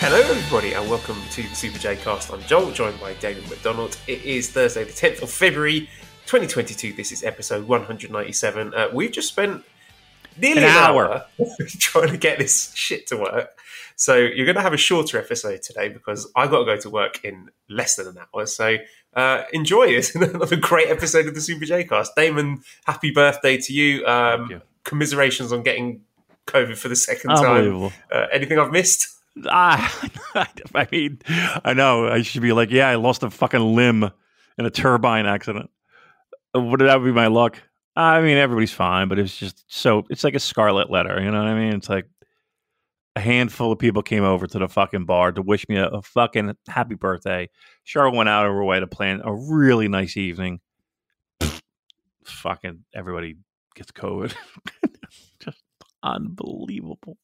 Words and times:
Hello, 0.00 0.16
everybody, 0.16 0.74
and 0.74 0.88
welcome 0.88 1.20
to 1.32 1.42
the 1.42 1.54
Super 1.54 1.78
J 1.78 1.96
Cast. 1.96 2.32
I'm 2.32 2.40
Joel, 2.42 2.70
joined 2.70 3.00
by 3.00 3.14
Damon 3.14 3.42
McDonald. 3.48 3.98
It 4.06 4.22
is 4.24 4.48
Thursday, 4.50 4.84
the 4.84 4.92
10th 4.92 5.22
of 5.22 5.30
February, 5.30 5.80
2022. 6.26 6.92
This 6.92 7.10
is 7.10 7.24
episode 7.24 7.66
197. 7.66 8.74
Uh, 8.74 8.88
we've 8.92 9.10
just 9.10 9.28
spent 9.28 9.64
nearly 10.40 10.62
An 10.62 10.68
an, 10.68 10.76
hour. 10.76 11.08
hour, 11.14 11.26
trying 11.80 12.08
to 12.10 12.16
get 12.16 12.38
this 12.38 12.72
shit 12.74 13.08
to 13.08 13.16
work. 13.16 13.58
So 13.96 14.14
you're 14.16 14.46
going 14.46 14.54
to 14.56 14.62
have 14.62 14.72
a 14.72 14.76
shorter 14.78 15.18
episode 15.18 15.62
today 15.62 15.88
because 15.88 16.30
I've 16.36 16.50
got 16.50 16.60
to 16.60 16.64
go 16.64 16.76
to 16.76 16.90
work 16.90 17.24
in 17.24 17.50
less 17.68 17.96
than 17.96 18.06
an 18.06 18.18
hour. 18.32 18.46
So 18.46 18.76
uh, 19.14 19.42
enjoy 19.52 19.88
it. 19.88 20.14
Another 20.14 20.56
great 20.56 20.90
episode 20.90 21.26
of 21.26 21.34
the 21.34 21.40
Super 21.40 21.64
J 21.64 21.82
Cast. 21.82 22.14
Damon, 22.14 22.62
happy 22.86 23.10
birthday 23.10 23.56
to 23.58 23.72
you. 23.72 24.06
Um, 24.06 24.48
you. 24.48 24.62
Commiserations 24.84 25.52
on 25.52 25.64
getting 25.64 26.02
COVID 26.46 26.76
for 26.78 26.88
the 26.88 26.96
second 26.96 27.30
time. 27.30 27.90
Uh, 28.12 28.26
anything 28.32 28.60
I've 28.60 28.70
missed? 28.70 29.16
Ah, 29.46 30.08
I 30.74 30.88
mean, 30.90 31.20
I 31.64 31.74
know. 31.74 32.08
I 32.08 32.22
should 32.22 32.42
be 32.42 32.52
like, 32.52 32.70
yeah, 32.70 32.88
I 32.88 32.96
lost 32.96 33.22
a 33.22 33.30
fucking 33.30 33.60
limb 33.60 34.10
in 34.58 34.66
a 34.66 34.70
turbine 34.70 35.26
accident. 35.26 35.70
Uh, 36.54 36.60
Would 36.60 36.80
that 36.80 36.98
be 36.98 37.12
my 37.12 37.26
luck? 37.28 37.58
I 37.96 38.20
mean, 38.20 38.36
everybody's 38.36 38.72
fine, 38.72 39.08
but 39.08 39.18
it's 39.18 39.36
just 39.36 39.64
so. 39.66 40.04
It's 40.08 40.24
like 40.24 40.34
a 40.34 40.40
scarlet 40.40 40.90
letter. 40.90 41.20
You 41.20 41.30
know 41.30 41.38
what 41.38 41.48
I 41.48 41.58
mean? 41.58 41.74
It's 41.74 41.88
like 41.88 42.06
a 43.16 43.20
handful 43.20 43.72
of 43.72 43.78
people 43.80 44.02
came 44.02 44.22
over 44.22 44.46
to 44.46 44.58
the 44.58 44.68
fucking 44.68 45.04
bar 45.04 45.32
to 45.32 45.42
wish 45.42 45.68
me 45.68 45.76
a, 45.76 45.88
a 45.88 46.02
fucking 46.02 46.56
happy 46.68 46.94
birthday. 46.94 47.48
Cheryl 47.84 48.14
went 48.14 48.28
out 48.28 48.46
of 48.46 48.52
her 48.52 48.64
way 48.64 48.78
to 48.78 48.86
plan 48.86 49.20
a 49.24 49.34
really 49.34 49.88
nice 49.88 50.16
evening. 50.16 50.60
fucking 52.24 52.84
everybody 52.94 53.36
gets 53.74 53.90
COVID. 53.90 54.34
just 55.40 55.62
unbelievable. 56.02 57.16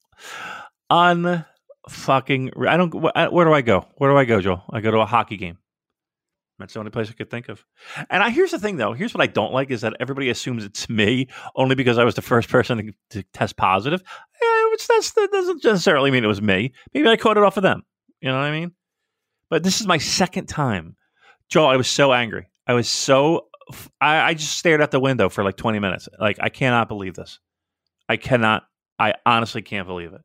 Un 0.91 1.45
fucking. 1.89 2.53
I 2.67 2.77
don't. 2.77 2.93
Where 2.93 3.45
do 3.45 3.53
I 3.53 3.63
go? 3.63 3.87
Where 3.97 4.11
do 4.11 4.17
I 4.17 4.25
go, 4.25 4.41
Joel? 4.41 4.63
I 4.71 4.81
go 4.81 4.91
to 4.91 4.99
a 4.99 5.07
hockey 5.07 5.37
game. 5.37 5.59
That's 6.59 6.73
the 6.75 6.79
only 6.79 6.93
place 6.93 7.11
I 7.11 7.15
could 7.15 7.31
think 7.31 7.49
of. 7.49 7.65
And 8.11 8.23
I, 8.23 8.31
here's 8.31 8.53
the 8.53 8.61
thing, 8.61 8.77
though. 8.77 8.93
Here's 8.93 9.13
what 9.13 9.21
I 9.21 9.27
don't 9.27 9.53
like 9.53 9.71
is 9.71 9.81
that 9.81 9.95
everybody 9.99 10.31
assumes 10.31 10.65
it's 10.65 10.89
me 10.89 11.29
only 11.57 11.75
because 11.75 11.99
I 11.99 12.05
was 12.05 12.15
the 12.15 12.23
first 12.23 12.49
person 12.49 12.79
to, 12.79 12.95
to 13.11 13.23
test 13.33 13.57
positive. 13.57 14.01
Eh, 14.01 14.71
which 14.71 14.87
that 14.87 15.29
doesn't 15.33 15.65
necessarily 15.65 16.13
mean 16.13 16.23
it 16.23 16.29
was 16.29 16.41
me. 16.41 16.73
Maybe 16.93 17.09
I 17.09 17.17
caught 17.17 17.37
it 17.37 17.43
off 17.43 17.57
of 17.57 17.65
them. 17.65 17.83
You 18.21 18.29
know 18.29 18.37
what 18.37 18.45
I 18.45 18.53
mean? 18.53 18.73
But 19.51 19.65
this 19.65 19.81
is 19.81 19.87
my 19.87 19.99
second 19.99 20.47
time. 20.47 20.97
Joel, 21.49 21.67
I 21.67 21.77
was 21.77 21.89
so 21.89 22.13
angry. 22.13 22.47
I 22.67 22.75
was 22.75 22.89
so. 22.89 23.49
I, 24.01 24.21
I 24.21 24.35
just 24.35 24.57
stared 24.57 24.81
out 24.81 24.91
the 24.91 25.01
window 25.01 25.29
for 25.29 25.43
like 25.43 25.57
20 25.57 25.79
minutes. 25.79 26.09
Like, 26.21 26.39
I 26.41 26.51
cannot 26.51 26.89
believe 26.89 27.15
this. 27.15 27.41
I 28.09 28.17
cannot. 28.17 28.65
I 28.99 29.15
honestly 29.27 29.63
can't 29.63 29.89
believe 29.89 30.13
it. 30.13 30.21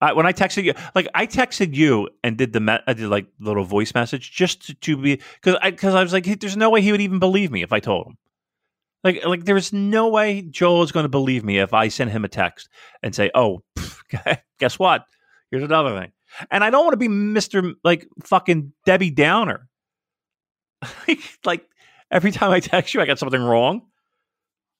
I, 0.00 0.12
when 0.12 0.26
I 0.26 0.32
texted 0.32 0.64
you, 0.64 0.74
like 0.94 1.08
I 1.14 1.26
texted 1.26 1.74
you 1.74 2.08
and 2.22 2.36
did 2.36 2.52
the 2.52 2.60
me- 2.60 2.78
I 2.86 2.92
did 2.92 3.08
like 3.08 3.26
little 3.40 3.64
voice 3.64 3.94
message 3.94 4.30
just 4.30 4.66
to, 4.66 4.74
to 4.74 4.96
be 4.96 5.20
because 5.40 5.58
I 5.62 5.70
because 5.70 5.94
I 5.94 6.02
was 6.02 6.12
like, 6.12 6.26
hey, 6.26 6.34
there's 6.34 6.56
no 6.56 6.70
way 6.70 6.82
he 6.82 6.92
would 6.92 7.00
even 7.00 7.18
believe 7.18 7.50
me 7.50 7.62
if 7.62 7.72
I 7.72 7.80
told 7.80 8.08
him. 8.08 8.18
Like 9.02 9.24
like 9.24 9.44
there's 9.44 9.72
no 9.72 10.08
way 10.08 10.42
Joel 10.42 10.82
is 10.82 10.92
going 10.92 11.04
to 11.04 11.08
believe 11.08 11.44
me 11.44 11.58
if 11.58 11.72
I 11.72 11.88
send 11.88 12.10
him 12.10 12.24
a 12.24 12.28
text 12.28 12.68
and 13.02 13.14
say, 13.14 13.30
oh, 13.34 13.62
guess 14.58 14.78
what? 14.78 15.04
Here's 15.50 15.62
another 15.62 15.98
thing. 15.98 16.12
And 16.50 16.62
I 16.62 16.70
don't 16.70 16.84
want 16.84 16.92
to 16.92 16.98
be 16.98 17.08
Mister 17.08 17.72
like 17.82 18.06
fucking 18.22 18.72
Debbie 18.84 19.10
Downer. 19.10 19.68
like 21.44 21.66
every 22.10 22.32
time 22.32 22.50
I 22.50 22.60
text 22.60 22.92
you, 22.92 23.00
I 23.00 23.06
got 23.06 23.18
something 23.18 23.42
wrong. 23.42 23.82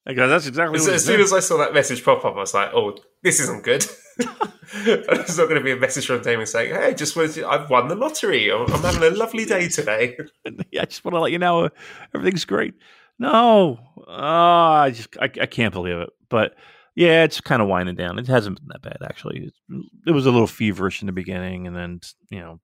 Like 0.07 0.15
that's 0.15 0.47
exactly 0.47 0.79
As, 0.79 0.87
as 0.87 1.05
soon 1.05 1.19
as 1.19 1.33
I 1.33 1.41
saw 1.41 1.57
that 1.57 1.73
message 1.73 2.03
pop 2.05 2.23
up, 2.23 2.35
I 2.35 2.39
was 2.39 2.53
like, 2.53 2.71
"Oh, 2.73 2.95
this 3.23 3.39
isn't 3.41 3.63
good." 3.63 3.85
It's 4.69 5.37
not 5.37 5.45
going 5.47 5.59
to 5.59 5.63
be 5.63 5.71
a 5.71 5.77
message 5.77 6.05
from 6.05 6.21
Damon 6.21 6.45
saying, 6.45 6.75
"Hey, 6.75 6.93
just 6.93 7.15
wanted 7.15 7.31
to, 7.35 7.47
I've 7.47 7.69
won 7.69 7.87
the 7.87 7.95
lottery. 7.95 8.51
I'm, 8.51 8.71
I'm 8.73 8.81
having 8.81 9.01
a 9.01 9.15
lovely 9.15 9.45
day 9.45 9.69
today." 9.69 10.17
yeah, 10.71 10.81
I 10.81 10.85
just 10.85 11.05
want 11.05 11.15
to 11.15 11.21
let 11.21 11.31
you 11.31 11.39
know 11.39 11.65
uh, 11.65 11.69
everything's 12.13 12.43
great. 12.43 12.73
No, 13.17 13.79
oh, 14.05 14.13
I 14.13 14.91
just 14.91 15.15
I, 15.21 15.25
I 15.25 15.45
can't 15.45 15.73
believe 15.73 15.95
it. 15.95 16.09
But 16.29 16.55
yeah, 16.95 17.23
it's 17.23 17.39
kind 17.39 17.61
of 17.61 17.69
winding 17.69 17.95
down. 17.95 18.19
It 18.19 18.27
hasn't 18.27 18.59
been 18.59 18.67
that 18.67 18.81
bad 18.81 18.97
actually. 19.07 19.45
It, 19.69 19.85
it 20.07 20.11
was 20.11 20.25
a 20.25 20.31
little 20.31 20.47
feverish 20.47 21.01
in 21.01 21.05
the 21.05 21.13
beginning, 21.13 21.65
and 21.65 21.75
then 21.75 22.01
you 22.29 22.39
know, 22.39 22.59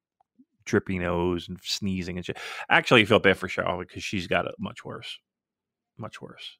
drippy 0.66 1.00
nose 1.00 1.48
and 1.48 1.58
sneezing 1.64 2.18
and 2.18 2.26
shit. 2.26 2.38
Actually, 2.70 3.04
I 3.04 3.06
feel 3.06 3.20
bad 3.20 3.38
for 3.38 3.48
Charlotte 3.48 3.88
because 3.88 4.04
she's 4.04 4.28
got 4.28 4.46
it 4.46 4.56
much 4.60 4.84
worse, 4.84 5.20
much 5.98 6.22
worse. 6.22 6.58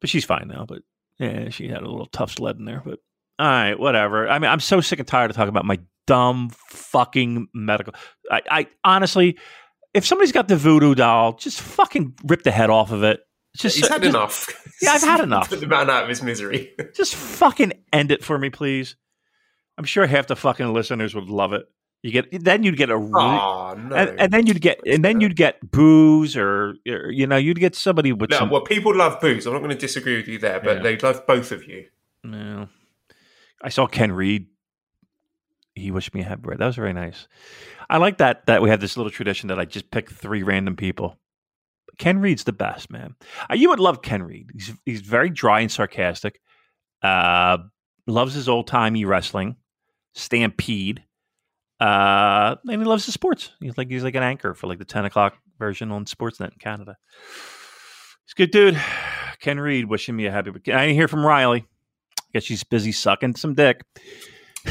But 0.00 0.10
she's 0.10 0.24
fine 0.24 0.48
now. 0.48 0.66
But 0.66 0.82
yeah, 1.18 1.48
she 1.48 1.68
had 1.68 1.82
a 1.82 1.88
little 1.88 2.06
tough 2.06 2.32
sled 2.32 2.56
in 2.56 2.64
there. 2.64 2.82
But 2.84 2.98
all 3.38 3.46
right, 3.46 3.78
whatever. 3.78 4.28
I 4.28 4.38
mean, 4.38 4.50
I'm 4.50 4.60
so 4.60 4.80
sick 4.80 4.98
and 4.98 5.08
tired 5.08 5.30
of 5.30 5.36
talking 5.36 5.48
about 5.48 5.64
my 5.64 5.78
dumb 6.06 6.50
fucking 6.68 7.48
medical. 7.54 7.94
I, 8.30 8.42
I 8.50 8.66
honestly 8.84 9.36
if 9.96 10.04
somebody's 10.04 10.32
got 10.32 10.46
the 10.46 10.56
voodoo 10.56 10.94
doll, 10.94 11.32
just 11.32 11.58
fucking 11.58 12.14
rip 12.24 12.42
the 12.42 12.50
head 12.50 12.68
off 12.68 12.92
of 12.92 13.02
it. 13.02 13.20
Just, 13.56 13.76
He's 13.76 13.88
had 13.88 14.02
just, 14.02 14.14
enough. 14.14 14.62
Yeah, 14.82 14.90
I've 14.90 15.00
had 15.00 15.20
enough. 15.20 15.48
Put 15.48 15.60
the 15.60 15.66
man 15.66 15.88
out 15.88 16.02
of 16.02 16.10
his 16.10 16.22
misery. 16.22 16.74
just 16.94 17.14
fucking 17.14 17.72
end 17.94 18.10
it 18.10 18.22
for 18.22 18.38
me, 18.38 18.50
please. 18.50 18.94
I'm 19.78 19.86
sure 19.86 20.06
half 20.06 20.26
the 20.26 20.36
fucking 20.36 20.70
listeners 20.70 21.14
would 21.14 21.30
love 21.30 21.54
it. 21.54 21.64
You 22.02 22.12
get 22.12 22.44
then 22.44 22.62
you'd 22.62 22.76
get 22.76 22.90
a 22.90 22.94
Oh 22.94 23.74
no! 23.76 23.96
and, 23.96 24.20
and 24.20 24.32
then 24.32 24.46
you'd 24.46 24.60
get 24.60 24.78
and 24.86 25.04
then 25.04 25.20
you'd 25.20 25.34
get 25.34 25.58
booze 25.70 26.36
or, 26.36 26.74
or 26.88 27.10
you 27.10 27.26
know 27.26 27.36
you'd 27.36 27.58
get 27.58 27.74
somebody 27.74 28.12
with 28.12 28.30
no, 28.30 28.38
some. 28.38 28.50
well, 28.50 28.60
people 28.60 28.94
love 28.94 29.20
booze. 29.20 29.44
I'm 29.46 29.52
not 29.54 29.58
going 29.58 29.70
to 29.70 29.76
disagree 29.76 30.16
with 30.16 30.28
you 30.28 30.38
there, 30.38 30.60
but 30.60 30.76
Yeah. 30.76 30.82
they 30.82 30.96
love 30.98 31.26
both 31.26 31.50
of 31.52 31.64
you. 31.66 31.86
No. 32.22 32.68
I 33.62 33.70
saw 33.70 33.86
Ken 33.86 34.12
Reid. 34.12 34.46
He 35.74 35.90
wished 35.90 36.14
me 36.14 36.20
a 36.20 36.24
happy 36.24 36.42
birthday. 36.42 36.58
That 36.58 36.66
was 36.66 36.76
very 36.76 36.92
nice. 36.92 37.26
I 37.90 37.96
like 37.98 38.18
that 38.18 38.46
that 38.46 38.62
we 38.62 38.70
have 38.70 38.80
this 38.80 38.96
little 38.96 39.10
tradition 39.10 39.48
that 39.48 39.58
I 39.58 39.64
just 39.64 39.90
pick 39.90 40.10
three 40.10 40.42
random 40.42 40.76
people. 40.76 41.18
Ken 41.98 42.18
Reid's 42.20 42.44
the 42.44 42.52
best, 42.52 42.90
man. 42.90 43.14
Uh, 43.50 43.54
you 43.54 43.70
would 43.70 43.80
love 43.80 44.02
Ken 44.02 44.22
Reid. 44.22 44.50
He's 44.52 44.72
he's 44.84 45.00
very 45.00 45.30
dry 45.30 45.60
and 45.60 45.72
sarcastic. 45.72 46.40
Uh, 47.02 47.58
loves 48.06 48.34
his 48.34 48.48
old 48.48 48.66
timey 48.68 49.04
wrestling, 49.04 49.56
Stampede, 50.14 51.02
uh, 51.80 52.56
and 52.68 52.82
he 52.82 52.86
loves 52.86 53.06
the 53.06 53.12
sports. 53.12 53.50
He's 53.60 53.76
like 53.76 53.88
he's 53.88 54.04
like 54.04 54.14
an 54.14 54.22
anchor 54.22 54.54
for 54.54 54.66
like 54.66 54.78
the 54.78 54.84
ten 54.84 55.04
o'clock 55.04 55.34
version 55.58 55.90
on 55.92 56.04
Sportsnet 56.04 56.52
in 56.52 56.58
Canada. 56.58 56.96
He's 58.24 58.32
a 58.32 58.36
good 58.36 58.50
dude. 58.50 58.80
Ken 59.40 59.60
Reid 59.60 59.86
wishing 59.86 60.16
me 60.16 60.26
a 60.26 60.32
happy. 60.32 60.50
Weekend. 60.50 60.78
I 60.78 60.86
didn't 60.86 60.96
hear 60.96 61.08
from 61.08 61.24
Riley. 61.24 61.66
I 62.18 62.22
guess 62.32 62.44
she's 62.44 62.64
busy 62.64 62.92
sucking 62.92 63.36
some 63.36 63.54
dick. 63.54 63.82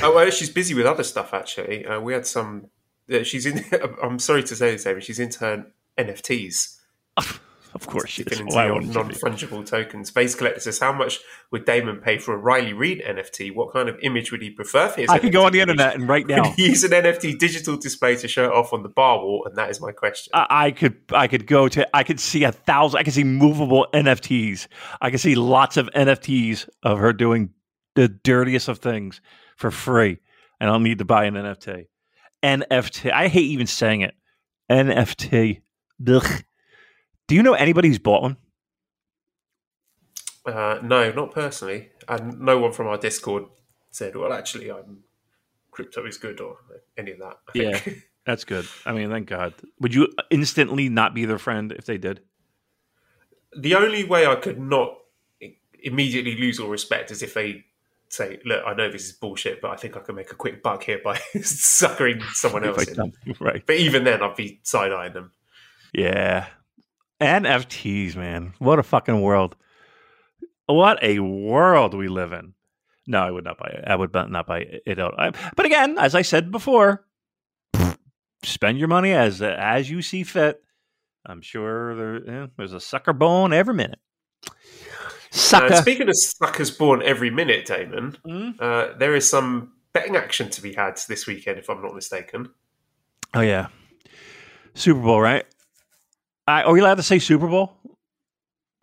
Oh, 0.01 0.13
well, 0.13 0.29
she's 0.29 0.49
busy 0.49 0.73
with 0.73 0.85
other 0.85 1.03
stuff. 1.03 1.33
Actually, 1.33 1.85
uh, 1.85 1.99
we 1.99 2.13
had 2.13 2.25
some. 2.25 2.67
Uh, 3.11 3.23
she's 3.23 3.45
in. 3.45 3.63
I'm 4.03 4.19
sorry 4.19 4.43
to 4.43 4.55
say 4.55 4.71
this, 4.71 4.83
Damon. 4.83 5.01
She's 5.01 5.19
into 5.19 5.39
her 5.39 5.67
NFTs. 5.97 6.79
Of 7.75 7.87
course. 7.87 8.15
Dipping 8.15 8.39
into 8.39 8.55
Why 8.55 8.71
wouldn't 8.71 8.93
be? 8.93 8.97
non-fungible 8.97 9.65
tokens. 9.65 10.07
Space 10.07 10.33
Collector 10.33 10.61
says, 10.61 10.79
"How 10.79 10.93
much 10.93 11.19
would 11.51 11.65
Damon 11.65 11.97
pay 11.97 12.17
for 12.17 12.33
a 12.33 12.37
Riley 12.37 12.71
Reid 12.71 13.03
NFT? 13.05 13.53
What 13.53 13.73
kind 13.73 13.89
of 13.89 13.99
image 14.01 14.31
would 14.31 14.41
he 14.41 14.49
prefer 14.49 14.87
for 14.87 15.01
his?" 15.01 15.09
I 15.09 15.19
could 15.19 15.33
go 15.33 15.45
on 15.45 15.51
the 15.51 15.59
image? 15.59 15.73
internet 15.73 15.95
and 15.95 16.07
right 16.07 16.25
now 16.25 16.53
use 16.57 16.85
an 16.85 16.91
NFT 16.91 17.37
digital 17.37 17.75
display 17.75 18.15
to 18.15 18.29
show 18.29 18.45
it 18.45 18.51
off 18.51 18.71
on 18.71 18.81
the 18.83 18.89
bar 18.89 19.19
wall? 19.19 19.43
And 19.45 19.57
that 19.57 19.69
is 19.69 19.81
my 19.81 19.91
question. 19.91 20.31
I, 20.33 20.45
I 20.49 20.71
could 20.71 20.95
I 21.11 21.27
could 21.27 21.47
go 21.47 21.67
to 21.67 21.85
I 21.93 22.03
could 22.03 22.21
see 22.21 22.45
a 22.45 22.53
thousand 22.53 22.99
I 22.99 23.03
could 23.03 23.13
see 23.13 23.25
movable 23.25 23.87
NFTs. 23.93 24.67
I 25.01 25.11
could 25.11 25.19
see 25.19 25.35
lots 25.35 25.75
of 25.75 25.89
NFTs 25.91 26.69
of 26.81 26.97
her 26.99 27.11
doing 27.11 27.49
the 27.95 28.07
dirtiest 28.07 28.69
of 28.69 28.79
things 28.79 29.19
for 29.57 29.69
free. 29.69 30.19
And 30.61 30.69
I'll 30.69 30.79
need 30.79 30.99
to 30.99 31.05
buy 31.05 31.25
an 31.25 31.33
NFT. 31.33 31.87
NFT. 32.41 33.11
I 33.11 33.27
hate 33.27 33.49
even 33.49 33.67
saying 33.67 33.99
it. 34.01 34.15
NFT. 34.71 35.61
Ugh. 36.07 36.43
Do 37.27 37.35
you 37.35 37.43
know 37.43 37.53
anybody 37.53 37.87
who's 37.87 37.99
bought 37.99 38.21
one? 38.21 38.37
Uh, 40.45 40.79
no, 40.83 41.11
not 41.11 41.31
personally, 41.31 41.89
and 42.07 42.39
no 42.39 42.59
one 42.59 42.71
from 42.71 42.87
our 42.87 42.97
Discord 42.97 43.45
said, 43.89 44.15
"Well, 44.15 44.31
actually, 44.31 44.71
I'm 44.71 44.99
crypto 45.71 46.05
is 46.05 46.17
good" 46.17 46.39
or 46.39 46.57
any 46.97 47.11
of 47.11 47.19
that. 47.19 47.39
I 47.47 47.51
Yeah. 47.55 47.77
think. 47.77 48.03
That's 48.25 48.43
good. 48.43 48.67
I 48.87 48.91
mean, 48.91 49.09
thank 49.11 49.27
God. 49.27 49.53
Would 49.81 49.93
you 49.93 50.07
instantly 50.31 50.89
not 50.89 51.13
be 51.13 51.25
their 51.25 51.37
friend 51.37 51.71
if 51.71 51.85
they 51.85 51.97
did? 51.97 52.21
the 53.57 53.73
only 53.73 54.03
way 54.03 54.27
I 54.27 54.35
could 54.35 54.59
not 54.59 54.97
immediately 55.81 56.35
lose 56.35 56.59
all 56.59 56.67
respect 56.67 57.09
is 57.09 57.23
if 57.23 57.33
they 57.33 57.63
say, 58.09 58.39
"Look, 58.43 58.61
I 58.67 58.73
know 58.73 58.91
this 58.91 59.05
is 59.05 59.13
bullshit, 59.13 59.61
but 59.61 59.71
I 59.71 59.77
think 59.77 59.95
I 59.95 60.01
can 60.01 60.13
make 60.15 60.29
a 60.31 60.35
quick 60.35 60.61
buck 60.61 60.83
here 60.83 60.99
by 61.03 61.17
suckering 61.41 62.21
someone 62.33 62.65
else 62.65 62.85
in." 62.87 63.13
right. 63.39 63.65
But 63.65 63.77
even 63.77 64.03
then, 64.03 64.21
I'd 64.21 64.35
be 64.35 64.59
side 64.63 64.91
eyeing 64.91 65.13
them. 65.13 65.31
Yeah. 65.93 66.47
NFTs, 67.21 68.15
man. 68.15 68.53
What 68.59 68.79
a 68.79 68.83
fucking 68.83 69.21
world. 69.21 69.55
What 70.67 71.01
a 71.03 71.19
world 71.19 71.93
we 71.93 72.07
live 72.07 72.33
in. 72.33 72.53
No, 73.07 73.19
I 73.21 73.29
would 73.31 73.43
not 73.43 73.57
buy 73.57 73.67
it. 73.67 73.83
I 73.87 73.95
would 73.95 74.13
not 74.13 74.47
buy 74.47 74.65
it 74.85 74.99
out. 74.99 75.13
But 75.55 75.65
again, 75.65 75.97
as 75.99 76.15
I 76.15 76.23
said 76.23 76.51
before, 76.51 77.05
spend 78.43 78.79
your 78.79 78.87
money 78.87 79.11
as 79.11 79.41
as 79.41 79.89
you 79.89 80.01
see 80.01 80.23
fit. 80.23 80.61
I'm 81.25 81.41
sure 81.41 81.95
there, 81.95 82.43
eh, 82.43 82.47
there's 82.57 82.73
a 82.73 82.79
sucker 82.79 83.13
born 83.13 83.53
every 83.53 83.73
minute. 83.75 83.99
Sucker. 85.31 85.73
Uh, 85.73 85.81
speaking 85.81 86.07
of 86.07 86.15
suckers 86.15 86.71
born 86.71 87.01
every 87.03 87.29
minute, 87.29 87.65
Damon, 87.65 88.17
Mm. 88.25 88.55
uh, 88.59 88.97
there 88.97 89.15
is 89.15 89.29
some 89.29 89.73
betting 89.93 90.15
action 90.15 90.49
to 90.51 90.61
be 90.61 90.73
had 90.73 90.99
this 91.07 91.27
weekend, 91.27 91.59
if 91.59 91.69
I'm 91.69 91.81
not 91.81 91.93
mistaken. 91.95 92.49
Oh 93.33 93.41
yeah, 93.41 93.67
Super 94.75 95.01
Bowl, 95.01 95.19
right? 95.21 95.45
I, 96.47 96.63
are 96.63 96.73
we 96.73 96.79
allowed 96.79 96.95
to 96.95 97.03
say 97.03 97.19
Super 97.19 97.47
Bowl? 97.47 97.73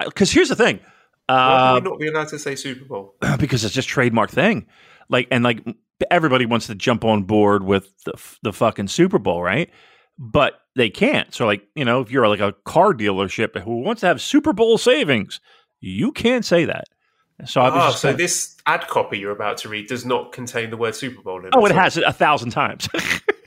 Because 0.05 0.31
here's 0.33 0.49
the 0.49 0.57
thing. 0.57 0.81
Why 1.27 1.37
Uh, 1.37 1.75
would 1.75 1.85
we 1.85 1.91
not 1.91 1.99
be 2.01 2.09
allowed 2.09 2.29
to 2.29 2.39
say 2.39 2.57
Super 2.57 2.85
Bowl? 2.85 3.15
because 3.39 3.65
it's 3.65 3.75
just 3.75 3.89
trademark 3.89 4.31
thing. 4.31 4.67
Like 5.09 5.29
and 5.31 5.45
like 5.45 5.65
everybody 6.11 6.47
wants 6.47 6.67
to 6.67 6.75
jump 6.75 7.05
on 7.05 7.23
board 7.25 7.63
with 7.63 7.93
the 8.05 8.13
the 8.43 8.53
fucking 8.53 8.89
Super 8.89 9.19
Bowl, 9.19 9.43
right? 9.43 9.71
But 10.19 10.55
they 10.75 10.91
can't. 10.91 11.33
So 11.35 11.47
like 11.47 11.63
you 11.75 11.85
know, 11.85 12.01
if 12.01 12.11
you're 12.11 12.27
like 12.29 12.41
a 12.41 12.53
car 12.65 12.93
dealership 12.93 13.61
who 13.63 13.81
wants 13.83 14.01
to 14.01 14.07
have 14.09 14.21
Super 14.21 14.53
Bowl 14.53 14.79
savings, 14.79 15.41
you 15.81 16.11
can't 16.13 16.45
say 16.45 16.65
that. 16.65 16.85
So 17.45 17.61
I 17.61 17.69
was 17.75 17.93
just 17.93 18.03
so 18.03 18.09
saying- 18.09 18.19
this 18.19 18.57
ad 18.67 18.87
copy 18.89 19.19
you're 19.19 19.33
about 19.33 19.57
to 19.59 19.69
read 19.69 19.89
does 19.89 20.05
not 20.07 20.33
contain 20.33 20.71
the 20.71 20.77
word 20.77 20.95
Super 20.95 21.23
Bowl 21.23 21.41
in 21.41 21.47
it. 21.47 21.55
oh, 21.57 21.65
it 21.67 21.73
has 21.73 21.97
it 21.97 22.05
a 22.07 22.13
thousand 22.13 22.51
times. 22.51 22.89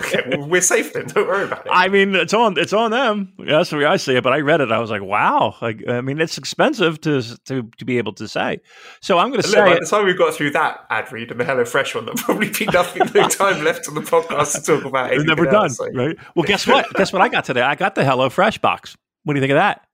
okay, 0.00 0.36
we're 0.36 0.60
safe 0.60 0.92
then. 0.92 1.06
Don't 1.06 1.26
worry 1.26 1.44
about 1.44 1.66
it. 1.66 1.70
I 1.72 1.88
mean, 1.88 2.14
it's 2.14 2.34
on 2.34 2.58
it's 2.58 2.72
on 2.72 2.90
them. 2.90 3.32
That's 3.38 3.70
the 3.70 3.76
way 3.76 3.84
I 3.84 3.96
see 3.96 4.16
it. 4.16 4.22
But 4.24 4.32
I 4.32 4.40
read 4.40 4.60
it. 4.60 4.70
I 4.72 4.78
was 4.78 4.90
like, 4.90 5.02
wow. 5.02 5.54
Like, 5.62 5.82
I 5.88 6.00
mean, 6.00 6.20
it's 6.20 6.38
expensive 6.38 7.00
to 7.02 7.22
to 7.46 7.62
to 7.78 7.84
be 7.84 7.98
able 7.98 8.12
to 8.14 8.26
say. 8.28 8.58
So 9.00 9.18
I'm 9.18 9.30
going 9.30 9.42
to 9.42 9.48
say 9.48 9.58
by 9.58 9.72
it. 9.74 9.80
the 9.80 9.86
time 9.86 10.04
we've 10.06 10.18
got 10.18 10.34
through 10.34 10.50
that 10.50 10.80
ad 10.90 11.10
read 11.12 11.30
and 11.30 11.38
the 11.40 11.44
Hello 11.44 11.64
Fresh 11.64 11.94
one, 11.94 12.04
there'll 12.04 12.18
probably 12.18 12.50
be 12.50 12.66
nothing, 12.66 13.02
no 13.14 13.28
time 13.28 13.64
left 13.64 13.88
on 13.88 13.94
the 13.94 14.00
podcast 14.02 14.54
to 14.54 14.62
talk 14.62 14.84
about. 14.84 15.10
We're 15.10 15.24
never 15.24 15.44
done, 15.44 15.64
else, 15.64 15.76
so- 15.78 15.88
right? 15.92 16.16
Well, 16.34 16.44
guess 16.44 16.66
what? 16.66 16.92
guess 16.94 17.12
what 17.12 17.22
I 17.22 17.28
got 17.28 17.44
today? 17.44 17.62
I 17.62 17.74
got 17.74 17.94
the 17.94 18.04
Hello 18.04 18.28
Fresh 18.30 18.58
box. 18.58 18.96
What 19.24 19.34
do 19.34 19.38
you 19.38 19.42
think 19.42 19.52
of 19.52 19.56
that? 19.58 19.86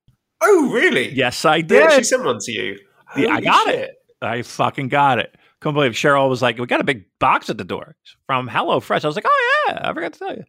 Oh, 0.42 0.70
really? 0.72 1.12
Yes, 1.12 1.44
I 1.44 1.62
They 1.62 1.82
actually 1.82 1.96
did. 1.98 2.06
sent 2.06 2.24
one 2.24 2.38
to 2.40 2.52
you. 2.52 2.78
Yeah, 3.16 3.34
I 3.34 3.40
got 3.40 3.66
shit. 3.66 3.78
it. 3.78 3.90
I 4.22 4.42
fucking 4.42 4.88
got 4.88 5.18
it. 5.18 5.34
Couldn't 5.60 5.74
believe 5.74 5.92
Cheryl 5.92 6.28
was 6.28 6.42
like, 6.42 6.58
"We 6.58 6.66
got 6.66 6.80
a 6.80 6.84
big 6.84 7.04
box 7.18 7.50
at 7.50 7.58
the 7.58 7.64
door 7.64 7.96
from 8.26 8.48
Hello 8.48 8.80
Fresh." 8.80 9.04
I 9.04 9.06
was 9.06 9.16
like, 9.16 9.26
"Oh 9.28 9.64
yeah, 9.68 9.80
I 9.82 9.92
forgot 9.92 10.12
to 10.14 10.18
tell 10.18 10.34
you." 10.34 10.44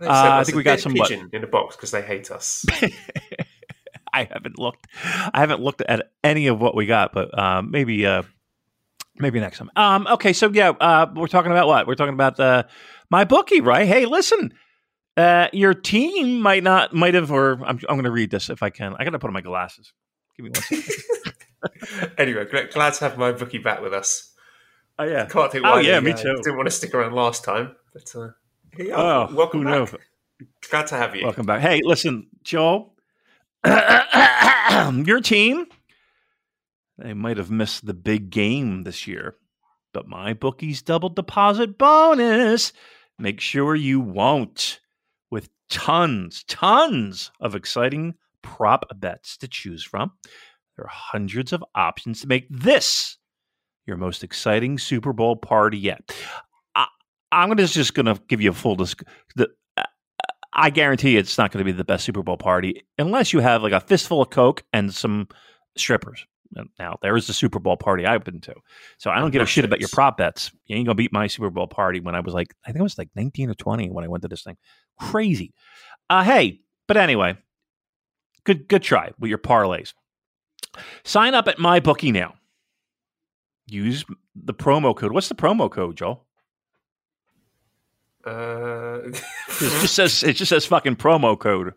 Uh, 0.00 0.08
I 0.40 0.44
think 0.44 0.56
we 0.56 0.62
got 0.62 0.80
some, 0.80 0.94
what- 0.94 1.08
pigeon 1.08 1.30
in 1.32 1.44
a 1.44 1.46
box 1.46 1.76
because 1.76 1.90
they 1.90 2.02
hate 2.02 2.30
us. 2.30 2.64
I 4.12 4.24
haven't 4.24 4.58
looked. 4.58 4.86
I 5.04 5.40
haven't 5.40 5.60
looked 5.60 5.82
at 5.82 6.10
any 6.24 6.46
of 6.46 6.60
what 6.60 6.74
we 6.74 6.86
got, 6.86 7.12
but 7.12 7.38
um, 7.38 7.70
maybe 7.70 8.06
uh, 8.06 8.22
maybe 9.18 9.40
next 9.40 9.58
time. 9.58 9.70
Um, 9.76 10.06
okay, 10.06 10.32
so 10.32 10.50
yeah, 10.50 10.70
uh, 10.70 11.06
we're 11.14 11.26
talking 11.26 11.50
about 11.50 11.66
what? 11.66 11.86
We're 11.86 11.96
talking 11.96 12.14
about 12.14 12.36
the 12.36 12.66
my 13.10 13.24
bookie, 13.24 13.60
right? 13.60 13.86
Hey, 13.86 14.06
listen, 14.06 14.54
uh, 15.16 15.48
your 15.52 15.74
team 15.74 16.40
might 16.40 16.62
not, 16.62 16.94
might 16.94 17.14
have, 17.14 17.30
or 17.30 17.54
I'm, 17.64 17.78
I'm 17.88 17.96
going 17.96 18.04
to 18.04 18.10
read 18.10 18.30
this 18.30 18.50
if 18.50 18.62
I 18.62 18.70
can. 18.70 18.94
I 18.98 19.04
got 19.04 19.10
to 19.10 19.18
put 19.18 19.28
on 19.28 19.34
my 19.34 19.40
glasses. 19.40 19.92
Give 20.36 20.44
me 20.44 20.50
one 20.50 20.62
second. 20.62 21.34
anyway, 22.18 22.44
glad, 22.50 22.70
glad 22.72 22.94
to 22.94 23.08
have 23.08 23.18
my 23.18 23.32
bookie 23.32 23.58
back 23.58 23.80
with 23.82 23.92
us. 23.92 24.32
oh 24.98 25.04
yeah. 25.04 25.26
Can't 25.26 25.52
think 25.52 25.64
why. 25.64 25.72
Oh, 25.74 25.78
yeah, 25.78 26.00
they, 26.00 26.06
me 26.06 26.12
uh, 26.12 26.16
too. 26.16 26.36
Didn't 26.36 26.56
want 26.56 26.66
to 26.66 26.70
stick 26.70 26.94
around 26.94 27.14
last 27.14 27.44
time, 27.44 27.76
but 27.92 28.12
uh, 28.14 28.28
here 28.76 28.94
Oh, 28.94 29.28
welcome 29.34 29.64
back. 29.64 29.72
knows? 29.72 29.94
Glad 30.70 30.86
to 30.88 30.96
have 30.96 31.16
you. 31.16 31.24
Welcome 31.24 31.46
back. 31.46 31.60
Hey, 31.60 31.80
listen, 31.82 32.26
Joel, 32.42 32.94
your 33.64 35.20
team, 35.20 35.66
they 36.98 37.14
might 37.14 37.38
have 37.38 37.50
missed 37.50 37.86
the 37.86 37.94
big 37.94 38.30
game 38.30 38.82
this 38.82 39.06
year, 39.06 39.36
but 39.92 40.06
my 40.08 40.34
bookie's 40.34 40.82
double 40.82 41.08
deposit 41.08 41.78
bonus. 41.78 42.72
Make 43.18 43.40
sure 43.40 43.74
you 43.74 43.98
won't 44.00 44.80
with 45.30 45.48
tons, 45.70 46.44
tons 46.46 47.30
of 47.40 47.54
exciting 47.54 48.14
prop 48.42 48.84
bets 49.00 49.36
to 49.38 49.48
choose 49.48 49.82
from. 49.82 50.12
There 50.76 50.84
are 50.84 50.92
hundreds 50.92 51.52
of 51.52 51.64
options 51.74 52.20
to 52.20 52.26
make 52.26 52.46
this 52.50 53.18
your 53.86 53.96
most 53.96 54.24
exciting 54.24 54.78
Super 54.78 55.12
Bowl 55.12 55.36
party 55.36 55.78
yet. 55.78 56.00
I, 56.74 56.86
I'm 57.32 57.48
gonna 57.48 57.66
just 57.66 57.94
going 57.94 58.06
to 58.06 58.20
give 58.28 58.40
you 58.40 58.50
a 58.50 58.54
full 58.54 58.76
disc. 58.76 59.02
The, 59.36 59.48
I 60.52 60.70
guarantee 60.70 61.16
it's 61.16 61.36
not 61.36 61.52
going 61.52 61.64
to 61.64 61.70
be 61.70 61.76
the 61.76 61.84
best 61.84 62.04
Super 62.04 62.22
Bowl 62.22 62.38
party 62.38 62.86
unless 62.98 63.32
you 63.32 63.40
have 63.40 63.62
like 63.62 63.72
a 63.72 63.80
fistful 63.80 64.22
of 64.22 64.30
Coke 64.30 64.64
and 64.72 64.92
some 64.92 65.28
strippers. 65.76 66.26
Now, 66.78 66.96
there 67.02 67.16
is 67.16 67.26
the 67.26 67.32
Super 67.32 67.58
Bowl 67.58 67.76
party 67.76 68.06
I've 68.06 68.24
been 68.24 68.40
to. 68.42 68.54
So 68.98 69.10
I 69.10 69.18
don't 69.18 69.32
give 69.32 69.42
a 69.42 69.46
shit 69.46 69.64
about 69.64 69.80
your 69.80 69.90
prop 69.92 70.16
bets. 70.16 70.52
You 70.66 70.76
ain't 70.76 70.86
going 70.86 70.96
to 70.96 71.02
beat 71.02 71.12
my 71.12 71.26
Super 71.26 71.50
Bowl 71.50 71.66
party 71.66 72.00
when 72.00 72.14
I 72.14 72.20
was 72.20 72.32
like, 72.32 72.54
I 72.64 72.72
think 72.72 72.80
I 72.80 72.84
was 72.84 72.96
like 72.96 73.10
19 73.14 73.50
or 73.50 73.54
20 73.54 73.90
when 73.90 74.04
I 74.04 74.08
went 74.08 74.22
to 74.22 74.28
this 74.28 74.42
thing. 74.42 74.56
Crazy. 74.98 75.52
Uh, 76.08 76.24
hey, 76.24 76.60
but 76.86 76.96
anyway, 76.96 77.36
good 78.44 78.68
good 78.68 78.82
try 78.82 79.12
with 79.18 79.28
your 79.28 79.38
parlays. 79.38 79.92
Sign 81.04 81.34
up 81.34 81.48
at 81.48 81.58
my 81.58 81.80
bookie 81.80 82.12
now. 82.12 82.34
Use 83.66 84.04
the 84.34 84.54
promo 84.54 84.94
code. 84.94 85.12
What's 85.12 85.28
the 85.28 85.34
promo 85.34 85.70
code, 85.70 85.96
Joel? 85.96 86.24
Uh, 88.24 88.98
It 89.60 89.80
just 89.80 89.94
says 89.94 90.22
it 90.22 90.34
just 90.34 90.50
says 90.50 90.66
fucking 90.66 90.96
promo 90.96 91.38
code, 91.38 91.72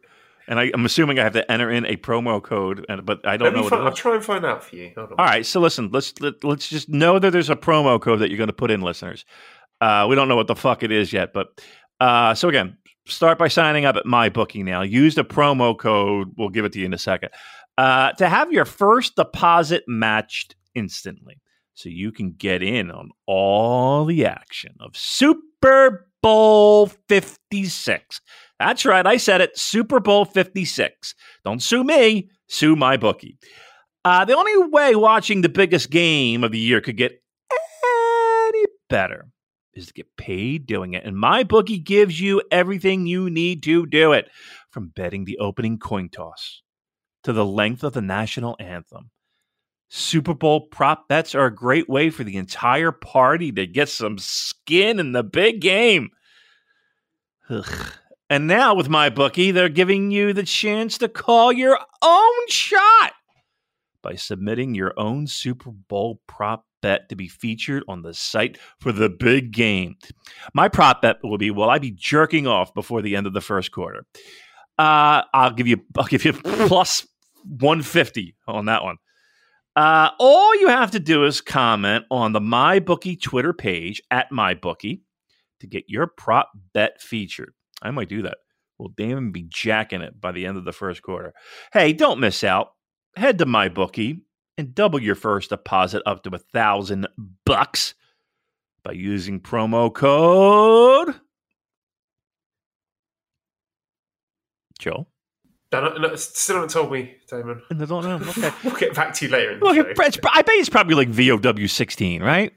and 0.48 0.59
I, 0.59 0.71
I'm 0.74 0.86
assuming 0.86 1.17
I 1.19 1.24
have 1.24 1.33
to 1.33 1.50
enter 1.50 1.69
in 1.71 1.86
a 1.86 1.95
promo 1.95 2.41
code, 2.43 2.86
and 2.89 3.05
but 3.05 3.25
I 3.25 3.38
don't 3.38 3.53
know 3.53 3.62
what 3.62 3.69
find, 3.69 3.83
I'll 3.83 3.93
try 3.93 4.15
and 4.15 4.25
find 4.25 4.45
out 4.45 4.63
for 4.63 4.75
you. 4.75 4.91
Hold 4.95 5.12
on. 5.12 5.15
All 5.19 5.25
right, 5.25 5.45
so 5.45 5.59
listen, 5.59 5.89
let's 5.93 6.19
let, 6.19 6.43
let's 6.43 6.67
just 6.67 6.89
know 6.89 7.19
that 7.19 7.31
there's 7.31 7.50
a 7.50 7.55
promo 7.55 8.01
code 8.01 8.19
that 8.19 8.29
you're 8.29 8.38
going 8.38 8.48
to 8.48 8.53
put 8.53 8.71
in, 8.71 8.81
listeners. 8.81 9.24
Uh, 9.79 10.07
we 10.09 10.15
don't 10.15 10.27
know 10.27 10.36
what 10.36 10.48
the 10.48 10.55
fuck 10.55 10.83
it 10.83 10.91
is 10.91 11.13
yet, 11.13 11.31
but 11.33 11.62
uh, 12.01 12.33
so 12.33 12.50
again, 12.50 12.77
start 13.05 13.38
by 13.38 13.48
signing 13.48 13.86
up 13.86 13.95
at 13.95 14.05
my 14.05 14.27
bookie 14.27 14.63
now. 14.63 14.81
Use 14.81 15.15
the 15.15 15.24
promo 15.24 15.77
code. 15.77 16.33
We'll 16.38 16.50
give 16.50 16.65
it 16.65 16.74
to 16.74 16.79
you 16.79 16.86
in 16.86 16.93
a 16.93 16.98
second 16.98 17.29
uh, 17.79 18.12
to 18.12 18.27
have 18.27 18.51
your 18.51 18.65
first 18.65 19.15
deposit 19.15 19.86
matched 19.88 20.53
instantly, 20.75 21.39
so 21.75 21.88
you 21.88 22.12
can 22.12 22.33
get 22.33 22.62
in 22.62 22.91
on 22.91 23.09
all 23.25 24.03
the 24.03 24.25
action 24.25 24.75
of 24.81 24.98
Super 24.98 26.05
Bowl 26.21 26.88
56. 26.88 28.19
That's 28.59 28.86
right, 28.86 29.07
I 29.07 29.15
said 29.15 29.39
it. 29.39 29.57
Super 29.57 30.01
Bowl 30.01 30.25
56. 30.25 31.15
Don't 31.45 31.63
sue 31.63 31.86
me, 31.86 32.29
sue 32.50 32.75
my 32.75 32.98
bookie. 32.98 33.38
Uh, 34.03 34.25
the 34.25 34.36
only 34.36 34.57
way 34.69 34.93
watching 34.93 35.39
the 35.39 35.48
biggest 35.48 35.89
game 35.89 36.43
of 36.43 36.51
the 36.51 36.59
year 36.59 36.81
could 36.81 36.98
get 36.98 37.24
any 37.50 38.65
better 38.89 39.29
is 39.74 39.88
to 39.88 39.93
get 39.93 40.17
paid 40.17 40.65
doing 40.65 40.95
it. 40.95 41.05
And 41.05 41.17
my 41.17 41.43
bookie 41.43 41.79
gives 41.79 42.19
you 42.19 42.41
everything 42.51 43.07
you 43.07 43.29
need 43.29 43.63
to 43.63 43.86
do 43.86 44.12
it 44.12 44.29
from 44.69 44.91
betting 44.93 45.24
the 45.24 45.38
opening 45.38 45.79
coin 45.79 46.09
toss 46.09 46.62
to 47.23 47.33
the 47.33 47.45
length 47.45 47.83
of 47.83 47.93
the 47.93 48.01
national 48.01 48.55
anthem. 48.59 49.11
Super 49.89 50.33
Bowl 50.33 50.67
prop 50.67 51.07
bets 51.07 51.33
are 51.33 51.47
a 51.47 51.55
great 51.55 51.89
way 51.89 52.09
for 52.09 52.23
the 52.23 52.38
entire 52.38 52.91
party 52.91 53.51
to 53.51 53.65
get 53.65 53.89
some 53.89 54.17
skin 54.19 54.99
in 54.99 55.13
the 55.13 55.23
big 55.23 55.61
game. 55.61 56.09
Ugh. 57.49 57.93
And 58.29 58.45
now 58.45 58.75
with 58.75 58.89
my 58.89 59.09
bookie, 59.09 59.49
they're 59.49 59.69
giving 59.69 60.11
you 60.11 60.33
the 60.33 60.43
chance 60.43 60.99
to 60.99 61.09
call 61.09 61.51
your 61.51 61.79
own 62.03 62.47
shot 62.47 63.13
by 64.03 64.13
submitting 64.13 64.75
your 64.75 64.93
own 64.97 65.25
Super 65.25 65.71
Bowl 65.71 66.21
prop 66.27 66.65
bet 66.81 67.09
to 67.09 67.15
be 67.15 67.27
featured 67.27 67.83
on 67.88 68.03
the 68.03 68.13
site 68.13 68.57
for 68.79 68.91
the 68.91 69.09
big 69.09 69.51
game. 69.51 69.95
My 70.53 70.69
prop 70.69 71.01
bet 71.01 71.17
will 71.23 71.39
be 71.39 71.51
will 71.51 71.69
I 71.69 71.79
be 71.79 71.91
jerking 71.91 72.45
off 72.45 72.73
before 72.73 73.01
the 73.01 73.15
end 73.15 73.27
of 73.27 73.33
the 73.33 73.41
first 73.41 73.71
quarter? 73.71 74.05
Uh, 74.79 75.24
I'll 75.33 75.51
give 75.51 75.67
you 75.67 75.81
I'll 75.98 76.05
give 76.05 76.24
you 76.24 76.31
plus 76.67 77.05
150 77.43 78.36
on 78.48 78.65
that 78.65 78.83
one. 78.83 78.95
Uh, 79.75 80.12
all 80.19 80.55
you 80.59 80.69
have 80.69 80.91
to 80.91 81.00
do 81.00 81.25
is 81.25 81.41
comment 81.41 82.05
on 82.09 82.31
the 82.31 82.39
MyBookie 82.39 83.21
Twitter 83.21 83.53
page 83.53 84.01
at 84.09 84.31
MyBookie. 84.31 85.01
to 85.59 85.67
get 85.67 85.83
your 85.89 86.07
prop 86.07 86.50
bet 86.74 87.01
featured. 87.01 87.53
I 87.81 87.91
might 87.91 88.09
do 88.09 88.21
that. 88.21 88.38
Will 88.77 88.89
Damon 88.89 89.31
be 89.31 89.43
jacking 89.43 90.01
it 90.01 90.19
by 90.19 90.31
the 90.31 90.45
end 90.45 90.57
of 90.57 90.63
the 90.63 90.71
first 90.71 91.01
quarter? 91.01 91.33
Hey, 91.74 91.91
don't 91.91 92.21
miss 92.21 92.45
out. 92.45 92.71
Head 93.17 93.38
to 93.39 93.45
my 93.45 93.67
bookie 93.67 94.21
and 94.57 94.74
double 94.74 95.01
your 95.01 95.15
first 95.15 95.50
deposit 95.50 96.01
up 96.05 96.24
to 96.24 96.29
a 96.33 96.38
thousand 96.38 97.07
bucks 97.45 97.93
by 98.83 98.93
using 98.93 99.41
promo 99.41 99.93
code 99.93 101.15
Joe. 104.79 105.07
No, 105.71 105.93
no, 105.98 106.15
still 106.15 106.55
haven't 106.55 106.71
told 106.71 106.91
me, 106.91 107.15
Damon. 107.29 107.62
Don't 107.69 107.89
know. 107.89 108.15
Okay. 108.15 108.51
we'll 108.63 108.75
get 108.75 108.95
back 108.95 109.13
to 109.15 109.25
you 109.25 109.31
later 109.31 109.51
in 109.51 109.59
the 109.59 109.65
Look, 109.65 109.75
show. 109.75 110.19
I 110.31 110.41
bet 110.41 110.55
it's 110.55 110.69
probably 110.69 110.95
like 110.95 111.09
VOW 111.09 111.67
sixteen, 111.67 112.24
right? 112.24 112.51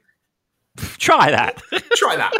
Try 0.76 1.30
that. 1.30 1.58
Try 1.96 2.16
that. 2.16 2.32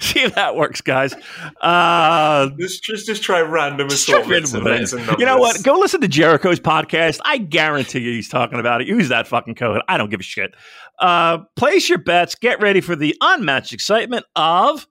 See 0.00 0.20
if 0.22 0.34
that 0.34 0.56
works, 0.56 0.80
guys. 0.80 1.14
Uh, 1.60 2.50
just, 2.58 2.82
just, 2.82 3.06
just 3.06 3.22
try 3.22 3.40
random 3.40 3.88
assortments 3.88 4.52
of 4.52 4.64
with 4.64 4.72
letters 4.72 4.92
it. 4.92 5.18
You 5.18 5.26
know 5.26 5.38
what? 5.38 5.62
Go 5.62 5.78
listen 5.78 6.00
to 6.00 6.08
Jericho's 6.08 6.58
podcast. 6.58 7.20
I 7.24 7.38
guarantee 7.38 8.00
you 8.00 8.12
he's 8.12 8.28
talking 8.28 8.58
about 8.58 8.80
it. 8.80 8.88
Use 8.88 9.08
that 9.10 9.26
fucking 9.28 9.56
code. 9.56 9.82
I 9.86 9.96
don't 9.96 10.10
give 10.10 10.20
a 10.20 10.24
shit. 10.24 10.54
Uh, 10.98 11.38
place 11.54 11.88
your 11.88 11.98
bets. 11.98 12.34
Get 12.34 12.60
ready 12.60 12.80
for 12.80 12.96
the 12.96 13.14
unmatched 13.20 13.72
excitement 13.72 14.24
of 14.34 14.86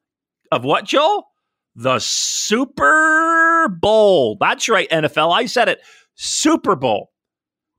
of 0.51 0.63
what, 0.63 0.85
Joel? 0.85 1.27
The 1.77 1.99
Super 1.99 3.69
Bowl. 3.69 4.35
That's 4.39 4.67
right, 4.67 4.89
NFL. 4.89 5.31
I 5.31 5.45
said 5.45 5.69
it. 5.69 5.79
Super 6.15 6.75
Bowl. 6.75 7.11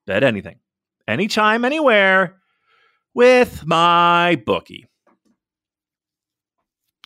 Bet 0.06 0.22
anything, 0.22 0.60
anytime, 1.08 1.64
anywhere 1.64 2.36
with 3.12 3.66
my 3.66 4.40
bookie. 4.46 4.86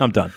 I'm 0.00 0.10
done. 0.10 0.32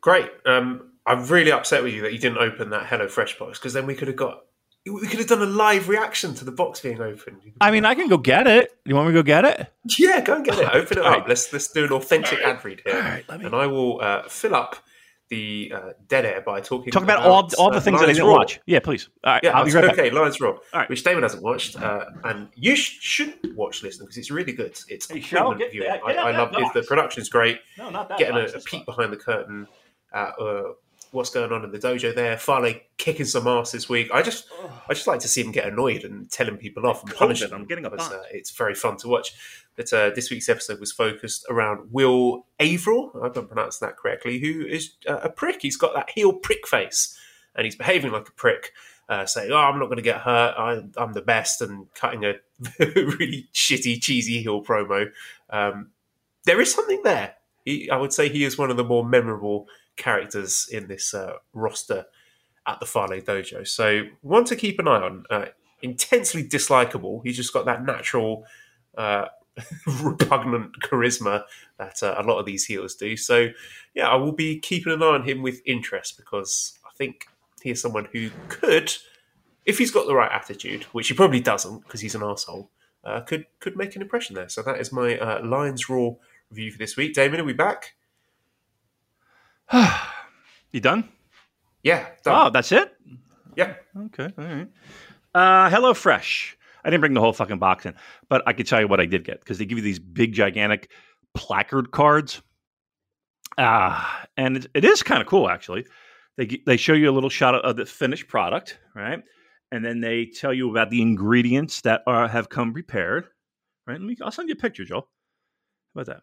Great. 0.00 0.30
Um, 0.46 0.92
I'm 1.04 1.26
really 1.26 1.50
upset 1.52 1.82
with 1.82 1.92
you 1.92 2.02
that 2.02 2.12
you 2.12 2.18
didn't 2.18 2.38
open 2.38 2.70
that 2.70 2.86
Hello 2.86 3.08
Fresh 3.08 3.38
box 3.38 3.58
because 3.58 3.72
then 3.72 3.86
we 3.86 3.94
could 3.94 4.08
have 4.08 4.16
got 4.16 4.42
we 4.86 5.06
could 5.08 5.18
have 5.18 5.26
done 5.28 5.42
a 5.42 5.46
live 5.46 5.88
reaction 5.88 6.34
to 6.34 6.44
the 6.44 6.52
box 6.52 6.80
being 6.80 7.00
opened. 7.00 7.42
I 7.60 7.70
mean, 7.70 7.84
I 7.84 7.94
can 7.94 8.08
go 8.08 8.16
get 8.16 8.46
it. 8.46 8.70
You 8.86 8.94
want 8.94 9.08
me 9.08 9.14
to 9.14 9.18
go 9.18 9.22
get 9.24 9.44
it? 9.44 9.72
yeah, 9.98 10.20
go 10.20 10.36
and 10.36 10.44
get 10.44 10.58
it. 10.58 10.68
Open 10.72 10.98
it 10.98 11.04
up. 11.04 11.12
right. 11.18 11.28
Let's 11.28 11.52
let's 11.52 11.68
do 11.68 11.84
an 11.84 11.92
authentic 11.92 12.38
ad 12.40 12.64
read 12.64 12.80
here, 12.86 12.94
All 12.94 13.00
right, 13.02 13.24
let 13.28 13.40
me- 13.40 13.46
and 13.46 13.54
I 13.54 13.66
will 13.66 14.00
uh, 14.00 14.22
fill 14.28 14.54
up 14.54 14.76
the 15.28 15.72
uh, 15.74 15.80
dead 16.08 16.24
air 16.24 16.40
by 16.40 16.60
talking 16.60 16.90
Talk 16.92 17.02
about 17.02 17.20
all, 17.24 17.48
all 17.58 17.70
the 17.70 17.76
uh, 17.76 17.80
things 17.80 17.98
that 17.98 18.04
I 18.04 18.06
Lions 18.06 18.16
didn't 18.18 18.28
Raw. 18.30 18.36
watch. 18.38 18.60
Yeah, 18.66 18.80
please. 18.80 19.08
All 19.24 19.34
right, 19.34 19.44
Yeah, 19.44 19.50
I'll 19.50 19.64
be 19.64 19.68
it's 19.68 19.74
right 19.74 19.84
back. 19.86 19.98
okay. 19.98 20.10
Lions 20.10 20.40
Raw, 20.40 20.56
right. 20.72 20.88
which 20.88 21.04
Damon 21.04 21.22
hasn't 21.22 21.42
watched, 21.42 21.80
uh, 21.80 22.04
and 22.24 22.48
you 22.54 22.74
sh- 22.76 22.98
should 23.00 23.34
watch, 23.56 23.82
listen, 23.82 24.04
because 24.06 24.16
it's 24.16 24.30
really 24.30 24.52
good. 24.52 24.78
It's 24.88 25.10
Hey, 25.10 25.20
Shell, 25.20 25.52
equipment 25.52 25.58
get 25.60 25.72
viewing. 25.72 25.88
that- 25.88 26.00
I, 26.04 26.12
get 26.14 26.24
I 26.24 26.30
love 26.38 26.48
it. 26.52 26.56
The 26.72 26.80
box. 26.80 26.86
production's 26.88 27.28
great. 27.28 27.60
No, 27.76 27.90
not 27.90 28.08
that. 28.08 28.18
Getting 28.18 28.36
a, 28.36 28.44
a 28.44 28.60
peek 28.60 28.72
one. 28.72 28.84
behind 28.86 29.12
the 29.12 29.16
curtain 29.18 29.66
at 30.14 30.38
uh, 30.40 30.62
what's 31.12 31.30
going 31.30 31.52
on 31.52 31.64
in 31.64 31.70
the 31.72 31.78
dojo 31.78 32.14
there. 32.14 32.36
Fale 32.38 32.74
kicking 32.98 33.24
some 33.24 33.46
ass 33.46 33.70
this 33.70 33.88
week. 33.88 34.10
I 34.12 34.22
just, 34.22 34.48
I 34.88 34.92
just 34.92 35.06
like 35.06 35.20
to 35.20 35.28
see 35.28 35.40
him 35.42 35.52
get 35.52 35.66
annoyed 35.66 36.04
and 36.04 36.30
telling 36.30 36.56
people 36.56 36.86
off 36.86 37.02
and 37.02 37.14
punishing 37.14 37.48
them. 37.48 37.62
I'm 37.62 37.66
getting 37.66 37.86
a 37.86 37.90
uh, 37.90 38.22
It's 38.32 38.50
very 38.50 38.74
fun 38.74 38.96
to 38.98 39.08
watch. 39.08 39.32
But 39.76 39.92
uh, 39.92 40.10
this 40.14 40.30
week's 40.30 40.48
episode 40.48 40.80
was 40.80 40.92
focused 40.92 41.46
around 41.48 41.92
Will 41.92 42.46
Averill. 42.58 43.12
I 43.20 43.26
haven't 43.26 43.46
pronounced 43.46 43.80
that 43.80 43.96
correctly. 43.96 44.40
Who 44.40 44.66
is 44.66 44.94
uh, 45.08 45.20
a 45.22 45.30
prick? 45.30 45.62
He's 45.62 45.76
got 45.76 45.94
that 45.94 46.10
heel 46.10 46.32
prick 46.32 46.66
face, 46.66 47.16
and 47.54 47.64
he's 47.64 47.76
behaving 47.76 48.10
like 48.10 48.28
a 48.28 48.32
prick. 48.32 48.72
Uh, 49.08 49.24
saying, 49.24 49.50
"Oh, 49.52 49.56
I'm 49.56 49.78
not 49.78 49.86
going 49.86 49.96
to 49.96 50.02
get 50.02 50.20
hurt. 50.20 50.54
I, 50.58 50.82
I'm 51.00 51.12
the 51.12 51.22
best," 51.22 51.62
and 51.62 51.86
cutting 51.94 52.24
a 52.24 52.34
really 52.80 53.48
shitty, 53.54 54.02
cheesy 54.02 54.42
heel 54.42 54.62
promo. 54.62 55.10
Um, 55.48 55.90
there 56.44 56.60
is 56.60 56.74
something 56.74 57.00
there. 57.04 57.34
He, 57.64 57.88
I 57.88 57.96
would 57.96 58.12
say 58.12 58.28
he 58.28 58.44
is 58.44 58.58
one 58.58 58.70
of 58.70 58.76
the 58.76 58.84
more 58.84 59.04
memorable 59.06 59.68
characters 59.96 60.68
in 60.70 60.88
this 60.88 61.14
uh, 61.14 61.34
roster 61.52 62.06
at 62.68 62.78
the 62.78 62.86
Fale 62.86 63.08
Dojo. 63.08 63.66
So 63.66 64.04
one 64.20 64.44
to 64.44 64.54
keep 64.54 64.78
an 64.78 64.86
eye 64.86 65.02
on. 65.02 65.24
Uh, 65.28 65.46
intensely 65.82 66.46
dislikable. 66.46 67.22
He's 67.24 67.36
just 67.36 67.52
got 67.52 67.64
that 67.66 67.84
natural, 67.84 68.44
uh, 68.96 69.26
repugnant 70.02 70.78
charisma 70.80 71.44
that 71.78 72.02
uh, 72.02 72.14
a 72.18 72.22
lot 72.22 72.38
of 72.38 72.46
these 72.46 72.64
healers 72.64 72.94
do. 72.94 73.16
So 73.16 73.48
yeah, 73.94 74.08
I 74.08 74.16
will 74.16 74.32
be 74.32 74.60
keeping 74.60 74.92
an 74.92 75.02
eye 75.02 75.06
on 75.06 75.24
him 75.24 75.42
with 75.42 75.62
interest 75.66 76.16
because 76.16 76.78
I 76.86 76.90
think 76.96 77.26
he 77.62 77.70
is 77.70 77.80
someone 77.80 78.08
who 78.12 78.30
could, 78.48 78.94
if 79.66 79.78
he's 79.78 79.90
got 79.90 80.06
the 80.06 80.14
right 80.14 80.30
attitude, 80.30 80.84
which 80.92 81.08
he 81.08 81.14
probably 81.14 81.40
doesn't 81.40 81.80
because 81.84 82.00
he's 82.00 82.14
an 82.14 82.22
asshole, 82.22 82.70
uh, 83.02 83.20
could 83.20 83.46
could 83.60 83.76
make 83.76 83.96
an 83.96 84.02
impression 84.02 84.34
there. 84.34 84.48
So 84.48 84.62
that 84.62 84.78
is 84.78 84.92
my 84.92 85.18
uh, 85.18 85.44
Lions 85.44 85.88
Raw 85.88 86.10
review 86.50 86.70
for 86.70 86.78
this 86.78 86.96
week. 86.96 87.14
Damon, 87.14 87.40
are 87.40 87.44
we 87.44 87.54
back? 87.54 87.94
You 90.70 90.80
done? 90.80 91.08
Yeah, 91.88 92.06
Oh, 92.26 92.50
that's 92.50 92.70
it. 92.70 92.92
yeah. 93.56 93.74
Okay, 93.96 94.30
all 94.36 94.44
right. 94.44 94.68
Uh, 95.34 95.70
Hello 95.70 95.94
Fresh. 95.94 96.56
I 96.84 96.90
didn't 96.90 97.00
bring 97.00 97.14
the 97.14 97.20
whole 97.20 97.32
fucking 97.32 97.58
box 97.58 97.86
in, 97.86 97.94
but 98.28 98.42
I 98.46 98.52
could 98.52 98.66
tell 98.66 98.78
you 98.78 98.86
what 98.88 99.00
I 99.00 99.06
did 99.06 99.24
get 99.24 99.40
because 99.40 99.56
they 99.56 99.64
give 99.64 99.78
you 99.78 99.84
these 99.84 99.98
big, 99.98 100.34
gigantic 100.34 100.90
placard 101.34 101.90
cards. 101.90 102.42
Ah, 103.56 104.26
and 104.36 104.58
it, 104.58 104.66
it 104.74 104.84
is 104.84 105.02
kind 105.02 105.22
of 105.22 105.26
cool 105.26 105.48
actually. 105.48 105.86
They 106.36 106.60
they 106.66 106.76
show 106.76 106.92
you 106.92 107.10
a 107.10 107.14
little 107.14 107.30
shot 107.30 107.54
of, 107.54 107.62
of 107.62 107.76
the 107.76 107.86
finished 107.86 108.28
product, 108.28 108.78
right? 108.94 109.20
And 109.72 109.82
then 109.84 110.00
they 110.00 110.26
tell 110.26 110.52
you 110.52 110.70
about 110.70 110.90
the 110.90 111.00
ingredients 111.00 111.80
that 111.82 112.02
are 112.06 112.28
have 112.28 112.50
come 112.50 112.74
prepared. 112.74 113.24
Right? 113.86 113.98
Let 113.98 114.02
me. 114.02 114.16
I'll 114.22 114.30
send 114.30 114.50
you 114.50 114.54
a 114.54 114.56
picture, 114.56 114.84
Joel. 114.84 115.08
How 115.94 116.02
about 116.02 116.14
that? 116.14 116.22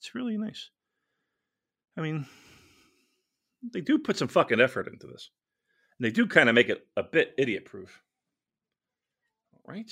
It's 0.00 0.14
really 0.14 0.38
nice. 0.38 0.70
I 1.96 2.00
mean, 2.00 2.26
they 3.72 3.80
do 3.80 3.98
put 3.98 4.16
some 4.16 4.28
fucking 4.28 4.60
effort 4.60 4.88
into 4.88 5.06
this. 5.06 5.30
And 5.98 6.06
they 6.06 6.10
do 6.10 6.26
kind 6.26 6.48
of 6.48 6.54
make 6.54 6.68
it 6.68 6.86
a 6.96 7.02
bit 7.02 7.34
idiot 7.38 7.64
proof. 7.64 8.02
All 9.52 9.72
right. 9.72 9.90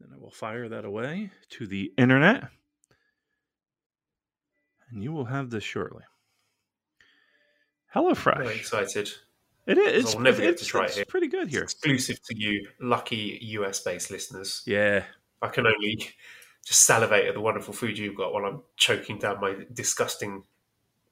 Then 0.00 0.10
I 0.14 0.18
will 0.18 0.30
fire 0.30 0.68
that 0.68 0.84
away 0.84 1.30
to 1.50 1.66
the 1.66 1.92
internet. 1.96 2.44
And 4.90 5.02
you 5.02 5.12
will 5.12 5.26
have 5.26 5.50
this 5.50 5.64
shortly. 5.64 6.04
Hello, 7.88 8.14
Very 8.14 8.56
excited. 8.56 9.10
It 9.66 9.76
is. 9.76 10.14
I'll 10.14 10.20
never 10.20 10.40
get 10.40 10.50
it's, 10.50 10.62
to 10.62 10.68
try 10.68 10.84
it 10.84 10.96
it's 10.96 11.10
pretty 11.10 11.26
good 11.26 11.44
It's 11.44 11.52
here. 11.52 11.62
exclusive 11.62 12.18
to 12.24 12.38
you, 12.38 12.68
lucky 12.80 13.38
US 13.42 13.80
based 13.80 14.10
listeners. 14.10 14.62
Yeah. 14.66 15.04
I 15.42 15.48
can 15.48 15.66
only 15.66 16.10
just 16.64 16.86
salivate 16.86 17.26
at 17.26 17.34
the 17.34 17.40
wonderful 17.40 17.74
food 17.74 17.98
you've 17.98 18.16
got 18.16 18.32
while 18.32 18.44
I'm 18.44 18.62
choking 18.76 19.18
down 19.18 19.40
my 19.40 19.56
disgusting 19.72 20.44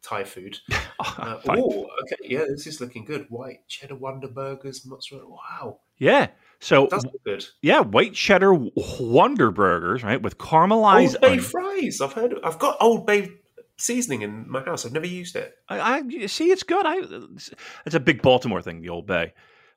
Thai 0.06 0.24
food. 0.24 0.58
Uh, 0.98 1.38
oh, 1.50 1.86
okay, 2.02 2.16
yeah, 2.22 2.44
this 2.48 2.66
is 2.66 2.80
looking 2.80 3.04
good. 3.04 3.26
White 3.28 3.68
cheddar 3.68 3.96
Wonder 3.96 4.28
Burgers, 4.28 4.86
mozzarella. 4.86 5.28
Wow, 5.28 5.80
yeah. 5.98 6.28
So, 6.58 6.88
that's 6.90 7.04
good. 7.22 7.44
yeah, 7.60 7.80
white 7.80 8.14
cheddar 8.14 8.54
Wonder 8.98 9.50
Burgers, 9.50 10.02
right, 10.02 10.20
with 10.20 10.38
caramelized 10.38 11.16
Old 11.16 11.20
Bay 11.20 11.26
onion. 11.28 11.44
fries. 11.44 12.00
I've 12.00 12.14
heard. 12.14 12.34
I've 12.42 12.58
got 12.58 12.78
Old 12.80 13.06
Bay 13.06 13.28
seasoning 13.76 14.22
in 14.22 14.50
my 14.50 14.62
house. 14.62 14.86
I've 14.86 14.92
never 14.92 15.06
used 15.06 15.36
it. 15.36 15.54
I, 15.68 15.98
I 15.98 16.26
see 16.26 16.50
it's 16.50 16.62
good. 16.62 16.86
I 16.86 16.96
it's 17.84 17.94
a 17.94 18.00
big 18.00 18.22
Baltimore 18.22 18.62
thing, 18.62 18.80
the 18.80 18.88
Old 18.88 19.06
Bay. 19.06 19.34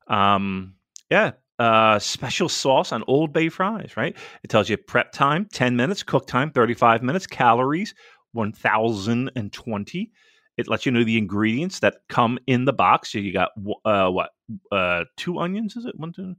Um, 0.07 0.75
yeah, 1.11 1.31
uh, 1.59 1.99
special 1.99 2.47
sauce 2.47 2.93
on 2.93 3.03
Old 3.07 3.33
Bay 3.33 3.49
fries. 3.49 3.97
Right? 3.97 4.15
It 4.43 4.49
tells 4.49 4.69
you 4.69 4.77
prep 4.77 5.11
time 5.11 5.47
ten 5.51 5.75
minutes, 5.75 6.01
cook 6.01 6.27
time 6.27 6.51
thirty 6.51 6.75
five 6.75 7.03
minutes, 7.03 7.27
calories 7.27 7.93
one 8.33 8.51
thousand 8.51 9.31
and 9.35 9.51
twenty. 9.51 10.11
It 10.57 10.67
lets 10.67 10.85
you 10.85 10.91
know 10.91 11.03
the 11.03 11.17
ingredients 11.17 11.79
that 11.79 11.97
come 12.09 12.37
in 12.45 12.65
the 12.65 12.73
box. 12.73 13.11
So 13.11 13.19
you 13.19 13.31
got 13.31 13.51
uh, 13.85 14.09
what 14.09 14.31
uh, 14.71 15.05
two 15.15 15.39
onions? 15.39 15.75
Is 15.75 15.85
it 15.85 15.97
one 15.97 16.13
two? 16.13 16.35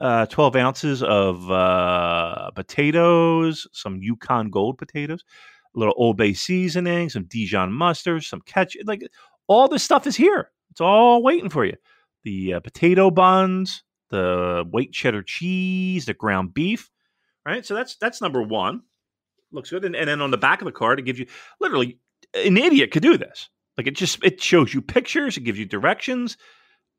Uh, 0.00 0.26
12 0.26 0.56
ounces 0.56 1.00
of 1.04 1.48
uh, 1.48 2.50
potatoes, 2.56 3.68
some 3.72 4.02
Yukon 4.02 4.50
Gold 4.50 4.76
potatoes, 4.76 5.22
a 5.76 5.78
little 5.78 5.94
Old 5.96 6.16
Bay 6.16 6.32
seasoning, 6.32 7.08
some 7.08 7.22
Dijon 7.26 7.72
mustard, 7.72 8.24
some 8.24 8.40
ketchup. 8.40 8.82
Like 8.84 9.02
all 9.46 9.68
this 9.68 9.84
stuff 9.84 10.08
is 10.08 10.16
here. 10.16 10.50
It's 10.72 10.80
all 10.80 11.22
waiting 11.22 11.50
for 11.50 11.64
you. 11.64 11.76
The 12.24 12.54
uh, 12.54 12.60
potato 12.60 13.12
buns, 13.12 13.84
the 14.10 14.64
white 14.68 14.90
cheddar 14.90 15.22
cheese, 15.22 16.06
the 16.06 16.14
ground 16.14 16.52
beef. 16.52 16.90
Right. 17.46 17.64
So 17.64 17.74
that's 17.74 17.96
that's 17.96 18.20
number 18.20 18.42
one. 18.42 18.82
Looks 19.52 19.70
good. 19.70 19.84
And, 19.84 19.94
and 19.94 20.08
then 20.08 20.20
on 20.20 20.30
the 20.30 20.38
back 20.38 20.60
of 20.60 20.66
the 20.66 20.72
card, 20.72 20.98
it 20.98 21.02
gives 21.02 21.18
you 21.18 21.26
literally 21.60 21.98
an 22.34 22.56
idiot 22.56 22.90
could 22.90 23.02
do 23.02 23.16
this. 23.16 23.48
Like 23.76 23.86
it 23.86 23.96
just 23.96 24.22
it 24.24 24.40
shows 24.40 24.74
you 24.74 24.82
pictures, 24.82 25.36
it 25.36 25.42
gives 25.42 25.58
you 25.58 25.66
directions. 25.66 26.36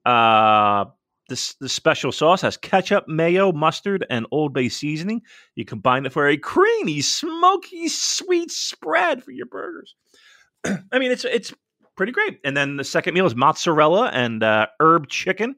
Uh 0.06 0.86
this 1.30 1.56
the 1.56 1.70
special 1.70 2.12
sauce 2.12 2.42
has 2.42 2.58
ketchup, 2.58 3.08
mayo, 3.08 3.52
mustard, 3.52 4.06
and 4.10 4.28
Old 4.32 4.54
Bay 4.54 4.70
seasoning. 4.70 5.22
You 5.56 5.66
combine 5.66 6.06
it 6.06 6.12
for 6.12 6.28
a 6.28 6.38
creamy, 6.38 7.02
smoky, 7.02 7.88
sweet 7.88 8.52
spread 8.52 9.24
for 9.24 9.32
your 9.32 9.46
burgers. 9.46 9.96
I 10.66 11.00
mean, 11.00 11.12
it's 11.12 11.26
it's 11.26 11.54
pretty 11.96 12.12
great. 12.12 12.40
And 12.44 12.58
then 12.58 12.78
the 12.78 12.84
second 12.84 13.14
meal 13.14 13.26
is 13.26 13.36
mozzarella 13.36 14.10
and 14.14 14.44
uh, 14.44 14.68
herb 14.80 15.08
chicken 15.08 15.56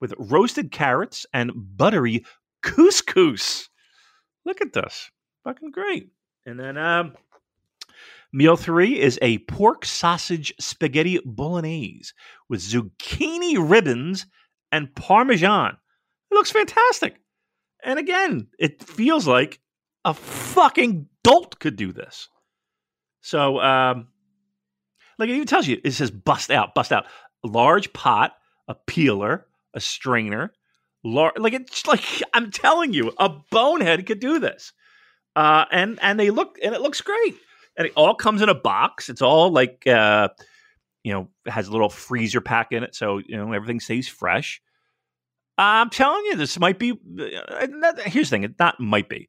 with 0.00 0.14
roasted 0.18 0.70
carrots 0.70 1.26
and 1.32 1.50
buttery 1.54 2.24
couscous. 2.62 3.68
Look 4.44 4.60
at 4.60 4.72
this, 4.72 5.10
fucking 5.44 5.70
great. 5.70 6.10
And 6.46 6.58
then 6.58 6.76
um, 6.76 7.14
Meal 8.34 8.56
three 8.56 9.00
is 9.00 9.16
a 9.22 9.38
pork 9.38 9.84
sausage 9.84 10.52
spaghetti 10.58 11.20
bolognese 11.24 12.12
with 12.48 12.60
zucchini 12.60 13.56
ribbons 13.56 14.26
and 14.72 14.92
parmesan. 14.96 15.76
It 16.30 16.34
looks 16.34 16.50
fantastic. 16.50 17.14
And 17.84 17.96
again, 17.96 18.48
it 18.58 18.82
feels 18.82 19.28
like 19.28 19.60
a 20.04 20.14
fucking 20.14 21.06
dolt 21.22 21.60
could 21.60 21.76
do 21.76 21.92
this. 21.92 22.28
So, 23.20 23.60
um, 23.60 24.08
like 25.16 25.28
it 25.28 25.34
even 25.34 25.46
tells 25.46 25.68
you, 25.68 25.80
it 25.84 25.92
says 25.92 26.10
bust 26.10 26.50
out, 26.50 26.74
bust 26.74 26.90
out. 26.90 27.06
A 27.44 27.48
large 27.48 27.92
pot, 27.92 28.32
a 28.66 28.74
peeler, 28.74 29.46
a 29.74 29.80
strainer, 29.80 30.52
lar- 31.04 31.34
like 31.36 31.52
it's 31.52 31.86
like 31.86 32.04
I'm 32.34 32.50
telling 32.50 32.92
you, 32.92 33.12
a 33.16 33.28
bonehead 33.28 34.06
could 34.06 34.18
do 34.18 34.40
this. 34.40 34.72
Uh, 35.36 35.64
and 35.70 35.98
and 36.02 36.18
they 36.18 36.30
look 36.30 36.58
and 36.62 36.74
it 36.74 36.80
looks 36.80 37.00
great. 37.00 37.34
And 37.76 37.86
it 37.86 37.92
all 37.96 38.14
comes 38.14 38.40
in 38.40 38.48
a 38.48 38.54
box. 38.54 39.08
It's 39.08 39.22
all 39.22 39.50
like 39.50 39.86
uh, 39.86 40.28
you 41.02 41.12
know, 41.12 41.28
has 41.46 41.68
a 41.68 41.72
little 41.72 41.88
freezer 41.88 42.40
pack 42.40 42.72
in 42.72 42.82
it, 42.82 42.94
so 42.94 43.18
you 43.18 43.36
know 43.36 43.52
everything 43.52 43.80
stays 43.80 44.08
fresh. 44.08 44.60
I'm 45.58 45.90
telling 45.90 46.24
you, 46.26 46.36
this 46.36 46.58
might 46.58 46.78
be. 46.78 46.92
Uh, 46.92 47.66
not- 47.70 48.00
here's 48.00 48.28
the 48.30 48.36
thing: 48.36 48.44
it 48.44 48.58
not 48.58 48.80
might 48.80 49.08
be. 49.08 49.28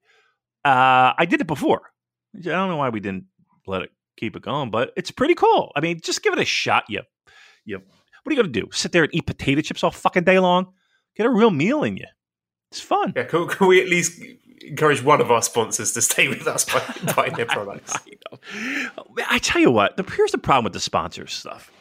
Uh, 0.64 1.14
I 1.18 1.26
did 1.30 1.42
it 1.42 1.48
before. 1.48 1.92
I 2.36 2.42
don't 2.42 2.70
know 2.70 2.78
why 2.78 2.90
we 2.90 3.00
didn't 3.00 3.26
let 3.68 3.84
it 3.84 3.92
keep 4.18 4.36
it 4.36 4.42
going, 4.42 4.72
but 4.72 4.92
it's 4.96 5.12
pretty 5.12 5.36
cool. 5.36 5.72
I 5.76 5.82
mean, 5.82 6.00
just 6.02 6.24
give 6.24 6.34
it 6.34 6.40
a 6.40 6.46
shot. 6.46 6.86
You, 6.90 7.02
you. 7.66 7.78
What 7.78 8.32
are 8.32 8.36
you 8.36 8.42
gonna 8.42 8.52
do? 8.54 8.70
Sit 8.72 8.92
there 8.92 9.04
and 9.04 9.14
eat 9.14 9.28
potato 9.28 9.62
chips 9.62 9.84
all 9.84 9.92
fucking 9.92 10.24
day 10.24 10.40
long? 10.40 10.74
Get 11.16 11.26
a 11.26 11.30
real 11.30 11.52
meal 11.52 11.84
in 11.84 11.98
you. 11.98 12.08
It's 12.72 12.82
fun. 12.82 13.14
Yeah, 13.16 13.24
can, 13.24 13.48
can 13.48 13.68
we 13.68 13.82
at 13.82 13.88
least 13.88 14.20
encourage 14.62 15.04
one 15.04 15.22
of 15.22 15.32
our 15.32 15.42
sponsors 15.42 15.92
to 15.94 16.02
stay 16.02 16.28
with 16.28 16.48
us 16.48 16.66
by 16.66 17.14
buying 17.16 17.34
their 17.34 17.46
products? 17.46 17.94
I. 17.96 18.90
I 19.30 19.40
tell 19.40 19.62
you 19.62 19.72
what, 19.72 20.00
here's 20.16 20.32
the 20.32 20.38
problem 20.38 20.66
with 20.66 20.74
the 20.74 20.80
sponsors 20.80 21.34
stuff. 21.34 21.72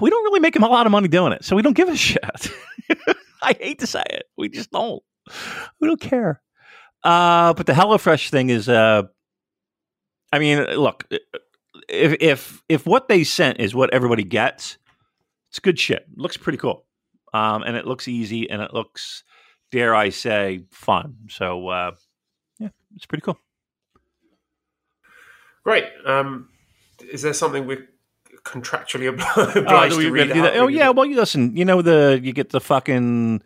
We 0.00 0.10
don't 0.10 0.24
really 0.24 0.40
make 0.40 0.54
them 0.54 0.62
a 0.62 0.68
lot 0.68 0.86
of 0.86 0.92
money 0.92 1.08
doing 1.08 1.32
it, 1.32 1.44
so 1.44 1.56
we 1.56 1.62
don't 1.62 1.76
give 1.76 1.88
a 1.88 1.96
shit. 1.96 2.50
I 3.42 3.54
hate 3.58 3.78
to 3.80 3.86
say 3.86 4.02
it, 4.06 4.24
we 4.36 4.48
just 4.48 4.70
don't. 4.70 5.02
We 5.80 5.88
don't 5.88 6.00
care. 6.00 6.42
Uh, 7.02 7.54
but 7.54 7.66
the 7.66 7.72
HelloFresh 7.72 8.30
thing 8.30 8.50
is, 8.50 8.68
uh, 8.68 9.04
I 10.32 10.38
mean, 10.38 10.62
look, 10.76 11.06
if 11.88 12.16
if 12.20 12.62
if 12.68 12.86
what 12.86 13.08
they 13.08 13.24
sent 13.24 13.60
is 13.60 13.74
what 13.74 13.92
everybody 13.94 14.22
gets, 14.22 14.78
it's 15.48 15.58
good 15.58 15.78
shit. 15.78 16.06
It 16.10 16.18
looks 16.18 16.36
pretty 16.36 16.58
cool, 16.58 16.84
um, 17.32 17.62
and 17.62 17.76
it 17.76 17.86
looks 17.86 18.06
easy, 18.06 18.50
and 18.50 18.60
it 18.60 18.74
looks, 18.74 19.24
dare 19.70 19.94
I 19.94 20.10
say, 20.10 20.64
fun. 20.70 21.16
So, 21.28 21.68
uh, 21.68 21.92
yeah, 22.58 22.68
it's 22.96 23.06
pretty 23.06 23.22
cool. 23.22 23.38
Great. 25.64 25.84
Um, 26.06 26.48
is 27.12 27.22
there 27.22 27.32
something 27.34 27.66
we're 27.66 27.88
contractually 28.44 29.06
Oh, 29.36 29.60
obliged 29.60 29.92
do 29.94 29.98
we 29.98 30.04
to 30.04 30.10
read 30.10 30.32
out? 30.32 30.56
Oh 30.56 30.68
yeah, 30.68 30.90
well 30.90 31.04
you 31.04 31.16
listen, 31.16 31.56
you 31.56 31.64
know 31.64 31.82
the 31.82 32.18
you 32.22 32.32
get 32.32 32.50
the 32.50 32.60
fucking 32.60 33.42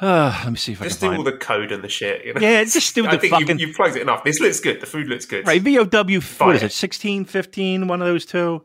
uh, 0.00 0.40
let 0.44 0.50
me 0.50 0.56
see 0.56 0.72
if 0.72 0.80
I 0.80 0.84
can. 0.84 0.88
Just 0.90 1.00
do 1.00 1.06
find 1.06 1.18
all 1.18 1.24
the 1.24 1.32
code 1.32 1.70
and 1.72 1.82
the 1.82 1.88
shit. 1.88 2.24
You 2.26 2.34
know? 2.34 2.40
Yeah, 2.40 2.64
just 2.64 2.94
do 2.94 3.06
I 3.08 3.12
the 3.12 3.18
think 3.18 3.32
fucking- 3.32 3.58
you, 3.58 3.68
you've 3.68 3.76
plugged 3.76 3.96
it 3.96 4.02
enough. 4.02 4.24
This 4.24 4.40
looks 4.40 4.60
good. 4.60 4.80
The 4.80 4.86
food 4.86 5.06
looks 5.06 5.24
good. 5.24 5.46
right 5.46 5.62
VOW 5.62 5.86
Buy 5.86 6.46
what 6.46 6.56
is 6.56 6.62
it. 6.62 6.66
it 6.66 6.72
16 6.72 7.24
15 7.24 7.88
one 7.88 8.02
of 8.02 8.06
those 8.08 8.26
two 8.26 8.62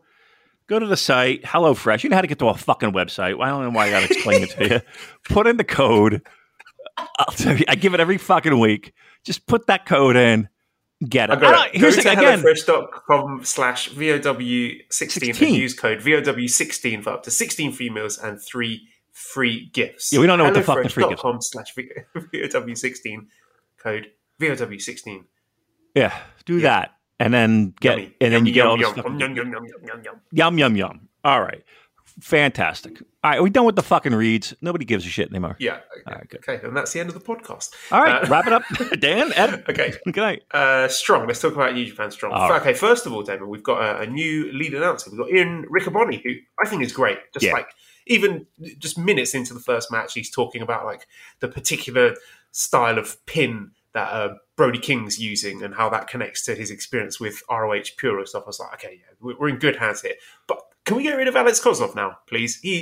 go 0.67 0.79
to 0.79 0.85
the 0.87 0.97
site 0.97 1.43
HelloFresh 1.43 2.03
you 2.03 2.09
know 2.09 2.17
how 2.17 2.21
to 2.21 2.27
get 2.27 2.39
to 2.39 2.47
a 2.47 2.55
fucking 2.55 2.91
website 2.91 3.37
well, 3.37 3.47
I 3.47 3.49
don't 3.63 3.71
know 3.73 3.77
why 3.77 3.87
I 3.87 3.91
got 3.91 3.99
to 4.07 4.13
explain 4.13 4.43
it 4.43 4.49
to 4.51 4.67
you 4.69 4.81
put 5.33 5.47
in 5.47 5.57
the 5.57 5.63
code 5.63 6.21
I'll 7.19 7.33
tell 7.33 7.55
you 7.57 7.65
I 7.67 7.75
give 7.75 7.93
it 7.93 7.99
every 7.99 8.17
fucking 8.17 8.57
week 8.59 8.93
just 9.25 9.45
put 9.47 9.67
that 9.67 9.85
code 9.85 10.15
in 10.15 10.49
get 11.07 11.29
it 11.29 11.33
I 11.33 11.35
I 11.37 11.39
got 11.39 11.67
it. 11.67 11.75
here's 11.77 11.95
Go 11.95 12.01
the 12.03 12.09
to 12.15 12.17
again 12.17 12.39
HelloFresh.com 12.41 13.45
slash 13.45 13.89
VOW16 13.89 14.91
16. 14.91 15.47
and 15.47 15.55
use 15.55 15.73
code 15.73 15.99
VOW16 15.99 17.03
for 17.03 17.11
up 17.11 17.23
to 17.23 17.31
16 17.31 17.71
free 17.71 17.89
meals 17.89 18.17
and 18.17 18.41
three 18.41 18.87
free 19.13 19.69
gifts. 19.73 20.11
Yeah, 20.13 20.19
we 20.19 20.27
don't 20.27 20.37
know 20.37 20.45
what 20.45 20.53
the 20.53 20.63
fucking 20.63 20.89
free 20.89 21.07
gifts 21.09 21.21
HelloFresh.com 21.21 21.41
slash 21.41 21.73
VOW16 22.15 23.27
code 23.77 24.07
VOW16. 24.41 25.23
yeah 25.95 26.17
do 26.45 26.55
Yeah. 26.57 26.61
that 26.69 26.91
and 27.19 27.33
then 27.33 27.73
get 27.81 27.97
Yummy. 27.97 28.15
and 28.21 28.33
then 28.33 28.39
Yum, 28.41 28.45
you 28.47 28.53
get 28.53 28.59
yum, 28.59 28.67
all 28.69 28.77
the 28.77 28.81
yum, 28.83 28.93
stuff 28.93 29.05
yum, 29.05 29.19
yum, 29.19 29.35
yum, 29.35 29.51
yum, 29.53 29.65
yum, 29.85 30.01
yum. 30.03 30.15
Yum 30.31 30.57
yum 30.57 30.75
yum. 30.77 31.09
All 31.25 31.41
right, 31.41 31.63
fantastic. 32.21 33.01
All 33.23 33.31
right, 33.31 33.43
we 33.43 33.49
done 33.49 33.65
with 33.65 33.75
the 33.75 33.83
fucking 33.83 34.13
reads. 34.13 34.53
Nobody 34.61 34.85
gives 34.85 35.05
a 35.05 35.09
shit 35.09 35.29
anymore. 35.29 35.55
Yeah. 35.59 35.79
Right, 36.07 36.27
good. 36.29 36.39
Okay, 36.47 36.65
and 36.65 36.75
that's 36.75 36.93
the 36.93 36.99
end 36.99 37.09
of 37.09 37.15
the 37.15 37.21
podcast. 37.21 37.71
All 37.91 38.01
right, 38.01 38.23
Uh, 38.23 38.27
wrap 38.27 38.47
it 38.47 38.53
up, 38.53 38.63
Dan. 38.99 39.33
Ed. 39.33 39.63
Okay. 39.69 39.93
Good 40.05 40.15
night. 40.15 40.43
Uh, 40.51 40.87
strong. 40.87 41.27
Let's 41.27 41.41
talk 41.41 41.53
about 41.53 41.73
New 41.73 41.85
Japan 41.85 42.11
Strong. 42.11 42.33
All 42.33 42.49
right. 42.49 42.61
Okay, 42.61 42.73
first 42.73 43.05
of 43.05 43.13
all, 43.13 43.21
Damon, 43.23 43.49
we've 43.49 43.63
got 43.63 43.81
a, 43.81 44.01
a 44.01 44.07
new 44.07 44.51
lead 44.53 44.73
announcer. 44.73 45.09
We've 45.11 45.19
got 45.19 45.29
Ian 45.31 45.65
Riccaboni, 45.65 46.21
who 46.23 46.35
I 46.63 46.67
think 46.67 46.81
is 46.83 46.93
great. 46.93 47.17
Just 47.33 47.45
Yeah. 47.45 47.53
like 47.53 47.67
even 48.07 48.47
just 48.79 48.97
minutes 48.97 49.35
into 49.35 49.53
the 49.53 49.59
first 49.59 49.91
match, 49.91 50.13
he's 50.13 50.29
talking 50.31 50.61
about 50.61 50.85
like 50.85 51.05
the 51.41 51.47
particular 51.47 52.15
style 52.51 52.97
of 52.97 53.23
pin 53.27 53.71
that 53.93 54.11
uh, 54.11 54.35
Brody 54.55 54.79
King's 54.79 55.19
using 55.19 55.61
and 55.63 55.73
how 55.75 55.89
that 55.89 56.07
connects 56.07 56.43
to 56.45 56.55
his 56.55 56.71
experience 56.71 57.19
with 57.19 57.41
ROH 57.49 57.83
Pure 57.97 58.19
and 58.19 58.27
stuff. 58.27 58.43
I 58.45 58.47
was 58.47 58.59
like, 58.59 58.73
okay, 58.75 58.99
yeah, 59.01 59.33
we're 59.39 59.49
in 59.49 59.57
good 59.57 59.75
hands 59.75 60.01
here. 60.01 60.13
But 60.47 60.59
can 60.89 60.97
we 60.97 61.03
get 61.03 61.17
rid 61.17 61.27
of 61.27 61.35
Alex 61.35 61.59
Kozlov 61.59 61.93
now, 61.93 62.17
please? 62.27 62.59
He, 62.61 62.81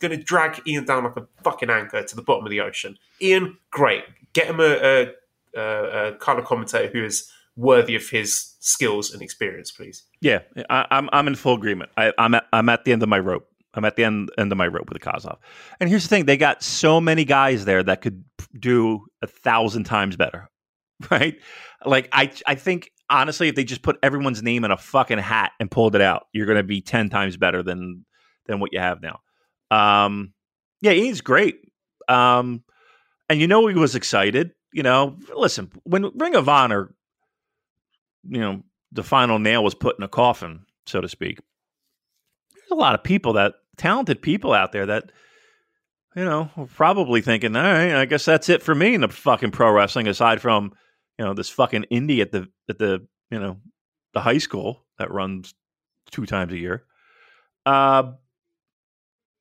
going 0.00 0.10
to 0.10 0.16
drag 0.16 0.62
Ian 0.66 0.86
down 0.86 1.04
like 1.04 1.18
a 1.18 1.28
fucking 1.44 1.68
anchor 1.68 2.02
to 2.02 2.16
the 2.16 2.22
bottom 2.22 2.46
of 2.46 2.50
the 2.50 2.62
ocean. 2.62 2.96
Ian, 3.20 3.58
great. 3.70 4.04
Get 4.32 4.46
him 4.46 4.58
a, 4.58 4.62
a, 4.62 5.06
a, 5.54 6.08
a 6.08 6.12
of 6.38 6.46
commentator 6.46 6.90
who 6.90 7.04
is 7.04 7.30
worthy 7.54 7.94
of 7.94 8.08
his 8.08 8.54
skills 8.60 9.12
and 9.12 9.20
experience, 9.20 9.70
please. 9.70 10.04
Yeah, 10.22 10.38
I, 10.70 10.86
I'm 10.90 11.10
I'm 11.12 11.26
in 11.26 11.34
full 11.34 11.52
agreement. 11.52 11.90
I, 11.98 12.14
I'm 12.16 12.34
at 12.34 12.46
I'm 12.54 12.70
at 12.70 12.86
the 12.86 12.92
end 12.92 13.02
of 13.02 13.10
my 13.10 13.18
rope. 13.18 13.46
I'm 13.74 13.84
at 13.84 13.96
the 13.96 14.04
end 14.04 14.30
end 14.38 14.50
of 14.50 14.56
my 14.56 14.66
rope 14.66 14.88
with 14.88 14.98
the 14.98 15.10
Kozlov. 15.10 15.36
And 15.78 15.90
here's 15.90 16.04
the 16.04 16.08
thing: 16.08 16.24
they 16.24 16.38
got 16.38 16.62
so 16.62 17.02
many 17.02 17.26
guys 17.26 17.66
there 17.66 17.82
that 17.82 18.00
could 18.00 18.24
do 18.58 19.04
a 19.20 19.26
thousand 19.26 19.84
times 19.84 20.16
better, 20.16 20.48
right? 21.10 21.38
Like 21.84 22.08
I 22.12 22.32
I 22.46 22.54
think 22.54 22.92
honestly, 23.12 23.48
if 23.48 23.54
they 23.54 23.64
just 23.64 23.82
put 23.82 23.98
everyone's 24.02 24.42
name 24.42 24.64
in 24.64 24.70
a 24.70 24.76
fucking 24.76 25.18
hat 25.18 25.52
and 25.60 25.70
pulled 25.70 25.94
it 25.94 26.00
out, 26.00 26.26
you're 26.32 26.46
going 26.46 26.56
to 26.56 26.64
be 26.64 26.80
ten 26.80 27.10
times 27.10 27.36
better 27.36 27.62
than 27.62 28.04
than 28.46 28.58
what 28.58 28.72
you 28.72 28.80
have 28.80 29.00
now. 29.02 29.20
Um, 29.70 30.32
yeah, 30.80 30.92
Ian's 30.92 31.20
great. 31.20 31.60
Um, 32.08 32.64
and 33.28 33.40
you 33.40 33.46
know 33.46 33.66
he 33.66 33.74
was 33.74 33.94
excited. 33.94 34.52
You 34.72 34.82
know, 34.82 35.18
listen, 35.36 35.70
when 35.84 36.10
Ring 36.16 36.34
of 36.34 36.48
Honor, 36.48 36.94
you 38.28 38.40
know, 38.40 38.62
the 38.90 39.02
final 39.02 39.38
nail 39.38 39.62
was 39.62 39.74
put 39.74 39.96
in 39.98 40.02
a 40.02 40.08
coffin, 40.08 40.64
so 40.86 41.00
to 41.00 41.08
speak. 41.08 41.38
There's 42.54 42.70
a 42.70 42.80
lot 42.80 42.94
of 42.94 43.04
people 43.04 43.34
that 43.34 43.54
talented 43.76 44.22
people 44.22 44.52
out 44.52 44.72
there 44.72 44.86
that 44.86 45.12
you 46.16 46.24
know 46.24 46.50
probably 46.74 47.20
thinking, 47.20 47.54
all 47.54 47.62
right, 47.62 47.94
I 47.94 48.06
guess 48.06 48.24
that's 48.24 48.48
it 48.48 48.62
for 48.62 48.74
me 48.74 48.94
in 48.94 49.02
the 49.02 49.08
fucking 49.08 49.50
pro 49.50 49.70
wrestling. 49.70 50.08
Aside 50.08 50.40
from 50.40 50.72
you 51.22 51.28
know 51.28 51.34
this 51.34 51.48
fucking 51.48 51.86
indie 51.92 52.20
at 52.20 52.32
the 52.32 52.48
at 52.68 52.78
the 52.78 53.06
you 53.30 53.38
know 53.38 53.58
the 54.12 54.20
high 54.20 54.38
school 54.38 54.84
that 54.98 55.12
runs 55.12 55.54
two 56.10 56.26
times 56.26 56.52
a 56.52 56.58
year. 56.58 56.82
Uh, 57.64 58.14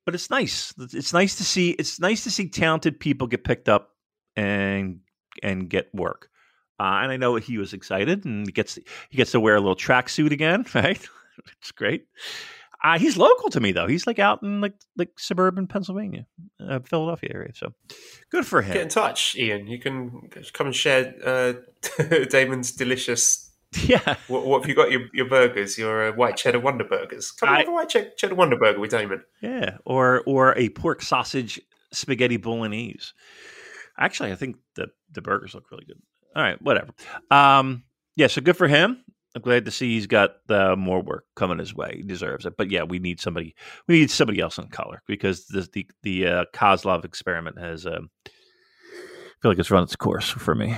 but 0.06 0.14
it's 0.14 0.30
nice. 0.30 0.76
It's 0.78 1.12
nice 1.12 1.38
to 1.38 1.44
see. 1.44 1.72
It's 1.72 2.00
nice 2.00 2.24
to 2.26 2.30
see 2.30 2.50
talented 2.50 3.00
people 3.00 3.26
get 3.26 3.44
picked 3.44 3.68
up 3.68 3.96
and 4.36 5.00
and 5.42 5.68
get 5.72 5.90
work. 5.92 6.30
Uh, 6.80 7.02
and 7.02 7.12
I 7.12 7.18
know 7.18 7.36
he 7.38 7.58
was 7.58 7.74
excited, 7.74 8.26
and 8.26 8.46
he 8.46 8.52
gets 8.52 8.76
he 9.10 9.18
gets 9.18 9.32
to 9.32 9.40
wear 9.40 9.56
a 9.56 9.60
little 9.60 9.76
tracksuit 9.76 10.32
again, 10.32 10.68
right? 10.76 11.04
it's 11.60 11.72
great. 11.72 12.06
Uh, 12.84 12.98
he's 12.98 13.16
local 13.18 13.50
to 13.52 13.60
me 13.60 13.72
though. 13.72 13.88
He's 13.88 14.08
like 14.08 14.18
out 14.20 14.42
in 14.44 14.60
like 14.62 14.74
like 14.98 15.10
suburban 15.20 15.68
Pennsylvania, 15.68 16.26
uh, 16.60 16.80
Philadelphia 16.80 17.30
area. 17.34 17.52
So 17.54 17.74
good 18.32 18.46
for 18.46 18.62
him. 18.62 18.74
Get 18.74 18.82
in 18.84 18.90
touch, 18.90 19.36
Ian. 19.36 19.68
You 19.68 19.80
can 19.80 20.30
come 20.54 20.68
and 20.68 20.76
share 20.76 21.14
uh, 21.24 21.54
Damon's 22.30 22.72
delicious. 22.72 23.48
yeah, 23.86 24.16
What, 24.28 24.46
what 24.46 24.62
have 24.62 24.68
you 24.70 24.76
got? 24.76 24.92
Your, 24.92 25.04
your 25.14 25.30
burgers, 25.30 25.78
your 25.78 26.10
uh, 26.10 26.12
white 26.12 26.36
cheddar 26.36 26.60
Wonder 26.60 26.84
burgers. 26.84 27.32
Come 27.32 27.48
I- 27.48 27.52
on, 27.54 27.58
have 27.60 27.68
a 27.70 27.72
white 27.72 27.88
che- 27.90 28.12
cheddar 28.18 28.36
Wonder 28.36 28.58
burger 28.58 28.80
with 28.82 28.92
Damon. 28.92 29.24
yeah, 29.42 29.78
or 29.86 30.24
or 30.26 30.58
a 30.58 30.68
pork 30.70 31.02
sausage 31.02 31.62
spaghetti 31.94 32.36
bolognese. 32.38 33.12
Actually, 33.98 34.32
I 34.32 34.36
think 34.36 34.58
the 34.76 34.88
the 35.12 35.22
burgers 35.22 35.54
look 35.54 35.70
really 35.72 35.86
good. 35.86 36.02
All 36.36 36.44
right, 36.44 36.62
whatever. 36.62 36.92
Um, 37.30 37.84
yeah, 38.16 38.28
so 38.28 38.42
good 38.42 38.58
for 38.58 38.68
him. 38.68 39.04
I'm 39.36 39.42
glad 39.42 39.66
to 39.66 39.72
see 39.72 39.94
he's 39.94 40.08
got 40.08 40.32
uh, 40.50 40.76
more 40.76 41.02
work 41.02 41.26
coming 41.36 41.60
his 41.60 41.74
way. 41.74 41.96
He 41.98 42.04
deserves 42.04 42.46
it. 42.46 42.58
But 42.58 42.70
yeah, 42.70 42.84
we 42.84 43.00
need 43.00 43.20
somebody. 43.20 43.56
We 43.88 44.00
need 44.00 44.12
somebody 44.12 44.40
else 44.42 44.58
in 44.58 44.68
color 44.68 45.02
because 45.08 45.46
the 45.46 45.68
the 45.72 45.88
the 46.04 46.28
uh, 46.28 46.46
Kozlov 46.54 47.06
experiment 47.06 47.60
has. 47.60 47.86
Um, 47.86 48.10
I 48.26 49.42
feel 49.42 49.52
like 49.52 49.60
it's 49.60 49.72
run 49.72 49.84
its 49.84 49.96
course 49.96 50.30
for 50.30 50.54
me. 50.54 50.76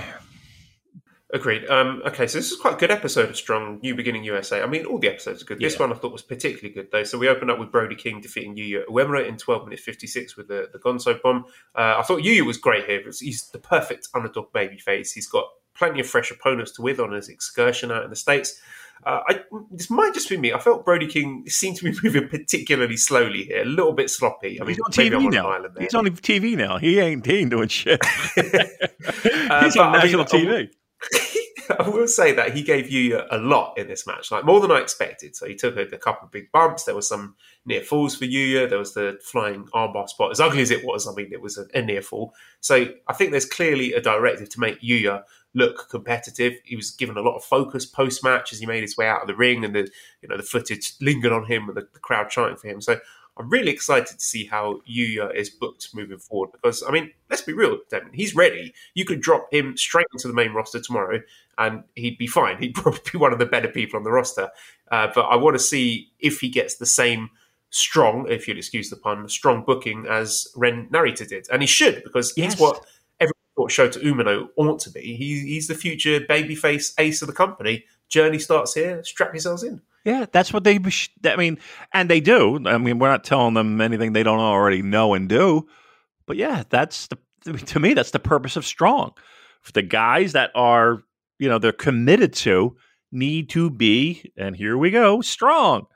Agreed. 1.34 1.68
Um, 1.68 2.00
okay, 2.06 2.28
so 2.28 2.38
this 2.38 2.52
is 2.52 2.56
quite 2.56 2.74
a 2.74 2.76
good 2.76 2.92
episode 2.92 3.28
of 3.28 3.36
Strong 3.36 3.80
New 3.82 3.96
Beginning 3.96 4.22
USA. 4.22 4.62
I 4.62 4.66
mean, 4.66 4.86
all 4.86 4.98
the 4.98 5.08
episodes 5.08 5.42
are 5.42 5.46
good. 5.46 5.58
This 5.58 5.76
one 5.80 5.92
I 5.92 5.96
thought 5.96 6.12
was 6.12 6.22
particularly 6.22 6.72
good, 6.72 6.92
though. 6.92 7.02
So 7.02 7.18
we 7.18 7.28
opened 7.28 7.50
up 7.50 7.58
with 7.58 7.72
Brody 7.72 7.96
King 7.96 8.20
defeating 8.20 8.54
Yuya 8.54 8.86
Uemura 8.86 9.26
in 9.26 9.36
12 9.36 9.64
minutes 9.64 9.82
56 9.82 10.36
with 10.36 10.46
the, 10.46 10.68
the 10.72 10.78
Gonzo 10.78 11.20
bomb. 11.20 11.46
Uh, 11.74 11.96
I 11.98 12.02
thought 12.02 12.20
Yuya 12.20 12.46
was 12.46 12.56
great 12.56 12.86
here. 12.86 13.02
He's 13.02 13.48
the 13.48 13.58
perfect 13.58 14.08
underdog 14.14 14.52
baby 14.52 14.78
face. 14.78 15.10
He's 15.10 15.26
got 15.26 15.46
plenty 15.74 16.00
of 16.00 16.06
fresh 16.06 16.30
opponents 16.30 16.72
to 16.72 16.82
with 16.82 17.00
on 17.00 17.12
his 17.12 17.28
excursion 17.28 17.90
out 17.90 18.04
in 18.04 18.10
the 18.10 18.16
States. 18.16 18.60
Uh, 19.04 19.20
I, 19.28 19.40
this 19.70 19.90
might 19.90 20.14
just 20.14 20.28
be 20.28 20.36
me. 20.36 20.52
I 20.52 20.58
felt 20.58 20.84
Brody 20.84 21.06
King 21.06 21.44
seemed 21.48 21.76
to 21.78 21.84
be 21.84 21.98
moving 22.02 22.28
particularly 22.28 22.96
slowly 22.96 23.44
here, 23.44 23.62
a 23.62 23.66
little 23.66 23.92
bit 23.92 24.08
sloppy. 24.08 24.60
I 24.60 24.64
mean, 24.64 24.76
He's 24.76 24.80
on 24.80 24.92
TV 24.92 25.16
on 25.16 25.30
now. 25.30 25.48
an 25.48 25.52
island 25.54 25.74
there. 25.74 25.82
He's 25.82 25.94
on 25.94 26.06
TV 26.06 26.56
now. 26.56 26.78
He 26.78 26.98
ain't, 26.98 27.26
he 27.26 27.38
ain't 27.38 27.50
doing 27.50 27.68
shit. 27.68 28.00
He's 28.34 28.50
but, 28.52 29.78
on 29.78 29.94
I 29.94 29.98
national 29.98 30.26
mean, 30.32 30.46
TV. 30.46 30.70
I 31.78 31.88
will 31.88 32.06
say 32.06 32.32
that 32.32 32.54
he 32.54 32.62
gave 32.62 32.90
you 32.90 33.22
a 33.30 33.38
lot 33.38 33.78
in 33.78 33.88
this 33.88 34.06
match, 34.06 34.30
like 34.30 34.44
more 34.44 34.60
than 34.60 34.70
I 34.70 34.80
expected. 34.80 35.34
So 35.34 35.46
he 35.46 35.54
took 35.54 35.76
a, 35.76 35.82
a 35.82 35.98
couple 35.98 36.26
of 36.26 36.30
big 36.32 36.52
bumps. 36.52 36.84
There 36.84 36.94
was 36.94 37.08
some 37.08 37.36
near 37.64 37.80
falls 37.80 38.14
for 38.16 38.24
Yuya. 38.24 38.68
There 38.68 38.78
was 38.78 38.94
the 38.94 39.18
flying 39.22 39.64
armbar 39.74 40.08
spot. 40.08 40.30
As 40.30 40.40
ugly 40.40 40.62
as 40.62 40.70
it 40.70 40.84
was, 40.84 41.08
I 41.08 41.14
mean, 41.14 41.32
it 41.32 41.40
was 41.40 41.58
a, 41.58 41.66
a 41.74 41.82
near 41.82 42.02
fall. 42.02 42.34
So 42.60 42.88
I 43.08 43.12
think 43.14 43.30
there's 43.30 43.46
clearly 43.46 43.92
a 43.94 44.00
directive 44.00 44.50
to 44.50 44.60
make 44.60 44.80
Yuya 44.82 45.22
look 45.54 45.88
competitive. 45.88 46.54
He 46.64 46.76
was 46.76 46.90
given 46.90 47.16
a 47.16 47.22
lot 47.22 47.36
of 47.36 47.44
focus 47.44 47.86
post 47.86 48.22
match 48.22 48.52
as 48.52 48.58
he 48.58 48.66
made 48.66 48.82
his 48.82 48.96
way 48.96 49.06
out 49.08 49.22
of 49.22 49.28
the 49.28 49.34
ring, 49.36 49.64
and 49.64 49.74
the 49.74 49.88
you 50.22 50.28
know 50.28 50.36
the 50.36 50.42
footage 50.42 50.94
lingered 51.00 51.32
on 51.32 51.46
him 51.46 51.68
and 51.68 51.76
the, 51.76 51.88
the 51.92 52.00
crowd 52.00 52.28
chanting 52.30 52.56
for 52.56 52.68
him. 52.68 52.80
So 52.80 52.98
I'm 53.36 53.48
really 53.50 53.72
excited 53.72 54.18
to 54.18 54.24
see 54.24 54.44
how 54.46 54.80
Yuya 54.88 55.34
is 55.34 55.50
booked 55.50 55.94
moving 55.94 56.18
forward 56.18 56.50
because 56.52 56.82
I 56.86 56.90
mean, 56.92 57.10
let's 57.30 57.42
be 57.42 57.52
real, 57.52 57.78
Damon. 57.90 58.12
He's 58.12 58.34
ready. 58.36 58.74
You 58.94 59.04
could 59.04 59.20
drop 59.20 59.48
him 59.52 59.76
straight 59.76 60.06
into 60.12 60.28
the 60.28 60.34
main 60.34 60.52
roster 60.52 60.80
tomorrow, 60.80 61.20
and 61.58 61.84
he'd 61.96 62.18
be 62.18 62.26
fine. 62.26 62.58
He'd 62.60 62.74
probably 62.74 63.00
be 63.12 63.18
one 63.18 63.32
of 63.32 63.38
the 63.38 63.46
better 63.46 63.68
people 63.68 63.96
on 63.96 64.04
the 64.04 64.12
roster. 64.12 64.50
Uh, 64.90 65.08
but 65.14 65.22
I 65.22 65.36
want 65.36 65.54
to 65.54 65.62
see 65.62 66.10
if 66.20 66.40
he 66.40 66.48
gets 66.48 66.76
the 66.76 66.86
same 66.86 67.30
strong, 67.70 68.26
if 68.28 68.46
you'll 68.46 68.58
excuse 68.58 68.88
the 68.88 68.96
pun, 68.96 69.28
strong 69.28 69.64
booking 69.64 70.06
as 70.08 70.46
Ren 70.54 70.88
Narita 70.92 71.26
did, 71.26 71.48
and 71.50 71.60
he 71.60 71.66
should 71.66 72.04
because 72.04 72.32
Yes. 72.36 72.52
he's 72.52 72.60
what 72.60 72.84
thought 73.56 73.70
Shota 73.70 74.02
Umino 74.02 74.48
ought 74.56 74.80
to 74.80 74.90
be. 74.90 75.00
He, 75.16 75.40
he's 75.40 75.68
the 75.68 75.74
future 75.74 76.20
babyface 76.20 76.92
ace 76.98 77.22
of 77.22 77.28
the 77.28 77.34
company. 77.34 77.84
Journey 78.08 78.38
starts 78.38 78.74
here. 78.74 79.02
Strap 79.04 79.32
yourselves 79.32 79.62
in. 79.62 79.80
Yeah, 80.04 80.26
that's 80.30 80.52
what 80.52 80.64
they. 80.64 80.78
I 81.24 81.36
mean, 81.36 81.58
and 81.92 82.10
they 82.10 82.20
do. 82.20 82.60
I 82.66 82.76
mean, 82.78 82.98
we're 82.98 83.08
not 83.08 83.24
telling 83.24 83.54
them 83.54 83.80
anything 83.80 84.12
they 84.12 84.22
don't 84.22 84.38
already 84.38 84.82
know 84.82 85.14
and 85.14 85.28
do. 85.28 85.66
But 86.26 86.36
yeah, 86.36 86.64
that's 86.68 87.08
the 87.08 87.18
to 87.52 87.80
me 87.80 87.94
that's 87.94 88.10
the 88.10 88.18
purpose 88.18 88.56
of 88.56 88.66
strong. 88.66 89.12
The 89.72 89.82
guys 89.82 90.32
that 90.32 90.50
are, 90.54 91.02
you 91.38 91.48
know, 91.48 91.58
they're 91.58 91.72
committed 91.72 92.34
to 92.34 92.76
need 93.10 93.48
to 93.50 93.70
be, 93.70 94.30
and 94.36 94.54
here 94.54 94.76
we 94.76 94.90
go, 94.90 95.22
strong. 95.22 95.86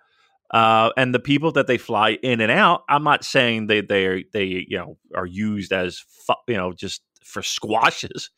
Uh, 0.51 0.91
and 0.97 1.15
the 1.15 1.19
people 1.19 1.53
that 1.53 1.67
they 1.67 1.77
fly 1.77 2.13
in 2.23 2.41
and 2.41 2.51
out, 2.51 2.85
I'm 2.89 3.05
not 3.05 3.25
saying 3.25 3.67
they 3.67 3.83
they 3.83 4.25
they 4.33 4.65
you 4.67 4.79
know 4.79 4.97
are 5.15 5.27
used 5.27 5.73
as 5.73 6.03
you 6.47 6.57
know 6.57 6.73
just 6.73 7.03
for 7.29 7.43
squashes, 7.43 8.31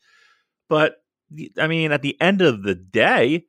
but 0.69 0.97
I 1.57 1.67
mean 1.67 1.91
at 1.91 2.01
the 2.01 2.19
end 2.21 2.41
of 2.41 2.63
the 2.63 2.75
day, 2.75 3.45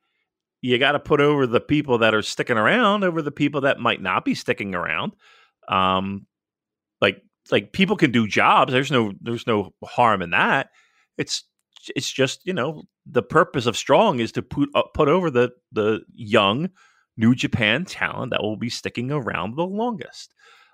you 0.62 0.78
got 0.78 0.92
to 0.92 1.00
put 1.00 1.20
over 1.20 1.46
the 1.46 1.60
people 1.60 1.98
that 1.98 2.14
are 2.14 2.22
sticking 2.22 2.56
around 2.56 3.04
over 3.04 3.20
the 3.20 3.32
people 3.32 3.62
that 3.62 3.80
might 3.80 4.00
not 4.00 4.24
be 4.24 4.34
sticking 4.34 4.74
around. 4.74 5.12
Um, 5.68 6.26
like 7.00 7.22
like 7.50 7.72
people 7.72 7.96
can 7.96 8.12
do 8.12 8.26
jobs. 8.26 8.72
There's 8.72 8.90
no 8.90 9.12
there's 9.20 9.46
no 9.46 9.74
harm 9.84 10.22
in 10.22 10.30
that. 10.30 10.70
It's 11.18 11.44
it's 11.96 12.10
just 12.10 12.46
you 12.46 12.52
know 12.52 12.82
the 13.04 13.22
purpose 13.22 13.66
of 13.66 13.76
strong 13.76 14.20
is 14.20 14.32
to 14.32 14.42
put 14.42 14.68
uh, 14.74 14.84
put 14.94 15.08
over 15.08 15.30
the 15.30 15.50
the 15.72 16.00
young 16.12 16.70
New 17.16 17.34
Japan 17.34 17.84
talent 17.84 18.30
that 18.30 18.42
will 18.42 18.56
be 18.56 18.70
sticking 18.70 19.10
around 19.10 19.56
the 19.56 19.66
longest. 19.66 20.32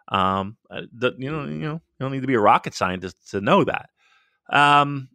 Um, 0.09 0.57
uh, 0.71 0.83
the, 0.93 1.13
you 1.19 1.31
know 1.31 1.45
you 1.45 1.59
know 1.59 1.73
you 1.75 2.01
don't 2.01 2.13
need 2.13 2.21
to 2.21 2.27
be 2.27 2.35
a 2.35 2.41
rocket 2.41 2.75
scientist 2.75 3.31
to 3.31 3.41
know 3.41 3.65
that. 3.65 3.89
Um, 4.51 5.09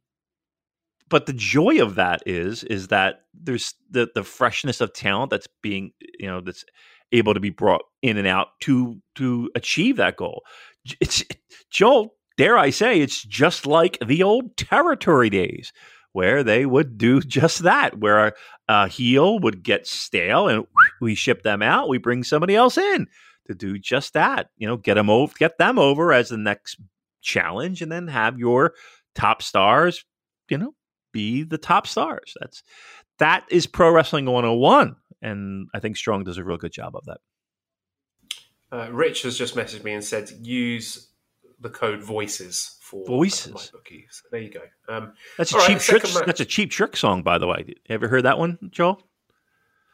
but 1.10 1.26
the 1.26 1.34
joy 1.34 1.82
of 1.82 1.96
that 1.96 2.24
is 2.26 2.64
is 2.64 2.88
that 2.88 3.22
there's 3.34 3.76
the 3.90 4.10
the 4.16 4.24
freshness 4.24 4.82
of 4.82 4.94
talent 4.94 5.30
that's 5.30 5.48
being 5.62 5.92
you 6.20 6.28
know 6.28 6.42
that's 6.42 6.66
able 7.12 7.34
to 7.34 7.40
be 7.40 7.52
brought 7.52 7.84
in 8.02 8.18
and 8.18 8.28
out 8.28 8.48
to 8.62 9.00
to 9.16 9.50
achieve 9.56 9.98
that 9.98 10.18
goal. 10.18 10.44
It's 11.00 11.24
Joel, 11.70 12.16
dare 12.38 12.58
I 12.58 12.72
say, 12.72 13.00
it's 13.00 13.22
just 13.24 13.66
like 13.66 13.98
the 14.06 14.24
old 14.24 14.58
territory 14.58 15.30
days 15.30 15.72
where 16.12 16.44
they 16.44 16.66
would 16.66 16.98
do 16.98 17.20
just 17.22 17.64
that, 17.64 18.00
where 18.00 18.34
a, 18.68 18.88
heel 18.88 19.40
would 19.40 19.64
get 19.64 19.88
stale 19.88 20.48
and 20.48 20.66
we 21.02 21.16
ship 21.16 21.44
them 21.44 21.62
out, 21.62 21.90
we 21.90 21.98
bring 21.98 22.24
somebody 22.24 22.56
else 22.56 22.78
in 22.78 23.08
to 23.48 23.54
do 23.54 23.78
just 23.78 24.14
that. 24.14 24.48
You 24.58 24.68
know, 24.68 24.78
get 24.78 24.96
them 24.96 25.10
over, 25.10 25.34
get 25.38 25.58
them 25.58 25.78
over 25.78 26.14
as 26.14 26.30
the 26.30 26.38
next 26.38 26.78
challenge, 27.22 27.82
and 27.82 27.92
then 27.92 28.08
have 28.08 28.40
your 28.40 28.74
top 29.16 29.42
stars, 29.42 30.04
you 30.50 30.58
know, 30.58 30.74
be 31.12 31.44
the 31.44 31.58
top 31.58 31.88
stars. 31.88 32.34
That's 32.40 32.64
that 33.20 33.46
is 33.50 33.68
pro 33.68 33.92
wrestling 33.92 34.26
101 34.26 34.96
and 35.22 35.68
I 35.74 35.80
think 35.80 35.96
Strong 35.98 36.24
does 36.26 36.38
a 36.38 36.44
real 36.44 36.58
good 36.58 36.72
job 36.74 36.96
of 36.96 37.06
that. 37.06 37.18
Uh, 38.72 38.90
Rich 38.92 39.22
has 39.24 39.38
just 39.38 39.56
messaged 39.56 39.84
me 39.84 39.94
and 39.94 40.04
said 40.04 40.32
use 40.42 41.10
the 41.60 41.70
code 41.70 42.02
voices 42.02 42.78
for 42.82 43.06
Voices. 43.06 43.54
my 43.54 43.62
bookie. 43.72 44.06
So 44.10 44.24
there 44.32 44.42
you 44.42 44.50
go. 44.52 44.62
Um, 44.90 45.14
That's 45.38 45.54
a 45.54 45.58
All 45.58 45.62
right, 45.62 45.80
cheap 45.80 46.02
trick. 46.02 46.26
That's 46.26 46.42
a 46.42 46.46
cheap 46.46 46.72
trick 46.72 46.98
song, 46.98 47.22
by 47.24 47.38
the 47.38 47.48
way. 47.48 47.64
You 47.68 47.76
ever 47.90 48.08
heard 48.08 48.24
that 48.26 48.38
one, 48.40 48.58
Joel? 48.72 49.02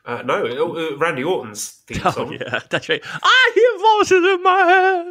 uh, 0.05 0.21
no, 0.23 0.45
uh, 0.45 0.97
Randy 0.97 1.23
Orton's 1.23 1.83
theme 1.85 2.01
Oh 2.05 2.11
song. 2.11 2.33
yeah, 2.33 2.59
that's 2.69 2.89
right. 2.89 3.01
I 3.05 3.51
hear 3.53 3.97
voices 3.99 4.33
in 4.33 4.43
my 4.43 4.59
head. 4.59 5.05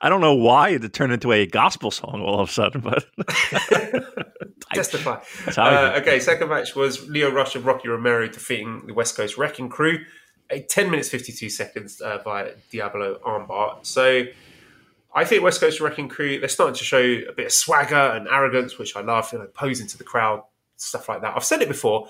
I 0.00 0.08
don't 0.08 0.20
know 0.20 0.34
why 0.34 0.70
it 0.70 0.92
turned 0.92 1.12
into 1.12 1.32
a 1.32 1.46
gospel 1.46 1.90
song 1.90 2.22
all 2.22 2.40
of 2.40 2.48
a 2.48 2.52
sudden, 2.52 2.80
but 2.80 3.06
Testify. 4.74 5.20
That's 5.44 5.56
how 5.56 5.64
I 5.64 5.94
Uh, 5.94 6.00
okay, 6.00 6.20
second 6.20 6.48
match 6.48 6.74
was 6.74 7.08
Lio 7.08 7.30
Rush 7.30 7.54
and 7.54 7.64
Rocky 7.64 7.88
Romero 7.88 8.26
defeating 8.26 8.86
the 8.86 8.94
West 8.94 9.16
Coast 9.16 9.36
Wrecking 9.38 9.68
Crew. 9.68 10.04
A 10.50 10.60
10 10.60 10.90
minutes 10.90 11.08
52 11.08 11.50
seconds 11.50 12.00
uh, 12.00 12.18
via 12.22 12.52
Diablo 12.70 13.18
armbar. 13.24 13.84
So 13.84 14.24
I 15.14 15.24
think 15.24 15.42
West 15.42 15.60
Coast 15.60 15.80
Wrecking 15.80 16.08
Crew, 16.08 16.38
they're 16.38 16.48
starting 16.48 16.76
to 16.76 16.84
show 16.84 17.00
a 17.00 17.32
bit 17.32 17.46
of 17.46 17.52
swagger 17.52 17.96
and 17.96 18.28
arrogance, 18.28 18.78
which 18.78 18.94
I 18.96 19.00
love, 19.00 19.32
you 19.32 19.38
know, 19.38 19.46
posing 19.46 19.86
to 19.88 19.98
the 19.98 20.04
crowd, 20.04 20.42
stuff 20.76 21.08
like 21.08 21.22
that. 21.22 21.34
I've 21.34 21.44
said 21.44 21.62
it 21.62 21.68
before, 21.68 22.08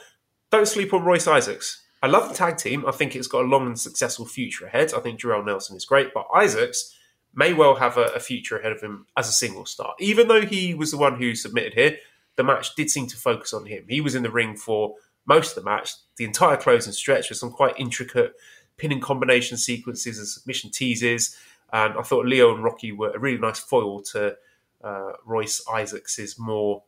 don't 0.51 0.69
sleep 0.69 0.93
on 0.93 1.05
Royce 1.05 1.27
Isaacs. 1.27 1.83
I 2.03 2.09
love 2.09 2.29
the 2.29 2.35
tag 2.35 2.59
team. 2.59 2.85
I 2.87 2.93
think 2.93 3.17
it's 3.17 3.27
got 3.27 3.45
a 3.45 3.49
long 3.49 3.67
and 3.67 3.79
successful 3.79 4.27
future 4.27 4.67
ahead. 4.67 4.93
I 4.95 5.01
think 5.01 5.21
Jorel 5.21 5.45
Nelson 5.45 5.77
is 5.77 5.87
great, 5.87 6.13
but 6.13 6.27
Isaacs 6.35 6.96
may 7.37 7.53
well 7.53 7.77
have 7.77 7.97
a, 7.97 8.07
a 8.07 8.21
future 8.21 8.59
ahead 8.59 8.73
of 8.73 8.81
him 8.81 9.07
as 9.17 9.29
a 9.29 9.33
single 9.33 9.67
star. 9.67 9.95
Even 10.01 10.27
though 10.27 10.45
he 10.45 10.75
was 10.75 10.91
the 10.91 10.97
one 10.97 11.17
who 11.21 11.35
submitted 11.35 11.75
here, 11.75 11.97
the 12.37 12.43
match 12.43 12.75
did 12.75 12.91
seem 12.91 13.07
to 13.07 13.17
focus 13.17 13.53
on 13.53 13.67
him. 13.67 13.85
He 13.89 14.01
was 14.01 14.15
in 14.15 14.23
the 14.23 14.31
ring 14.31 14.57
for 14.57 14.95
most 15.27 15.57
of 15.57 15.63
the 15.63 15.71
match, 15.71 15.93
the 16.17 16.25
entire 16.25 16.57
closing 16.57 16.93
stretch 16.93 17.29
with 17.29 17.39
some 17.39 17.51
quite 17.51 17.79
intricate 17.79 18.33
pinning 18.77 19.01
combination 19.01 19.57
sequences 19.57 20.19
and 20.19 20.27
submission 20.27 20.71
teases. 20.71 21.37
And 21.73 21.95
I 21.99 22.03
thought 22.03 22.27
Lio 22.27 22.55
and 22.55 22.65
Rocky 22.65 22.93
were 22.93 23.11
a 23.11 23.19
really 23.19 23.39
nice 23.39 23.59
foil 23.59 24.01
to 24.13 24.37
uh, 24.83 25.13
Royce 25.25 25.63
Isaacs' 25.73 26.39
more 26.39 26.83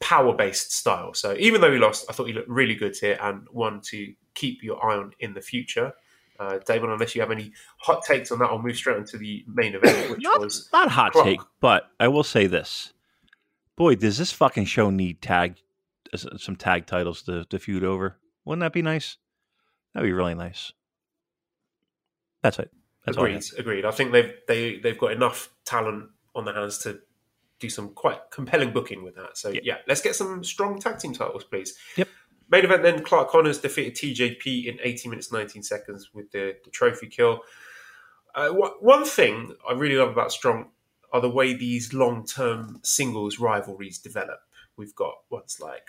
power 0.00 0.34
based 0.34 0.72
style. 0.72 1.14
So 1.14 1.34
even 1.38 1.60
though 1.60 1.72
he 1.72 1.78
lost, 1.78 2.06
I 2.08 2.12
thought 2.12 2.26
he 2.26 2.32
looked 2.32 2.48
really 2.48 2.74
good 2.74 2.96
here 2.96 3.18
and 3.20 3.46
one 3.50 3.80
to 3.86 4.14
keep 4.34 4.62
your 4.62 4.84
eye 4.84 4.96
on 4.96 5.12
in 5.20 5.34
the 5.34 5.40
future. 5.40 5.92
Uh, 6.38 6.58
Damon, 6.58 6.90
unless 6.90 7.14
you 7.14 7.20
have 7.20 7.30
any 7.30 7.52
hot 7.78 8.04
takes 8.04 8.32
on 8.32 8.38
that, 8.40 8.46
I'll 8.46 8.60
move 8.60 8.76
straight 8.76 8.96
into 8.96 9.18
the 9.18 9.44
main 9.46 9.74
event, 9.74 10.10
which 10.10 10.22
not, 10.22 10.40
was 10.40 10.68
not 10.72 10.88
hot 10.90 11.12
Croc. 11.12 11.24
take, 11.24 11.40
but 11.60 11.84
I 12.00 12.08
will 12.08 12.24
say 12.24 12.46
this: 12.46 12.92
boy, 13.76 13.94
does 13.96 14.18
this 14.18 14.32
fucking 14.32 14.64
show 14.64 14.90
need 14.90 15.22
tag 15.22 15.58
uh, 16.12 16.36
some 16.36 16.56
tag 16.56 16.86
titles 16.86 17.22
to, 17.22 17.44
to 17.44 17.58
feud 17.58 17.84
over? 17.84 18.18
Wouldn't 18.44 18.60
that 18.60 18.72
be 18.72 18.82
nice? 18.82 19.18
That'd 19.94 20.08
be 20.08 20.12
really 20.12 20.34
nice. 20.34 20.72
That's 22.42 22.58
it. 22.58 22.70
That's 23.04 23.18
all 23.18 23.24
I 23.24 23.28
agreed. 23.28 23.44
Agreed. 23.58 23.84
I 23.84 23.90
think 23.90 24.12
they've 24.12 24.32
they 24.48 24.78
they've 24.78 24.98
got 24.98 25.12
enough 25.12 25.50
talent 25.64 26.10
on 26.34 26.44
their 26.44 26.54
hands 26.54 26.78
to 26.78 27.00
do 27.60 27.68
some 27.68 27.90
quite 27.90 28.18
compelling 28.32 28.72
booking 28.72 29.04
with 29.04 29.14
that. 29.16 29.36
So 29.36 29.50
Yeah. 29.50 29.60
yeah, 29.62 29.76
let's 29.86 30.00
get 30.00 30.16
some 30.16 30.42
strong 30.42 30.80
tag 30.80 30.98
team 30.98 31.12
titles, 31.12 31.44
please. 31.44 31.76
Yep. 31.96 32.08
Main 32.52 32.66
event 32.66 32.82
then 32.82 33.02
Clark 33.02 33.30
Connors 33.30 33.58
defeated 33.58 33.94
TJP 33.94 34.66
in 34.66 34.78
18 34.82 35.08
minutes 35.08 35.32
19 35.32 35.62
seconds 35.62 36.10
with 36.12 36.30
the, 36.32 36.54
the 36.62 36.70
trophy 36.70 37.06
kill. 37.06 37.40
Uh, 38.34 38.50
wha- 38.52 38.74
one 38.80 39.06
thing 39.06 39.56
I 39.66 39.72
really 39.72 39.96
love 39.96 40.10
about 40.10 40.32
Strong 40.32 40.66
are 41.14 41.22
the 41.22 41.30
way 41.30 41.54
these 41.54 41.94
long 41.94 42.26
term 42.26 42.78
singles 42.82 43.38
rivalries 43.38 43.98
develop. 43.98 44.40
We've 44.76 44.94
got 44.94 45.14
ones 45.30 45.60
like 45.62 45.88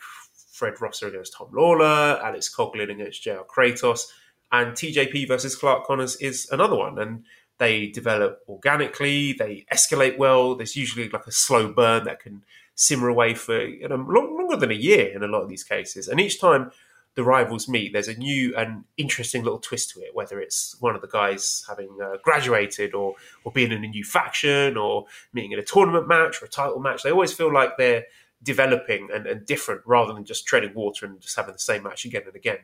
Fred 0.54 0.80
Rosser 0.80 1.08
against 1.08 1.34
Tom 1.38 1.49
Lawlor, 1.54 2.21
Alex 2.23 2.54
Coughlin 2.54 2.89
against 2.89 3.23
JR 3.23 3.43
Kratos, 3.45 4.06
and 4.54 4.71
TJP 4.71 5.28
versus 5.28 5.58
Clark 5.58 5.86
Connors 5.86 6.15
is 6.17 6.47
another 6.49 6.78
one. 6.78 6.97
And 6.97 7.26
they 7.58 7.88
develop 7.88 8.39
organically, 8.47 9.34
they 9.34 9.65
escalate 9.69 10.17
well. 10.17 10.56
There's 10.56 10.78
usually 10.78 11.10
like 11.10 11.28
a 11.28 11.32
slow 11.32 11.73
burn 11.73 12.06
that 12.06 12.21
can 12.21 12.45
simmer 12.75 13.07
away 13.07 13.33
for 13.33 13.65
you 13.65 13.88
know, 13.88 13.95
long, 13.95 14.36
longer 14.38 14.55
than 14.55 14.71
a 14.71 14.75
year 14.75 15.13
in 15.15 15.23
a 15.23 15.27
lot 15.27 15.41
of 15.41 15.49
these 15.49 15.63
cases. 15.63 16.07
And 16.07 16.19
each 16.19 16.39
time 16.39 16.71
the 17.15 17.23
rivals 17.23 17.67
meet, 17.69 17.93
there's 17.93 18.07
a 18.07 18.17
new 18.17 18.55
and 18.55 18.86
interesting 18.97 19.43
little 19.43 19.59
twist 19.59 19.91
to 19.91 19.99
it, 20.01 20.15
whether 20.15 20.39
it's 20.39 20.75
one 20.79 20.95
of 20.95 21.01
the 21.01 21.07
guys 21.07 21.63
having 21.67 21.95
uh, 22.03 22.17
graduated 22.23 22.95
or, 22.95 23.15
or 23.43 23.51
being 23.51 23.71
in 23.71 23.83
a 23.83 23.88
new 23.88 24.03
faction 24.03 24.77
or 24.77 25.05
meeting 25.31 25.51
in 25.51 25.59
a 25.59 25.63
tournament 25.63 26.07
match 26.07 26.41
or 26.41 26.45
a 26.45 26.49
title 26.49 26.79
match. 26.79 27.03
They 27.03 27.12
always 27.12 27.33
feel 27.33 27.53
like 27.53 27.77
they're 27.77 28.05
developing 28.41 29.09
and, 29.13 29.27
and 29.27 29.45
different 29.45 29.81
rather 29.86 30.13
than 30.13 30.25
just 30.25 30.45
treading 30.45 30.73
water 30.73 31.05
and 31.05 31.21
just 31.21 31.36
having 31.36 31.53
the 31.53 31.59
same 31.59 31.83
match 31.83 32.05
again 32.05 32.23
and 32.25 32.36
again. 32.36 32.57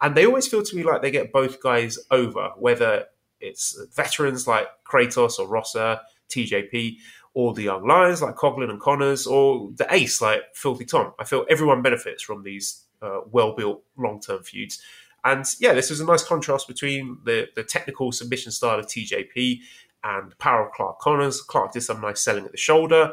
And 0.00 0.14
they 0.14 0.26
always 0.26 0.46
feel 0.46 0.62
to 0.62 0.76
me 0.76 0.82
like 0.82 1.02
they 1.02 1.10
get 1.10 1.32
both 1.32 1.62
guys 1.62 1.98
over, 2.10 2.50
whether 2.58 3.06
it's 3.40 3.78
veterans 3.94 4.46
like 4.46 4.68
Kratos 4.86 5.38
or 5.38 5.48
Rosser, 5.48 6.00
TJP, 6.28 6.98
or 7.34 7.52
the 7.52 7.62
young 7.62 7.86
lions 7.86 8.22
like 8.22 8.36
Coughlin 8.36 8.70
and 8.70 8.80
Connors, 8.80 9.26
or 9.26 9.70
the 9.74 9.86
ace 9.90 10.22
like 10.22 10.42
Filthy 10.54 10.84
Tom. 10.84 11.12
I 11.18 11.24
feel 11.24 11.44
everyone 11.50 11.82
benefits 11.82 12.22
from 12.22 12.44
these 12.44 12.84
uh, 13.02 13.20
well 13.30 13.54
built 13.54 13.82
long 13.96 14.20
term 14.20 14.42
feuds. 14.42 14.80
And 15.24 15.44
yeah, 15.58 15.72
this 15.72 15.90
was 15.90 16.00
a 16.00 16.04
nice 16.04 16.22
contrast 16.22 16.68
between 16.68 17.18
the, 17.24 17.48
the 17.56 17.64
technical 17.64 18.12
submission 18.12 18.52
style 18.52 18.78
of 18.78 18.86
TJP 18.86 19.60
and 20.04 20.30
the 20.30 20.36
power 20.36 20.66
of 20.66 20.72
Clark 20.72 21.00
Connors. 21.00 21.40
Clark 21.40 21.72
did 21.72 21.82
some 21.82 22.00
nice 22.00 22.20
selling 22.20 22.44
at 22.44 22.52
the 22.52 22.58
shoulder, 22.58 23.12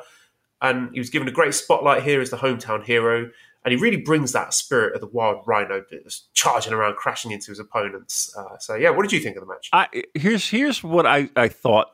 and 0.61 0.91
he 0.93 0.99
was 0.99 1.09
given 1.09 1.27
a 1.27 1.31
great 1.31 1.55
spotlight 1.55 2.03
here 2.03 2.21
as 2.21 2.29
the 2.29 2.37
hometown 2.37 2.83
hero. 2.83 3.29
And 3.63 3.71
he 3.71 3.79
really 3.79 3.97
brings 3.97 4.31
that 4.31 4.53
spirit 4.55 4.95
of 4.95 5.01
the 5.01 5.07
wild 5.07 5.43
rhino 5.45 5.83
charging 6.33 6.73
around, 6.73 6.95
crashing 6.95 7.31
into 7.31 7.51
his 7.51 7.59
opponents. 7.59 8.35
Uh, 8.35 8.57
so 8.57 8.75
yeah, 8.75 8.89
what 8.89 9.03
did 9.03 9.11
you 9.11 9.19
think 9.19 9.37
of 9.37 9.41
the 9.41 9.47
match? 9.47 9.69
I, 9.71 9.87
here's 10.15 10.49
here's 10.49 10.83
what 10.83 11.05
I, 11.05 11.29
I 11.35 11.47
thought 11.47 11.87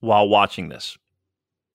while 0.00 0.28
watching 0.28 0.68
this. 0.68 0.98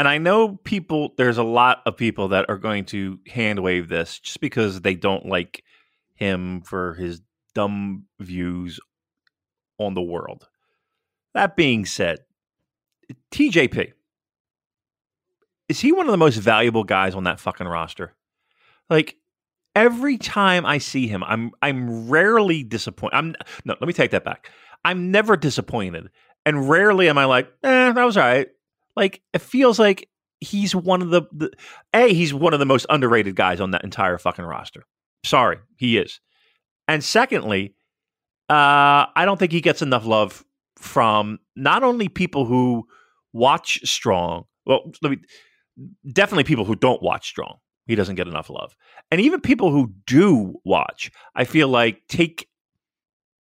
And 0.00 0.08
I 0.08 0.16
know 0.16 0.56
people, 0.56 1.12
there's 1.18 1.36
a 1.36 1.42
lot 1.42 1.82
of 1.84 1.94
people 1.94 2.28
that 2.28 2.46
are 2.48 2.56
going 2.56 2.86
to 2.86 3.20
hand 3.26 3.62
wave 3.62 3.90
this 3.90 4.18
just 4.18 4.40
because 4.40 4.80
they 4.80 4.94
don't 4.94 5.26
like 5.26 5.62
him 6.14 6.62
for 6.62 6.94
his 6.94 7.20
dumb 7.54 8.06
views 8.18 8.80
on 9.76 9.92
the 9.92 10.00
world. 10.00 10.48
That 11.34 11.54
being 11.54 11.84
said, 11.84 12.20
TJP, 13.30 13.92
is 15.68 15.80
he 15.80 15.92
one 15.92 16.06
of 16.06 16.12
the 16.12 16.16
most 16.16 16.36
valuable 16.36 16.84
guys 16.84 17.14
on 17.14 17.24
that 17.24 17.38
fucking 17.38 17.68
roster? 17.68 18.14
Like, 18.88 19.16
every 19.76 20.16
time 20.16 20.64
I 20.64 20.78
see 20.78 21.08
him, 21.08 21.22
I'm 21.24 21.50
I'm 21.60 22.08
rarely 22.08 22.62
disappointed. 22.62 23.16
I'm 23.16 23.34
no, 23.66 23.76
let 23.78 23.86
me 23.86 23.92
take 23.92 24.12
that 24.12 24.24
back. 24.24 24.50
I'm 24.82 25.10
never 25.10 25.36
disappointed, 25.36 26.08
and 26.46 26.70
rarely 26.70 27.10
am 27.10 27.18
I 27.18 27.26
like, 27.26 27.52
eh, 27.62 27.92
that 27.92 28.04
was 28.04 28.16
all 28.16 28.24
right. 28.24 28.48
Like 29.00 29.22
it 29.32 29.40
feels 29.40 29.78
like 29.78 30.10
he's 30.40 30.74
one 30.74 31.00
of 31.00 31.08
the, 31.08 31.22
the 31.32 31.50
a 31.94 32.12
he's 32.12 32.34
one 32.34 32.52
of 32.52 32.60
the 32.60 32.66
most 32.66 32.84
underrated 32.90 33.34
guys 33.34 33.58
on 33.58 33.70
that 33.70 33.82
entire 33.82 34.18
fucking 34.18 34.44
roster. 34.44 34.84
Sorry, 35.24 35.56
he 35.76 35.96
is. 35.96 36.20
And 36.86 37.02
secondly, 37.02 37.74
uh, 38.50 39.08
I 39.16 39.22
don't 39.24 39.38
think 39.38 39.52
he 39.52 39.62
gets 39.62 39.80
enough 39.80 40.04
love 40.04 40.44
from 40.76 41.38
not 41.56 41.82
only 41.82 42.08
people 42.08 42.44
who 42.44 42.86
watch 43.32 43.80
Strong. 43.88 44.44
Well, 44.66 44.92
let 45.00 45.10
me 45.10 45.18
definitely 46.12 46.44
people 46.44 46.66
who 46.66 46.76
don't 46.76 47.02
watch 47.02 47.26
Strong. 47.26 47.56
He 47.86 47.94
doesn't 47.94 48.16
get 48.16 48.28
enough 48.28 48.50
love, 48.50 48.76
and 49.10 49.18
even 49.22 49.40
people 49.40 49.70
who 49.70 49.94
do 50.06 50.60
watch, 50.62 51.10
I 51.34 51.44
feel 51.44 51.68
like 51.68 52.02
take. 52.06 52.48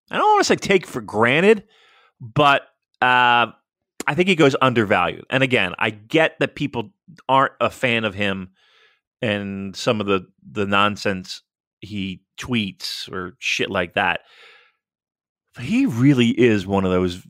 I 0.10 0.18
don't 0.18 0.26
want 0.26 0.40
to 0.40 0.46
say 0.46 0.56
take 0.56 0.88
for 0.88 1.02
granted, 1.02 1.66
but 2.22 2.62
uh, 3.02 3.48
I 4.10 4.16
think 4.16 4.28
he 4.28 4.36
goes 4.36 4.56
undervalued. 4.60 5.24
And 5.30 5.44
again, 5.44 5.76
I 5.78 5.92
get 5.92 6.40
that 6.40 6.56
people 6.56 6.90
aren't 7.30 7.54
a 7.62 7.70
fan 7.70 8.06
of 8.06 8.16
him 8.16 8.50
and 9.22 9.76
some 9.76 10.02
of 10.02 10.08
the 10.08 10.28
the 10.52 10.66
nonsense 10.66 11.44
he 11.80 12.24
tweets 12.40 13.08
or 13.12 13.36
shit 13.38 13.70
like 13.70 13.94
that. 13.94 14.22
But 15.54 15.66
he 15.66 15.86
really 15.86 16.30
is 16.30 16.66
one 16.66 16.86
of 16.86 16.92
those 16.92 17.22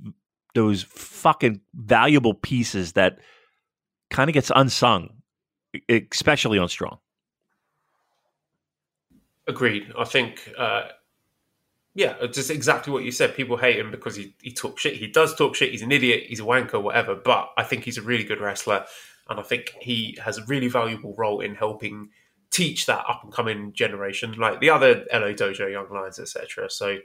those 0.56 0.84
fucking 0.84 1.60
valuable 1.74 2.34
pieces 2.34 2.94
that 2.94 3.20
kind 4.10 4.30
of 4.30 4.34
gets 4.34 4.50
unsung, 4.56 5.10
especially 5.89 6.60
on 6.60 6.70
Strong. 6.70 7.00
Agreed. 9.50 9.92
I 9.98 10.06
think 10.06 10.54
uh, 10.58 10.84
yeah, 12.00 12.16
just 12.28 12.50
exactly 12.50 12.94
what 12.94 13.04
you 13.04 13.12
said. 13.12 13.36
People 13.36 13.58
hate 13.58 13.78
him 13.78 13.92
because 13.92 14.16
he, 14.16 14.34
he 14.42 14.54
talks 14.54 14.84
shit. 14.84 14.96
He 14.96 15.08
does 15.08 15.36
talk 15.36 15.54
shit. 15.54 15.72
He's 15.72 15.82
an 15.82 15.92
idiot. 15.92 16.24
He's 16.28 16.40
a 16.40 16.44
wanker, 16.44 16.82
whatever. 16.82 17.14
But 17.14 17.50
I 17.58 17.64
think 17.64 17.84
he's 17.84 17.98
a 17.98 18.02
really 18.02 18.24
good 18.24 18.40
wrestler. 18.40 18.86
And 19.30 19.38
I 19.38 19.44
think 19.44 19.74
he 19.82 20.18
has 20.24 20.38
a 20.38 20.46
really 20.46 20.70
valuable 20.70 21.14
role 21.18 21.42
in 21.42 21.56
helping 21.56 22.12
teach 22.52 22.86
that 22.86 23.04
up 23.06 23.26
and 23.26 23.34
coming 23.34 23.74
generation, 23.74 24.32
like 24.38 24.62
the 24.62 24.70
other 24.70 25.06
LA 25.12 25.34
Dojo 25.34 25.70
Young 25.70 25.90
Lions, 25.92 26.20
etc. 26.20 26.70
So 26.70 27.00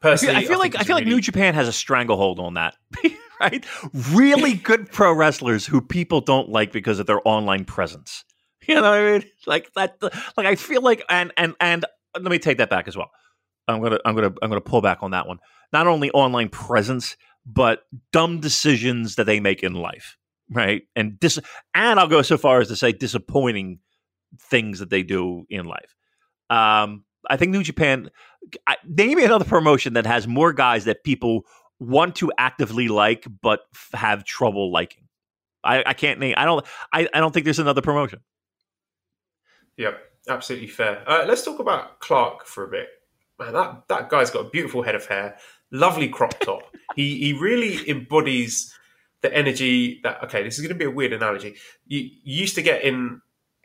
personally, 0.00 0.34
I 0.34 0.40
feel, 0.40 0.46
I 0.46 0.48
feel 0.48 0.58
like 0.58 0.74
I 0.74 0.78
feel 0.82 0.96
really... 0.96 1.04
like 1.04 1.14
New 1.14 1.20
Japan 1.20 1.54
has 1.54 1.68
a 1.68 1.72
stranglehold 1.72 2.40
on 2.40 2.54
that. 2.54 2.74
right? 3.40 3.64
Really 4.10 4.54
good 4.54 4.90
pro 4.90 5.12
wrestlers 5.12 5.64
who 5.64 5.80
people 5.80 6.20
don't 6.20 6.48
like 6.48 6.72
because 6.72 6.98
of 6.98 7.06
their 7.06 7.20
online 7.24 7.64
presence. 7.64 8.24
You 8.66 8.76
know 8.76 8.80
what 8.80 8.98
I 8.98 9.12
mean? 9.18 9.24
Like 9.46 9.70
that. 9.74 9.98
Like 10.38 10.46
I 10.46 10.54
feel 10.54 10.80
like, 10.80 11.04
and 11.10 11.32
and 11.36 11.54
and 11.60 11.84
let 12.14 12.30
me 12.30 12.38
take 12.38 12.56
that 12.56 12.70
back 12.70 12.88
as 12.88 12.96
well. 12.96 13.10
I'm 13.68 13.82
gonna 13.82 13.98
I'm 14.04 14.14
gonna 14.14 14.34
I'm 14.42 14.48
gonna 14.48 14.60
pull 14.60 14.80
back 14.80 14.98
on 15.02 15.12
that 15.12 15.26
one. 15.26 15.38
Not 15.72 15.86
only 15.86 16.10
online 16.10 16.48
presence, 16.48 17.16
but 17.46 17.84
dumb 18.12 18.40
decisions 18.40 19.16
that 19.16 19.24
they 19.24 19.40
make 19.40 19.62
in 19.62 19.74
life, 19.74 20.16
right? 20.50 20.82
And 20.94 21.18
dis 21.18 21.38
and 21.74 21.98
I'll 21.98 22.08
go 22.08 22.22
so 22.22 22.36
far 22.36 22.60
as 22.60 22.68
to 22.68 22.76
say 22.76 22.92
disappointing 22.92 23.78
things 24.40 24.78
that 24.80 24.90
they 24.90 25.02
do 25.02 25.46
in 25.48 25.66
life. 25.66 25.94
Um, 26.50 27.04
I 27.28 27.36
think 27.36 27.52
New 27.52 27.62
Japan. 27.62 28.10
I, 28.66 28.76
name 28.86 29.16
me 29.16 29.24
another 29.24 29.46
promotion 29.46 29.94
that 29.94 30.04
has 30.04 30.28
more 30.28 30.52
guys 30.52 30.84
that 30.84 31.02
people 31.02 31.46
want 31.80 32.16
to 32.16 32.30
actively 32.36 32.88
like 32.88 33.26
but 33.40 33.60
f- 33.74 33.98
have 33.98 34.24
trouble 34.24 34.70
liking. 34.70 35.04
I, 35.64 35.82
I 35.86 35.94
can't 35.94 36.20
name. 36.20 36.34
I 36.36 36.44
don't. 36.44 36.64
I, 36.92 37.08
I 37.14 37.20
don't 37.20 37.32
think 37.32 37.44
there's 37.44 37.58
another 37.58 37.80
promotion. 37.80 38.20
Yep, 39.78 39.98
absolutely 40.28 40.68
fair. 40.68 41.02
Uh, 41.08 41.24
let's 41.26 41.42
talk 41.42 41.58
about 41.58 42.00
Clark 42.00 42.46
for 42.46 42.64
a 42.64 42.68
bit 42.68 42.88
man, 43.38 43.52
that 43.52 43.88
that 43.88 44.08
guy's 44.08 44.30
got 44.30 44.46
a 44.46 44.50
beautiful 44.50 44.82
head 44.82 44.94
of 44.94 45.06
hair, 45.06 45.36
lovely 45.70 46.08
crop 46.08 46.38
top. 46.40 46.62
he 46.96 47.18
he 47.18 47.32
really 47.32 47.88
embodies 47.88 48.72
the 49.22 49.34
energy 49.34 50.00
that. 50.02 50.22
Okay, 50.24 50.42
this 50.42 50.54
is 50.54 50.60
going 50.60 50.76
to 50.76 50.78
be 50.78 50.84
a 50.84 50.90
weird 50.90 51.12
analogy. 51.12 51.56
You, 51.86 52.00
you 52.00 52.40
used 52.40 52.54
to 52.56 52.62
get 52.62 52.82
in 52.82 53.20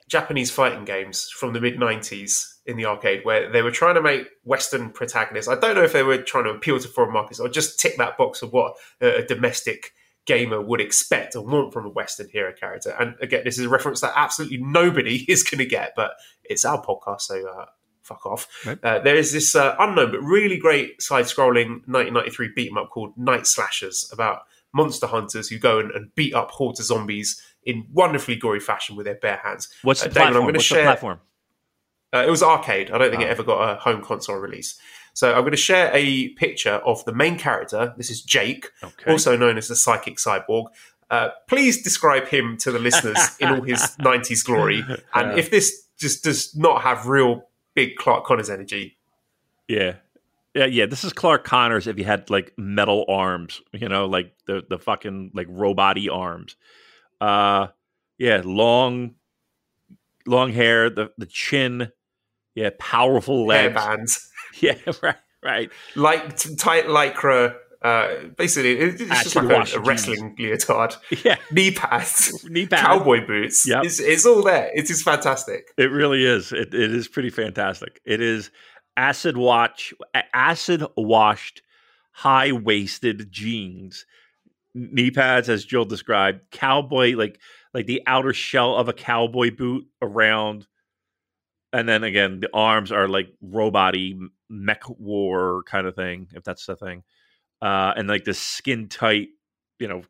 Japanese 0.07 0.51
fighting 0.51 0.85
games 0.85 1.29
from 1.29 1.53
the 1.53 1.61
mid 1.61 1.77
'90s 1.77 2.45
in 2.65 2.77
the 2.77 2.85
arcade 2.85 3.21
where 3.23 3.51
they 3.51 3.61
were 3.61 3.71
trying 3.71 3.95
to 3.95 4.01
make 4.01 4.27
Western 4.43 4.91
protagonists. 4.91 5.49
I 5.49 5.55
don't 5.55 5.75
know 5.75 5.83
if 5.83 5.93
they 5.93 6.03
were 6.03 6.21
trying 6.21 6.45
to 6.45 6.51
appeal 6.51 6.79
to 6.79 6.87
foreign 6.87 7.13
markets 7.13 7.39
or 7.39 7.49
just 7.49 7.79
tick 7.79 7.97
that 7.97 8.17
box 8.17 8.41
of 8.41 8.53
what 8.53 8.75
a, 9.01 9.23
a 9.23 9.25
domestic 9.25 9.93
gamer 10.29 10.61
would 10.61 10.79
expect 10.79 11.33
and 11.33 11.47
want 11.47 11.73
from 11.73 11.87
a 11.87 11.89
Western 11.89 12.29
hero 12.29 12.53
character. 12.53 12.95
And 12.99 13.15
again, 13.19 13.41
this 13.43 13.57
is 13.57 13.65
a 13.65 13.69
reference 13.69 14.01
that 14.01 14.13
absolutely 14.15 14.57
nobody 14.57 15.25
is 15.27 15.41
going 15.41 15.57
to 15.57 15.65
get, 15.65 15.93
but 15.95 16.11
it's 16.43 16.65
our 16.65 16.83
podcast, 16.83 17.21
so 17.21 17.47
uh, 17.47 17.65
fuck 18.09 18.25
off. 18.25 18.47
Right. 18.65 18.83
Uh, 18.83 18.99
there 18.99 19.15
is 19.15 19.31
this 19.31 19.55
uh, 19.55 19.75
unknown 19.79 20.11
but 20.11 20.21
really 20.21 20.57
great 20.57 21.01
side-scrolling 21.01 21.87
1993 21.87 22.49
beat 22.55 22.71
'em 22.71 22.77
up 22.77 22.89
called 22.89 23.17
Night 23.17 23.47
Slashers 23.47 24.09
about 24.11 24.41
monster 24.73 25.07
hunters 25.07 25.49
who 25.49 25.57
go 25.57 25.79
and, 25.79 25.91
and 25.91 26.13
beat 26.15 26.33
up 26.33 26.51
hordes 26.51 26.79
of 26.79 26.85
zombies 26.87 27.41
in 27.63 27.85
wonderfully 27.93 28.35
gory 28.35 28.59
fashion 28.59 28.95
with 28.95 29.05
their 29.05 29.15
bare 29.15 29.39
hands. 29.43 29.69
What's 29.83 30.01
the 30.01 30.07
Uh, 30.07 30.09
I'm 30.09 30.13
platform? 30.13 30.43
gonna 30.45 30.53
What's 30.57 30.65
share- 30.65 30.77
the 30.79 30.83
platform? 30.83 31.19
Uh, 32.13 32.23
it 32.27 32.29
was 32.29 32.41
arcade. 32.43 32.89
I 32.91 32.97
don't 32.97 33.11
think 33.11 33.21
it 33.21 33.27
Oh. 33.27 33.31
ever 33.31 33.43
got 33.43 33.61
a 33.69 33.75
home 33.79 34.01
console 34.03 34.37
release. 34.37 34.79
So 35.13 35.29
I'm 35.33 35.41
going 35.41 35.51
to 35.51 35.57
share 35.57 35.91
a 35.93 36.29
picture 36.29 36.75
of 36.85 37.03
the 37.05 37.13
main 37.13 37.37
character. 37.37 37.93
This 37.97 38.09
is 38.09 38.21
Jake, 38.21 38.69
Okay. 38.83 39.11
also 39.11 39.35
known 39.35 39.57
as 39.57 39.67
the 39.67 39.75
psychic 39.75 40.17
cyborg. 40.17 40.67
Uh, 41.09 41.29
please 41.47 41.81
describe 41.83 42.27
him 42.27 42.55
to 42.57 42.71
the 42.71 42.79
listeners 42.79 43.17
in 43.39 43.49
all 43.49 43.61
his 43.61 43.81
90s 43.99 44.43
glory. 44.45 44.85
And 45.13 45.37
if 45.37 45.49
this 45.51 45.83
just 45.99 46.23
does 46.23 46.55
not 46.55 46.83
have 46.83 47.07
real 47.07 47.48
big 47.75 47.95
Clark 47.95 48.25
Connors 48.25 48.49
energy, 48.49 48.97
Yeah. 49.67 49.95
Yeah, 50.55 50.65
yeah. 50.65 50.85
This 50.87 51.03
is 51.03 51.13
Clark 51.13 51.43
Connors 51.43 51.85
if 51.85 51.95
he 51.95 52.03
had 52.03 52.29
like 52.29 52.53
metal 52.57 53.05
arms, 53.07 53.61
you 53.71 53.87
know, 53.87 54.07
like 54.07 54.33
the 54.47 54.63
the 54.67 54.79
fucking 54.79 55.31
like 55.35 55.47
robot 55.49 55.97
arms. 56.11 56.55
Uh 57.21 57.67
yeah, 58.17 58.41
long 58.43 59.15
long 60.25 60.51
hair, 60.51 60.89
the 60.89 61.11
the 61.17 61.27
chin, 61.27 61.91
yeah, 62.55 62.71
powerful 62.79 63.45
legs. 63.45 63.75
hairbands, 63.75 64.27
Yeah, 64.59 64.75
right, 65.01 65.15
right. 65.43 65.71
Like 65.95 66.35
tight 66.57 66.85
lycra. 66.85 67.55
Uh, 67.81 68.25
basically, 68.37 68.77
it's 68.77 69.01
just 69.23 69.35
like 69.37 69.73
a, 69.73 69.77
a 69.77 69.81
wrestling 69.81 70.35
leotard, 70.37 70.95
Yeah. 71.23 71.37
knee 71.51 71.71
pads, 71.71 72.43
Knee 72.49 72.67
pad. 72.67 72.79
cowboy 72.85 73.25
boots. 73.25 73.65
Yep. 73.67 73.85
It's, 73.85 73.99
it's 74.01 74.25
all 74.25 74.43
there. 74.43 74.69
It 74.75 74.89
is 74.89 75.01
fantastic. 75.01 75.69
It 75.77 75.89
really 75.91 76.25
is. 76.25 76.51
It, 76.51 76.73
it 76.73 76.93
is 76.93 77.07
pretty 77.07 77.29
fantastic. 77.29 78.01
It 78.03 78.19
is 78.21 78.51
acid 78.97 79.37
watch, 79.37 79.93
acid 80.33 80.83
washed, 80.97 81.61
high 82.11 82.51
waisted 82.51 83.31
jeans, 83.31 84.05
knee 84.75 85.09
pads, 85.11 85.47
as 85.47 85.63
Jill 85.63 85.85
described, 85.85 86.41
cowboy 86.51 87.15
like 87.15 87.39
like 87.73 87.85
the 87.85 88.01
outer 88.07 88.33
shell 88.33 88.75
of 88.75 88.89
a 88.89 88.93
cowboy 88.93 89.55
boot 89.55 89.85
around, 90.01 90.67
and 91.71 91.87
then 91.87 92.03
again 92.03 92.41
the 92.41 92.49
arms 92.53 92.91
are 92.91 93.07
like 93.07 93.29
robot-y 93.41 94.15
mech 94.49 94.81
war 94.89 95.63
kind 95.65 95.87
of 95.87 95.95
thing, 95.95 96.27
if 96.33 96.43
that's 96.43 96.65
the 96.65 96.75
thing, 96.75 97.03
uh, 97.61 97.93
and 97.95 98.07
like 98.07 98.25
the 98.25 98.33
skin 98.33 98.87
tight, 98.89 99.29
you 99.79 99.87
know. 99.87 100.03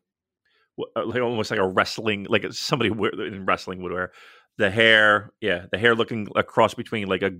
uh, 0.96 1.04
Like 1.06 1.22
almost 1.22 1.50
like 1.50 1.60
a 1.60 1.68
wrestling, 1.68 2.26
like 2.28 2.46
somebody 2.52 2.90
in 2.90 3.46
wrestling 3.46 3.82
would 3.82 3.92
wear 3.92 4.12
the 4.58 4.70
hair, 4.70 5.32
yeah, 5.40 5.66
the 5.72 5.78
hair 5.78 5.94
looking 5.94 6.28
a 6.36 6.42
cross 6.42 6.74
between 6.74 7.08
like 7.08 7.22
a 7.22 7.32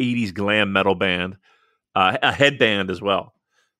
'80s 0.00 0.32
glam 0.34 0.72
metal 0.72 0.94
band, 0.94 1.36
uh, 1.94 2.16
a 2.22 2.32
headband 2.32 2.90
as 2.90 3.00
well. 3.02 3.34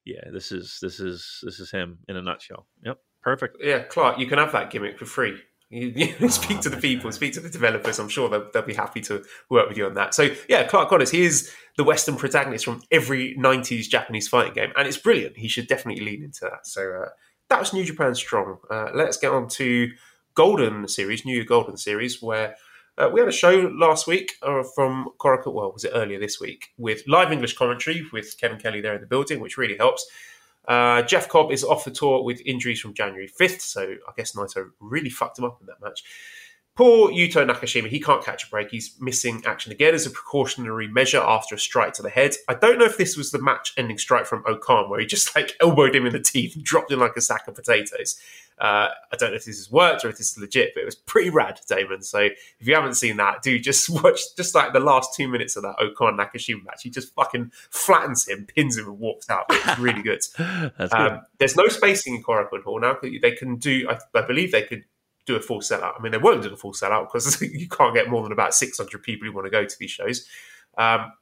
Yeah, 0.05 0.31
this 0.33 0.53
is 0.53 0.79
this 0.83 1.01
is 1.01 1.41
this 1.43 1.61
is 1.61 1.71
him 1.71 1.99
in 2.09 2.17
a 2.17 2.23
nutshell. 2.23 2.67
Yep, 2.85 2.99
perfect. 3.23 3.57
Yeah, 3.61 3.81
Clark, 3.85 4.19
you 4.19 4.27
can 4.27 4.39
have 4.39 4.53
that 4.53 4.71
gimmick 4.71 4.99
for 4.99 5.07
free. 5.07 5.39
You, 5.75 6.15
you 6.21 6.29
speak 6.29 6.61
to 6.61 6.71
the 6.71 6.77
people, 6.77 7.11
speak 7.13 7.33
to 7.35 7.41
the 7.41 7.51
developers. 7.51 7.99
I'm 7.99 8.09
sure 8.09 8.29
they'll, 8.29 8.51
they'll 8.53 8.63
be 8.63 8.75
happy 8.75 9.01
to 9.03 9.25
work 9.51 9.69
with 9.69 9.77
you 9.77 9.87
on 9.87 9.95
that. 9.95 10.15
So, 10.15 10.29
yeah, 10.49 10.65
Clark 10.65 10.89
Connors, 10.89 11.11
he 11.11 11.23
is 11.23 11.53
the 11.77 11.85
Western 11.85 12.17
protagonist 12.17 12.65
from 12.65 12.83
every 12.91 13.37
90s 13.37 13.89
Japanese 13.89 14.29
fighting 14.29 14.55
game, 14.55 14.73
and 14.77 14.87
it's 14.87 14.97
brilliant. 14.97 15.37
He 15.37 15.49
should 15.49 15.67
definitely 15.67 16.05
lean 16.05 16.23
into 16.23 16.41
that. 16.43 16.67
So, 16.67 17.03
uh, 17.03 17.09
that 17.51 17.61
was 17.61 17.73
New 17.73 17.85
Japan 17.85 18.15
Strong. 18.15 18.59
Uh, 18.71 18.91
let's 18.95 19.17
get 19.17 19.33
on 19.33 19.49
to 19.49 19.91
Golden 20.35 20.89
Series, 20.89 21.25
New 21.25 21.35
Year 21.35 21.45
Golden 21.45 21.77
Series, 21.77 22.23
where 22.23 22.57
uh, 22.97 23.11
we 23.13 23.21
had 23.21 23.29
a 23.29 23.33
show 23.33 23.73
last 23.75 24.07
week 24.07 24.33
uh, 24.43 24.63
from 24.75 25.09
Korakuen, 25.19 25.53
well, 25.53 25.73
was 25.73 25.85
it 25.85 25.93
earlier 25.95 26.21
this 26.21 26.41
week, 26.41 26.69
with 26.79 27.03
live 27.09 27.33
English 27.33 27.57
commentary 27.57 28.07
with 28.13 28.39
Kevin 28.41 28.59
Kelly 28.59 28.81
there 28.81 28.95
in 28.95 29.01
the 29.01 29.07
building, 29.07 29.41
which 29.41 29.59
really 29.59 29.77
helps. 29.77 30.07
Uh, 30.67 31.03
Jeff 31.03 31.29
Cobb 31.29 31.53
is 31.53 31.63
off 31.63 31.85
the 31.85 31.91
tour 31.91 32.23
with 32.23 32.41
injuries 32.47 32.81
from 32.81 32.95
January 32.95 33.29
5th, 33.29 33.61
so 33.61 33.83
I 33.83 34.13
guess 34.17 34.33
Naito 34.33 34.71
really 34.81 35.11
fucked 35.11 35.39
him 35.39 35.45
up 35.45 35.59
in 35.61 35.67
that 35.67 35.81
match. 35.83 36.05
Poor 36.77 37.13
Yuto 37.13 37.49
Nakashima, 37.49 37.87
he 37.87 38.01
can't 38.01 38.25
catch 38.25 38.45
a 38.45 38.51
break. 38.51 38.69
He's 38.69 38.97
missing 38.99 39.45
action 39.47 39.71
again 39.71 39.95
as 39.95 40.07
a 40.07 40.11
precautionary 40.11 40.89
measure 40.89 41.21
after 41.21 41.55
a 41.55 41.59
strike 41.59 41.93
to 41.95 42.03
the 42.03 42.11
head. 42.11 42.35
I 42.49 42.55
don't 42.55 42.81
know 42.81 42.85
if 42.85 42.97
this 42.97 43.17
was 43.17 43.31
the 43.31 43.41
match 43.41 43.73
ending 43.77 43.97
strike 43.97 44.27
from 44.27 44.43
O-Khan, 44.45 44.91
where 44.91 44.99
he 44.99 45.07
just 45.07 45.37
like 45.37 45.57
elbowed 45.61 45.95
him 45.95 46.05
in 46.05 46.13
the 46.13 46.21
teeth 46.21 46.57
and 46.57 46.65
dropped 46.65 46.91
him 46.91 46.99
like 46.99 47.17
a 47.17 47.21
sack 47.21 47.47
of 47.47 47.55
potatoes. 47.55 48.19
Uh, 48.59 48.89
I 49.13 49.17
don't 49.17 49.31
know 49.31 49.37
if 49.37 49.45
this 49.45 49.59
has 49.59 49.71
worked 49.71 50.05
or 50.05 50.09
if 50.09 50.19
this 50.19 50.33
is 50.33 50.39
legit, 50.39 50.75
but 50.75 50.83
it 50.83 50.85
was 50.85 50.97
pretty 50.97 51.31
rad, 51.31 51.61
Damon. 51.69 52.03
So 52.03 52.19
if 52.21 52.67
you 52.67 52.75
haven't 52.75 52.95
seen 52.95 53.19
that, 53.19 53.43
do 53.43 53.57
just 53.59 53.89
watch 54.03 54.21
just 54.37 54.57
like 54.57 54.73
the 54.73 54.81
last 54.81 55.15
two 55.15 55.29
minutes 55.29 55.55
of 55.55 55.63
that 55.63 55.77
O-Khan 55.79 56.17
Nakashima 56.17 56.65
match. 56.65 56.83
He 56.83 56.91
just 56.91 57.15
fucking 57.15 57.53
flattens 57.71 58.27
him, 58.27 58.47
pins 58.47 58.77
him, 58.77 58.87
and 58.87 58.99
walks 58.99 59.31
out. 59.31 59.47
It's 59.51 59.79
really 59.79 60.03
good. 60.03 60.23
That's 60.39 60.93
good. 60.93 60.93
Um, 60.93 61.21
there's 61.39 61.57
no 61.57 61.69
spacing 61.69 62.17
in 62.17 62.25
Korakuen 62.25 62.65
Hall 62.65 62.81
now. 62.81 62.97
They 63.01 63.33
can 63.33 63.57
do, 63.57 63.89
I, 63.89 63.99
I 64.19 64.23
believe 64.23 64.51
they 64.51 64.63
could 64.63 64.85
do 65.27 65.37
a 65.37 65.41
full 65.41 65.61
sellout. 65.61 65.95
I 65.99 66.03
mean, 66.03 66.13
they 66.13 66.19
won't 66.19 66.43
do 66.43 66.53
a 66.53 66.57
full 66.57 66.73
sellout 66.73 67.13
because 67.13 67.41
you 67.43 67.69
can't 67.69 67.95
get 67.95 68.09
more 68.09 68.23
than 68.23 68.33
about 68.33 68.55
600 68.55 69.03
people 69.03 69.27
who 69.27 69.33
want 69.33 69.47
to 69.47 69.51
go 69.51 69.65
to 69.65 69.79
these 69.79 69.91
shows. 69.91 70.27
Um, 70.77 71.13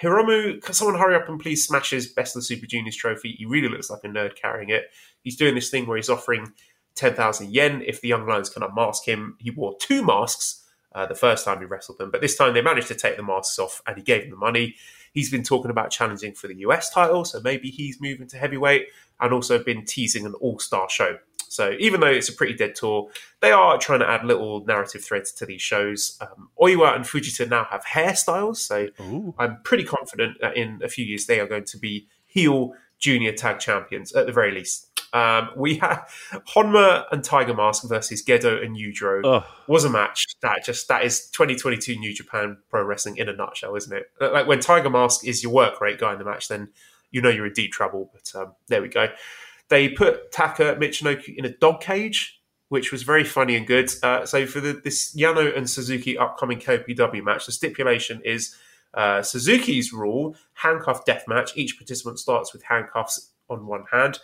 Hiromu, 0.00 0.60
can 0.60 0.74
someone 0.74 0.98
hurry 0.98 1.14
up 1.14 1.28
and 1.28 1.40
please 1.40 1.64
smash 1.64 1.90
his 1.90 2.08
Best 2.08 2.34
of 2.34 2.40
the 2.42 2.44
Super 2.44 2.66
Juniors 2.66 2.96
trophy? 2.96 3.32
He 3.32 3.46
really 3.46 3.68
looks 3.68 3.88
like 3.88 4.02
a 4.04 4.08
nerd 4.08 4.34
carrying 4.34 4.68
it. 4.68 4.90
He's 5.22 5.36
doing 5.36 5.54
this 5.54 5.70
thing 5.70 5.86
where 5.86 5.96
he's 5.96 6.10
offering 6.10 6.52
10,000 6.96 7.52
yen 7.52 7.82
if 7.86 8.00
the 8.00 8.08
Young 8.08 8.26
Lions 8.26 8.50
can 8.50 8.62
unmask 8.62 9.06
him. 9.06 9.36
He 9.38 9.50
wore 9.50 9.76
two 9.78 10.04
masks 10.04 10.64
uh, 10.94 11.06
the 11.06 11.14
first 11.14 11.44
time 11.44 11.60
he 11.60 11.64
wrestled 11.64 11.98
them, 11.98 12.10
but 12.10 12.20
this 12.20 12.36
time 12.36 12.52
they 12.52 12.62
managed 12.62 12.88
to 12.88 12.94
take 12.94 13.16
the 13.16 13.22
masks 13.22 13.58
off 13.58 13.80
and 13.86 13.96
he 13.96 14.02
gave 14.02 14.22
them 14.22 14.30
the 14.30 14.36
money. 14.36 14.74
He's 15.12 15.30
been 15.30 15.42
talking 15.42 15.70
about 15.70 15.90
challenging 15.90 16.34
for 16.34 16.48
the 16.48 16.56
US 16.56 16.90
title, 16.90 17.24
so 17.24 17.40
maybe 17.40 17.70
he's 17.70 18.00
moving 18.00 18.26
to 18.28 18.36
heavyweight 18.36 18.88
and 19.20 19.32
also 19.32 19.62
been 19.62 19.84
teasing 19.84 20.26
an 20.26 20.34
all 20.34 20.58
star 20.58 20.90
show. 20.90 21.18
So 21.52 21.74
even 21.78 22.00
though 22.00 22.06
it's 22.06 22.28
a 22.28 22.32
pretty 22.32 22.54
dead 22.54 22.74
tour, 22.74 23.10
they 23.40 23.52
are 23.52 23.76
trying 23.78 24.00
to 24.00 24.08
add 24.08 24.24
little 24.24 24.64
narrative 24.64 25.04
threads 25.04 25.32
to 25.32 25.46
these 25.46 25.60
shows. 25.60 26.16
Um, 26.20 26.48
Oiwa 26.60 26.96
and 26.96 27.04
Fujita 27.04 27.48
now 27.48 27.66
have 27.70 27.84
hairstyles, 27.84 28.56
so 28.56 28.88
Ooh. 29.00 29.34
I'm 29.38 29.58
pretty 29.62 29.84
confident 29.84 30.38
that 30.40 30.56
in 30.56 30.80
a 30.82 30.88
few 30.88 31.04
years 31.04 31.26
they 31.26 31.40
are 31.40 31.46
going 31.46 31.64
to 31.64 31.78
be 31.78 32.08
heel 32.26 32.72
junior 32.98 33.32
tag 33.32 33.58
champions 33.58 34.12
at 34.14 34.26
the 34.26 34.32
very 34.32 34.52
least. 34.52 34.88
Um, 35.12 35.50
we 35.54 35.76
have 35.76 36.10
Honma 36.54 37.04
and 37.12 37.22
Tiger 37.22 37.52
Mask 37.52 37.86
versus 37.86 38.24
Gedo 38.24 38.64
and 38.64 38.74
Yujiro 38.74 39.20
Ugh. 39.22 39.44
was 39.68 39.84
a 39.84 39.90
match 39.90 40.24
that 40.40 40.64
just 40.64 40.88
that 40.88 41.04
is 41.04 41.28
2022 41.32 41.98
New 41.98 42.14
Japan 42.14 42.56
Pro 42.70 42.82
Wrestling 42.82 43.18
in 43.18 43.28
a 43.28 43.36
nutshell, 43.36 43.76
isn't 43.76 43.94
it? 43.94 44.10
Like 44.20 44.46
when 44.46 44.60
Tiger 44.60 44.88
Mask 44.88 45.26
is 45.26 45.42
your 45.42 45.52
work 45.52 45.82
rate 45.82 45.98
guy 45.98 46.14
in 46.14 46.18
the 46.18 46.24
match, 46.24 46.48
then 46.48 46.70
you 47.10 47.20
know 47.20 47.28
you're 47.28 47.46
in 47.46 47.52
deep 47.52 47.72
trouble. 47.72 48.10
But 48.10 48.40
um, 48.40 48.54
there 48.68 48.80
we 48.80 48.88
go. 48.88 49.08
They 49.72 49.88
put 49.88 50.30
Taka 50.32 50.76
Michinoku 50.78 51.34
in 51.34 51.46
a 51.46 51.48
dog 51.48 51.80
cage, 51.80 52.42
which 52.68 52.92
was 52.92 53.04
very 53.04 53.24
funny 53.24 53.56
and 53.56 53.66
good. 53.66 53.90
Uh, 54.02 54.26
so 54.26 54.44
for 54.44 54.60
the, 54.60 54.74
this 54.74 55.16
Yano 55.16 55.56
and 55.56 55.68
Suzuki 55.68 56.18
upcoming 56.18 56.60
KOPW 56.60 57.24
match, 57.24 57.46
the 57.46 57.52
stipulation 57.52 58.20
is 58.22 58.54
uh, 58.92 59.22
Suzuki's 59.22 59.90
rule: 59.90 60.36
handcuff 60.52 61.06
death 61.06 61.24
match. 61.26 61.56
Each 61.56 61.78
participant 61.78 62.18
starts 62.18 62.52
with 62.52 62.62
handcuffs 62.64 63.30
on 63.48 63.66
one 63.66 63.84
hand. 63.90 64.18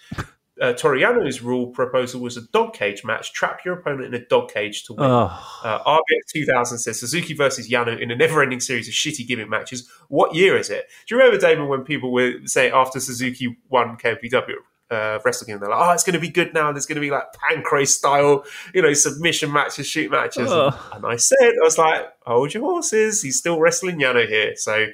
Uh, 0.61 0.75
Toru 0.75 1.01
Yano's 1.01 1.41
rule 1.41 1.69
proposal 1.69 2.21
was 2.21 2.37
a 2.37 2.43
dog 2.49 2.75
cage 2.75 3.03
match. 3.03 3.33
Trap 3.33 3.65
your 3.65 3.79
opponent 3.79 4.15
in 4.15 4.21
a 4.21 4.27
dog 4.27 4.53
cage 4.53 4.85
to 4.85 4.93
win. 4.93 5.11
Ugh. 5.11 5.31
Uh, 5.65 5.83
RBX 5.83 6.31
2000 6.31 6.77
says 6.77 7.01
Suzuki 7.01 7.33
versus 7.33 7.71
Yano 7.71 7.99
in 7.99 8.11
a 8.11 8.17
never-ending 8.17 8.61
series 8.61 8.87
of 8.87 8.93
shitty 8.93 9.27
gimmick 9.27 9.49
matches. 9.49 9.89
What 10.09 10.35
year 10.35 10.59
is 10.59 10.69
it? 10.69 10.91
Do 11.07 11.15
you 11.15 11.23
remember, 11.23 11.41
Damon, 11.41 11.69
when 11.69 11.85
people 11.85 12.13
were 12.13 12.35
saying 12.45 12.75
after 12.75 13.01
Suzuki 13.01 13.57
won 13.71 13.97
KOPW 13.97 14.57
uh, 14.91 15.19
wrestling, 15.25 15.53
and 15.53 15.61
they're 15.61 15.69
like, 15.69 15.79
"Oh, 15.81 15.93
it's 15.93 16.05
going 16.05 16.15
to 16.15 16.21
be 16.21 16.29
good 16.29 16.55
now. 16.55 16.73
There's 16.73 16.87
going 16.87 16.97
to 16.97 17.01
be 17.01 17.11
like 17.11 17.25
Pancrase 17.33 17.89
style, 17.89 18.45
you 18.75 18.83
know, 18.83 18.93
submission 18.93 19.53
matches, 19.53 19.87
shoot 19.87 20.11
matches." 20.11 20.51
And, 20.51 20.75
and 20.93 21.07
I 21.07 21.17
said, 21.17 21.37
"I 21.41 21.65
was 21.65 21.79
like, 21.79 22.07
hold 22.27 22.55
your 22.55 22.63
horses. 22.63 23.23
He's 23.23 23.39
still 23.39 23.61
wrestling 23.61 23.99
Yano 23.99 24.27
here." 24.27 24.55
So 24.57 24.87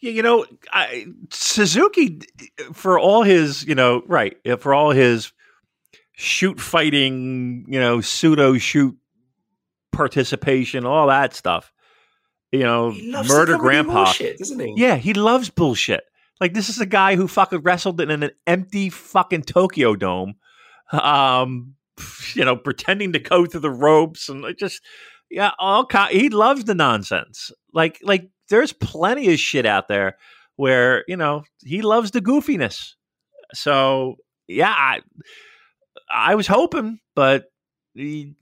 Yeah, 0.00 0.10
you 0.10 0.22
know, 0.22 0.46
I, 0.72 1.06
Suzuki, 1.30 2.20
for 2.72 2.98
all 2.98 3.22
his, 3.22 3.64
you 3.64 3.74
know, 3.74 4.02
right, 4.06 4.36
for 4.60 4.74
all 4.74 4.90
his 4.90 5.32
shoot 6.12 6.60
fighting, 6.60 7.64
you 7.68 7.80
know, 7.80 8.00
pseudo 8.00 8.58
shoot 8.58 8.96
participation, 9.92 10.84
all 10.84 11.06
that 11.06 11.34
stuff, 11.34 11.72
you 12.52 12.62
know, 12.62 12.90
he 12.90 13.10
loves 13.10 13.28
the 13.28 13.34
murder 13.34 13.56
grandpa. 13.58 14.12
doesn't 14.38 14.60
he? 14.60 14.74
Yeah, 14.76 14.96
he 14.96 15.14
loves 15.14 15.50
bullshit. 15.50 16.04
Like 16.40 16.54
this 16.54 16.68
is 16.68 16.80
a 16.80 16.86
guy 16.86 17.16
who 17.16 17.28
fucking 17.28 17.60
wrestled 17.62 18.00
in 18.00 18.10
an 18.10 18.30
empty 18.46 18.90
fucking 18.90 19.42
Tokyo 19.42 19.94
Dome, 19.94 20.34
um, 20.92 21.74
you 22.34 22.44
know, 22.44 22.56
pretending 22.56 23.12
to 23.12 23.18
go 23.18 23.46
through 23.46 23.60
the 23.60 23.70
ropes 23.70 24.28
and 24.28 24.44
just 24.58 24.82
yeah, 25.30 25.52
all 25.58 25.86
ki- 25.86 26.18
he 26.18 26.28
loves 26.28 26.64
the 26.64 26.74
nonsense. 26.74 27.50
Like 27.72 27.98
like 28.02 28.28
there's 28.50 28.72
plenty 28.72 29.32
of 29.32 29.38
shit 29.38 29.66
out 29.66 29.88
there 29.88 30.16
where 30.56 31.04
you 31.08 31.16
know 31.16 31.44
he 31.64 31.82
loves 31.82 32.10
the 32.10 32.20
goofiness. 32.20 32.94
So 33.52 34.16
yeah, 34.48 34.70
I, 34.70 35.00
I 36.10 36.34
was 36.34 36.46
hoping, 36.46 36.98
but 37.14 37.46
yeah, 37.94 38.34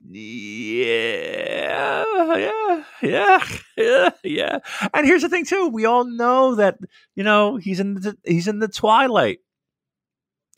yeah, 2.35 2.83
yeah, 3.01 3.45
yeah, 3.77 4.09
yeah. 4.23 4.59
And 4.93 5.05
here's 5.05 5.21
the 5.21 5.29
thing 5.29 5.45
too: 5.45 5.67
we 5.67 5.85
all 5.85 6.05
know 6.05 6.55
that 6.55 6.79
you 7.15 7.23
know 7.23 7.57
he's 7.57 7.79
in 7.79 7.95
the 7.95 8.17
he's 8.23 8.47
in 8.47 8.59
the 8.59 8.67
twilight. 8.67 9.39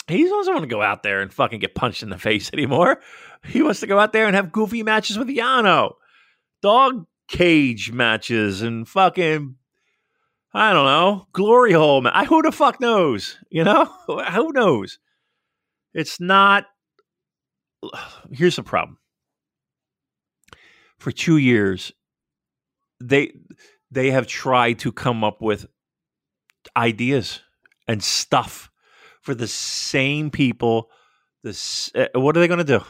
He 0.08 0.24
doesn't 0.24 0.54
want 0.54 0.64
to 0.64 0.70
go 0.70 0.82
out 0.82 1.04
there 1.04 1.20
and 1.22 1.34
fucking 1.34 1.60
get 1.60 1.76
punched 1.76 2.04
in 2.04 2.10
the 2.10 2.18
face 2.18 2.52
anymore. 2.54 3.02
He 3.44 3.62
wants 3.62 3.80
to 3.82 3.88
go 3.88 4.00
out 4.00 4.14
there 4.14 4.28
and 4.28 4.36
have 4.36 4.52
goofy 4.52 4.84
matches 4.84 5.18
with 5.18 5.28
Yano, 5.28 5.96
dog 6.62 7.06
cage 7.28 7.92
matches, 7.92 8.62
and 8.62 8.88
fucking 8.88 9.56
I 10.54 10.72
don't 10.72 10.86
know 10.86 11.28
glory 11.34 11.74
hole. 11.74 12.08
I 12.08 12.24
who 12.24 12.42
the 12.42 12.52
fuck 12.54 12.80
knows? 12.80 13.38
You 13.50 13.66
know 13.66 13.86
who 14.08 14.54
knows? 14.54 15.00
It's 15.94 16.22
not 16.22 16.66
here's 18.32 18.56
the 18.56 18.64
problem. 18.64 18.98
For 20.98 21.12
two 21.12 21.38
years, 21.38 21.92
they 23.02 23.34
they 23.92 24.12
have 24.12 24.28
tried 24.28 24.80
to 24.80 24.92
come 24.92 25.24
up 25.24 25.42
with 25.42 25.68
ideas 26.76 27.42
and 27.88 28.04
stuff 28.04 28.72
for 29.22 29.36
the 29.36 29.48
same 29.48 30.30
people. 30.30 30.90
This, 31.44 31.92
uh, 31.96 32.08
what 32.16 32.36
are 32.36 32.40
they 32.40 32.48
going 32.48 32.66
to 32.66 32.80
do? 32.80 32.84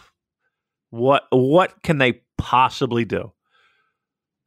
What 0.90 1.24
what 1.32 1.82
can 1.84 1.98
they 1.98 2.22
possibly 2.38 3.06
do? 3.06 3.32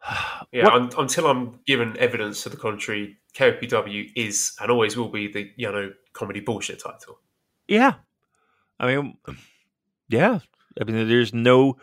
Yeah, 0.51 0.69
un 0.69 0.89
until 0.97 1.27
I'm 1.27 1.61
given 1.67 1.95
evidence 1.99 2.43
to 2.45 2.49
the 2.49 2.57
contrary, 2.57 3.19
KOPW 3.35 4.11
is 4.17 4.55
and 4.59 4.71
always 4.71 4.97
will 4.97 5.11
be 5.11 5.31
the 5.31 5.51
you 5.57 5.71
know 5.71 5.93
comedy 6.15 6.41
bullshit 6.41 6.81
title. 6.81 7.21
Yeah. 7.67 7.95
I 8.81 8.87
mean 8.87 9.19
yeah. 10.09 10.41
I 10.81 10.85
mean 10.85 11.09
there's 11.09 11.35
no 11.35 11.77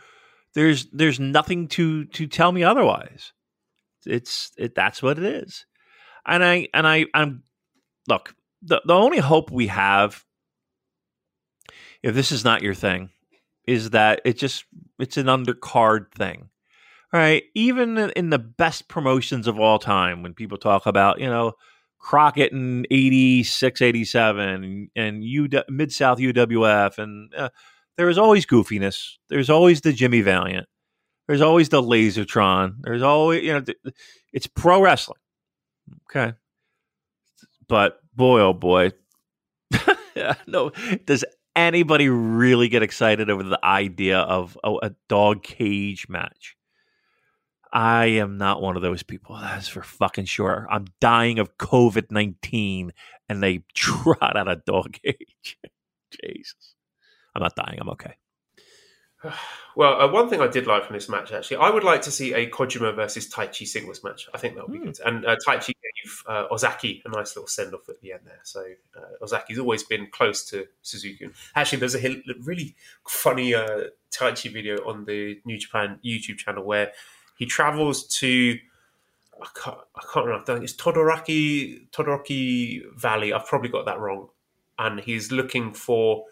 there's 0.53 0.87
there's 0.91 1.19
nothing 1.19 1.67
to 1.69 2.05
to 2.05 2.27
tell 2.27 2.51
me 2.51 2.63
otherwise. 2.63 3.33
It's 4.05 4.51
it 4.57 4.75
that's 4.75 5.01
what 5.03 5.17
it 5.17 5.25
is. 5.25 5.65
And 6.25 6.43
I 6.43 6.67
and 6.73 6.87
I 6.87 7.05
I'm 7.13 7.43
look, 8.07 8.35
the 8.61 8.81
the 8.85 8.93
only 8.93 9.19
hope 9.19 9.51
we 9.51 9.67
have 9.67 10.23
if 12.03 12.13
this 12.13 12.31
is 12.31 12.43
not 12.43 12.61
your 12.61 12.75
thing 12.75 13.09
is 13.67 13.91
that 13.91 14.21
it 14.25 14.37
just 14.37 14.65
it's 14.99 15.17
an 15.17 15.25
undercard 15.25 16.11
thing. 16.11 16.49
All 17.13 17.19
right, 17.19 17.43
even 17.53 17.97
in- 17.97 18.29
the 18.29 18.39
best 18.39 18.87
promotions 18.87 19.47
of 19.47 19.59
all 19.59 19.79
time 19.79 20.21
when 20.21 20.33
people 20.33 20.57
talk 20.57 20.85
about, 20.85 21.19
you 21.19 21.27
know, 21.27 21.53
Crockett 21.97 22.51
in 22.51 22.85
86, 22.91 23.81
87, 23.81 24.89
and 24.95 25.23
U 25.23 25.47
Mid 25.69 25.91
South 25.91 26.19
UWF, 26.19 26.97
and 26.97 27.33
uh, 27.33 27.49
there 27.97 28.09
is 28.09 28.17
always 28.17 28.45
goofiness. 28.45 29.13
There's 29.29 29.49
always 29.49 29.81
the 29.81 29.93
Jimmy 29.93 30.21
Valiant. 30.21 30.67
There's 31.27 31.41
always 31.41 31.69
the 31.69 31.81
Lasertron. 31.81 32.75
There's 32.81 33.01
always, 33.01 33.43
you 33.43 33.53
know, 33.53 33.91
it's 34.31 34.47
pro 34.47 34.81
wrestling. 34.81 35.19
Okay. 36.09 36.33
But 37.67 37.99
boy, 38.15 38.41
oh 38.41 38.53
boy. 38.53 38.91
no, 40.47 40.71
does 41.05 41.25
anybody 41.55 42.09
really 42.09 42.69
get 42.69 42.83
excited 42.83 43.29
over 43.29 43.43
the 43.43 43.63
idea 43.63 44.19
of 44.19 44.57
a, 44.63 44.73
a 44.83 44.95
dog 45.07 45.41
cage 45.41 46.07
match? 46.09 46.55
I 47.73 48.05
am 48.05 48.37
not 48.37 48.61
one 48.61 48.77
of 48.77 48.81
those 48.81 49.03
people. 49.03 49.35
That's 49.35 49.67
for 49.67 49.81
fucking 49.81 50.25
sure. 50.25 50.67
I'm 50.69 50.85
dying 51.01 51.39
of 51.39 51.57
COVID 51.57 52.11
19 52.11 52.93
and 53.27 53.43
they 53.43 53.63
trot 53.73 54.37
out 54.37 54.47
a 54.47 54.55
dog 54.55 54.97
cage. 55.03 55.57
Jesus. 56.23 56.74
I'm 57.35 57.41
not 57.43 57.55
dying. 57.55 57.77
I'm 57.79 57.89
okay. 57.89 58.15
Well, 59.77 60.01
uh, 60.01 60.07
one 60.09 60.29
thing 60.29 60.39
I 60.39 60.47
did 60.47 60.67
like 60.67 60.85
from 60.85 60.93
this 60.93 61.09
match, 61.09 61.33
actually, 61.33 61.57
I 61.57 61.69
would 61.69 61.83
like 61.83 62.01
to 62.03 62.11
see 62.11 62.31
a 62.33 62.49
Kojima 62.49 62.95
versus 62.95 63.27
Taichi 63.29 63.67
singles 63.67 64.05
match. 64.05 64.29
I 64.33 64.37
think 64.37 64.55
that 64.55 64.63
would 64.65 64.71
be 64.71 64.77
Hmm. 64.79 64.85
good. 64.85 64.99
And 65.05 65.25
uh, 65.25 65.35
Taichi 65.45 65.73
gave 65.73 66.23
uh, 66.29 66.45
Ozaki 66.49 67.01
a 67.05 67.09
nice 67.09 67.35
little 67.35 67.49
send 67.49 67.73
off 67.73 67.89
at 67.89 67.99
the 67.99 68.13
end 68.13 68.21
there. 68.23 68.39
So 68.43 68.63
uh, 68.95 69.21
Ozaki's 69.25 69.59
always 69.59 69.83
been 69.83 70.07
close 70.11 70.45
to 70.51 70.65
Suzuki. 70.81 71.27
Actually, 71.55 71.79
there's 71.79 71.95
a 71.95 72.23
really 72.43 72.73
funny 73.05 73.53
uh, 73.53 73.87
Taichi 74.11 74.49
video 74.49 74.77
on 74.87 75.03
the 75.03 75.41
New 75.43 75.57
Japan 75.57 75.99
YouTube 76.05 76.37
channel 76.37 76.63
where 76.63 76.93
he 77.37 77.45
travels 77.45 78.07
to. 78.19 78.57
I 79.41 79.47
can't, 79.61 79.77
I 79.93 80.01
can't 80.13 80.25
remember. 80.25 80.63
It's 80.63 80.71
Todoraki 80.71 81.89
Todoroki 81.91 82.83
Valley. 82.95 83.33
I've 83.33 83.45
probably 83.45 83.67
got 83.67 83.85
that 83.87 83.99
wrong. 83.99 84.29
And 84.79 85.01
he's 85.01 85.33
looking 85.33 85.73
for 85.73 86.23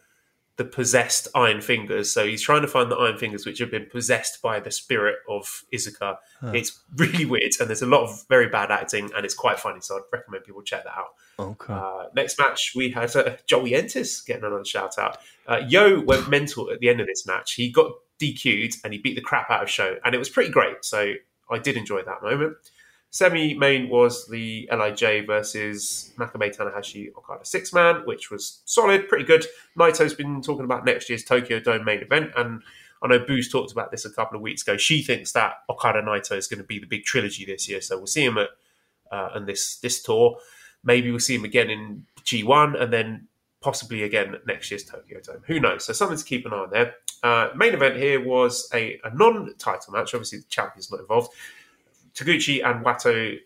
the 0.57 0.65
possessed 0.65 1.27
Iron 1.33 1.61
Fingers. 1.61 2.11
So 2.11 2.25
he's 2.25 2.41
trying 2.41 2.61
to 2.61 2.67
find 2.67 2.91
the 2.91 2.95
Iron 2.95 3.17
Fingers 3.17 3.45
which 3.45 3.59
have 3.59 3.71
been 3.71 3.87
possessed 3.87 4.41
by 4.41 4.59
the 4.59 4.69
spirit 4.69 5.17
of 5.27 5.63
Iizuka. 5.73 6.17
It's 6.53 6.79
really 6.95 7.25
weird, 7.25 7.51
and 7.59 7.69
there's 7.69 7.81
a 7.81 7.87
lot 7.87 8.03
of 8.03 8.25
very 8.29 8.49
bad 8.49 8.69
acting, 8.69 9.09
and 9.15 9.25
it's 9.25 9.33
quite 9.33 9.59
funny. 9.59 9.79
So 9.81 9.95
I'd 9.95 10.01
recommend 10.11 10.43
people 10.43 10.61
check 10.61 10.83
that 10.83 10.95
out. 10.95 11.13
Okay. 11.39 11.73
Uh, 11.73 12.09
next 12.15 12.37
match, 12.37 12.73
we 12.75 12.91
had 12.91 13.15
uh, 13.15 13.37
Joey 13.47 13.71
Entis 13.71 14.25
getting 14.25 14.43
another 14.43 14.65
shout 14.65 14.97
out. 14.99 15.17
Uh, 15.47 15.61
Yo 15.67 16.01
went 16.01 16.29
mental 16.29 16.69
at 16.69 16.79
the 16.79 16.89
end 16.89 16.99
of 17.01 17.07
this 17.07 17.25
match. 17.25 17.53
He 17.53 17.71
got 17.71 17.91
DQ'd 18.21 18.77
and 18.83 18.93
he 18.93 18.99
beat 18.99 19.15
the 19.15 19.21
crap 19.21 19.49
out 19.49 19.63
of 19.63 19.69
Show, 19.69 19.95
and 20.05 20.13
it 20.13 20.19
was 20.19 20.29
pretty 20.29 20.51
great. 20.51 20.85
So 20.85 21.13
I 21.49 21.57
did 21.57 21.77
enjoy 21.77 22.03
that 22.03 22.21
moment. 22.21 22.57
Semi 23.13 23.53
main 23.53 23.89
was 23.89 24.27
the 24.27 24.67
LIJ 24.71 25.27
versus 25.27 26.11
Makabe 26.17 26.55
Tanahashi 26.55 27.15
Okada 27.15 27.45
six 27.45 27.71
man, 27.71 28.01
which 28.05 28.31
was 28.31 28.63
solid, 28.65 29.07
pretty 29.07 29.23
good. 29.23 29.45
Naito's 29.77 30.15
been 30.15 30.41
talking 30.41 30.65
about 30.65 30.83
next 30.83 31.09
year's 31.09 31.23
Tokyo 31.23 31.59
Dome 31.59 31.85
main 31.85 31.99
event, 31.99 32.31
and 32.35 32.63
I 33.03 33.07
know 33.07 33.19
Booze 33.19 33.51
talked 33.51 33.71
about 33.71 33.91
this 33.91 34.03
a 34.03 34.09
couple 34.09 34.35
of 34.35 34.41
weeks 34.41 34.63
ago. 34.63 34.77
She 34.77 35.03
thinks 35.03 35.31
that 35.33 35.57
Okada 35.69 36.01
Naito 36.01 36.35
is 36.35 36.47
going 36.47 36.57
to 36.57 36.65
be 36.65 36.79
the 36.79 36.87
big 36.87 37.03
trilogy 37.03 37.45
this 37.45 37.69
year, 37.69 37.81
so 37.81 37.97
we'll 37.97 38.07
see 38.07 38.25
him 38.25 38.39
at 38.39 38.49
uh, 39.11 39.39
this 39.41 39.77
this 39.77 40.01
tour. 40.01 40.37
Maybe 40.83 41.11
we'll 41.11 41.19
see 41.19 41.35
him 41.35 41.45
again 41.45 41.69
in 41.69 42.07
G1, 42.23 42.81
and 42.81 42.91
then 42.91 43.27
possibly 43.61 44.01
again 44.01 44.37
next 44.47 44.71
year's 44.71 44.85
Tokyo 44.85 45.19
Dome. 45.23 45.43
Who 45.45 45.59
knows? 45.59 45.85
So 45.85 45.93
something 45.93 46.17
to 46.17 46.23
keep 46.23 46.47
an 46.47 46.53
eye 46.53 46.57
on 46.57 46.71
there. 46.71 46.95
Uh, 47.21 47.49
main 47.55 47.75
event 47.75 47.95
here 47.95 48.25
was 48.25 48.67
a, 48.73 48.99
a 49.03 49.13
non-title 49.13 49.93
match. 49.93 50.15
Obviously, 50.15 50.39
the 50.39 50.45
champion's 50.49 50.89
not 50.89 50.99
involved. 50.99 51.31
Taguchi 52.15 52.65
and 52.65 52.85
Wato 52.85 53.37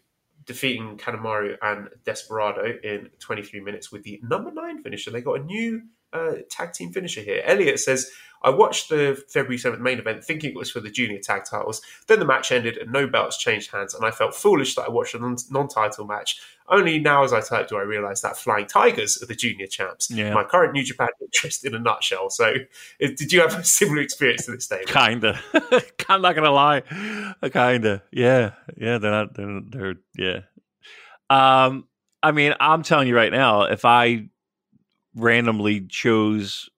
defeating 0.46 0.98
Kanemaru 0.98 1.58
and 1.62 1.90
Desperado 2.06 2.74
in 2.84 3.10
23 3.20 3.60
minutes 3.60 3.92
with 3.92 4.04
the 4.04 4.20
number 4.24 4.52
nine 4.52 4.82
finisher. 4.82 5.12
They 5.12 5.22
got 5.22 5.42
a 5.42 5.44
new 5.44 5.84
uh, 6.14 6.36
tag 6.50 6.74
team 6.74 6.92
finisher 6.92 7.22
here. 7.22 7.42
Elliot 7.46 7.80
says, 7.80 8.10
I 8.42 8.50
watched 8.50 8.90
the 8.90 9.22
February 9.30 9.58
7th 9.58 9.80
main 9.80 10.00
event 10.00 10.24
thinking 10.24 10.52
it 10.52 10.58
was 10.58 10.72
for 10.72 10.80
the 10.80 10.90
junior 10.90 11.20
tag 11.20 11.44
titles. 11.46 11.82
Then 12.08 12.20
the 12.20 12.26
match 12.26 12.52
ended 12.52 12.78
and 12.78 12.92
no 12.92 13.08
belts 13.08 13.38
changed 13.38 13.72
hands, 13.72 13.94
and 13.94 14.06
I 14.06 14.12
felt 14.12 14.36
foolish 14.36 14.76
that 14.76 14.84
I 14.84 14.90
watched 14.90 15.16
a 15.16 15.20
non 15.20 15.68
title 15.68 16.06
match. 16.06 16.40
Only 16.70 17.00
now, 17.00 17.24
as 17.24 17.32
I 17.32 17.40
type, 17.40 17.70
do 17.70 17.78
I 17.78 17.84
realise 17.84 18.22
that 18.22 18.36
Flying 18.36 18.66
Tigers 18.66 19.22
are 19.24 19.26
the 19.26 19.36
junior 19.36 19.68
champs. 19.68 20.12
Yeah. 20.12 20.34
My 20.34 20.44
current 20.44 20.74
New 20.74 20.84
Japan 20.84 21.08
interest 21.22 21.66
in 21.66 21.74
a 21.74 21.80
nutshell. 21.80 22.30
So, 22.30 22.56
did 23.00 23.32
you 23.32 23.40
have 23.40 23.58
a 23.58 23.64
similar 23.64 24.02
experience 24.02 24.46
to 24.46 24.52
this, 24.52 24.68
David? 24.68 24.88
Kinda. 24.88 25.40
I'm 26.10 26.22
not 26.22 26.36
gonna 26.36 26.52
lie. 26.52 26.82
Kinda. 27.42 28.04
Yeah. 28.12 28.52
Yeah. 28.76 28.98
They're 28.98 29.12
not. 29.12 29.34
They're. 29.36 29.62
they're 29.66 29.96
yeah. 30.18 30.40
Um. 31.30 31.88
I 32.22 32.32
mean, 32.32 32.54
I'm 32.60 32.84
telling 32.84 33.08
you 33.08 33.16
right 33.16 33.32
now, 33.32 33.64
if 33.64 33.86
I 33.86 34.30
randomly 35.16 35.82
chose 35.88 36.70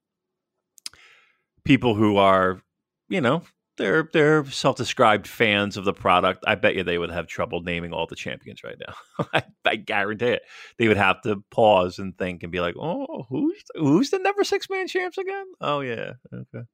people 1.64 1.96
who 1.96 2.18
are, 2.18 2.62
you 3.08 3.22
know, 3.22 3.44
they're 3.78 4.10
they're 4.12 4.46
self-described 4.46 5.26
fans 5.26 5.78
of 5.78 5.86
the 5.86 5.94
product, 5.94 6.44
I 6.46 6.56
bet 6.56 6.76
you 6.76 6.84
they 6.84 6.98
would 6.98 7.12
have 7.12 7.28
trouble 7.28 7.62
naming 7.62 7.94
all 7.94 8.06
the 8.06 8.16
champions 8.16 8.64
right 8.64 8.78
now. 8.78 9.26
I, 9.34 9.44
I 9.66 9.76
guarantee 9.78 10.28
it. 10.28 10.42
They 10.78 10.88
would 10.88 10.98
have 10.98 11.22
to 11.22 11.44
pause 11.50 11.98
and 11.98 12.16
think 12.18 12.44
and 12.44 12.52
be 12.52 12.60
like, 12.60 12.76
"Oh, 12.78 13.26
who's 13.30 13.64
who's 13.76 14.10
the 14.12 14.20
number 14.20 14.44
six 14.44 14.70
man 14.70 14.88
champs 14.88 15.18
again? 15.18 15.46
Oh 15.62 15.80
yeah, 15.80 16.14
okay." 16.34 16.66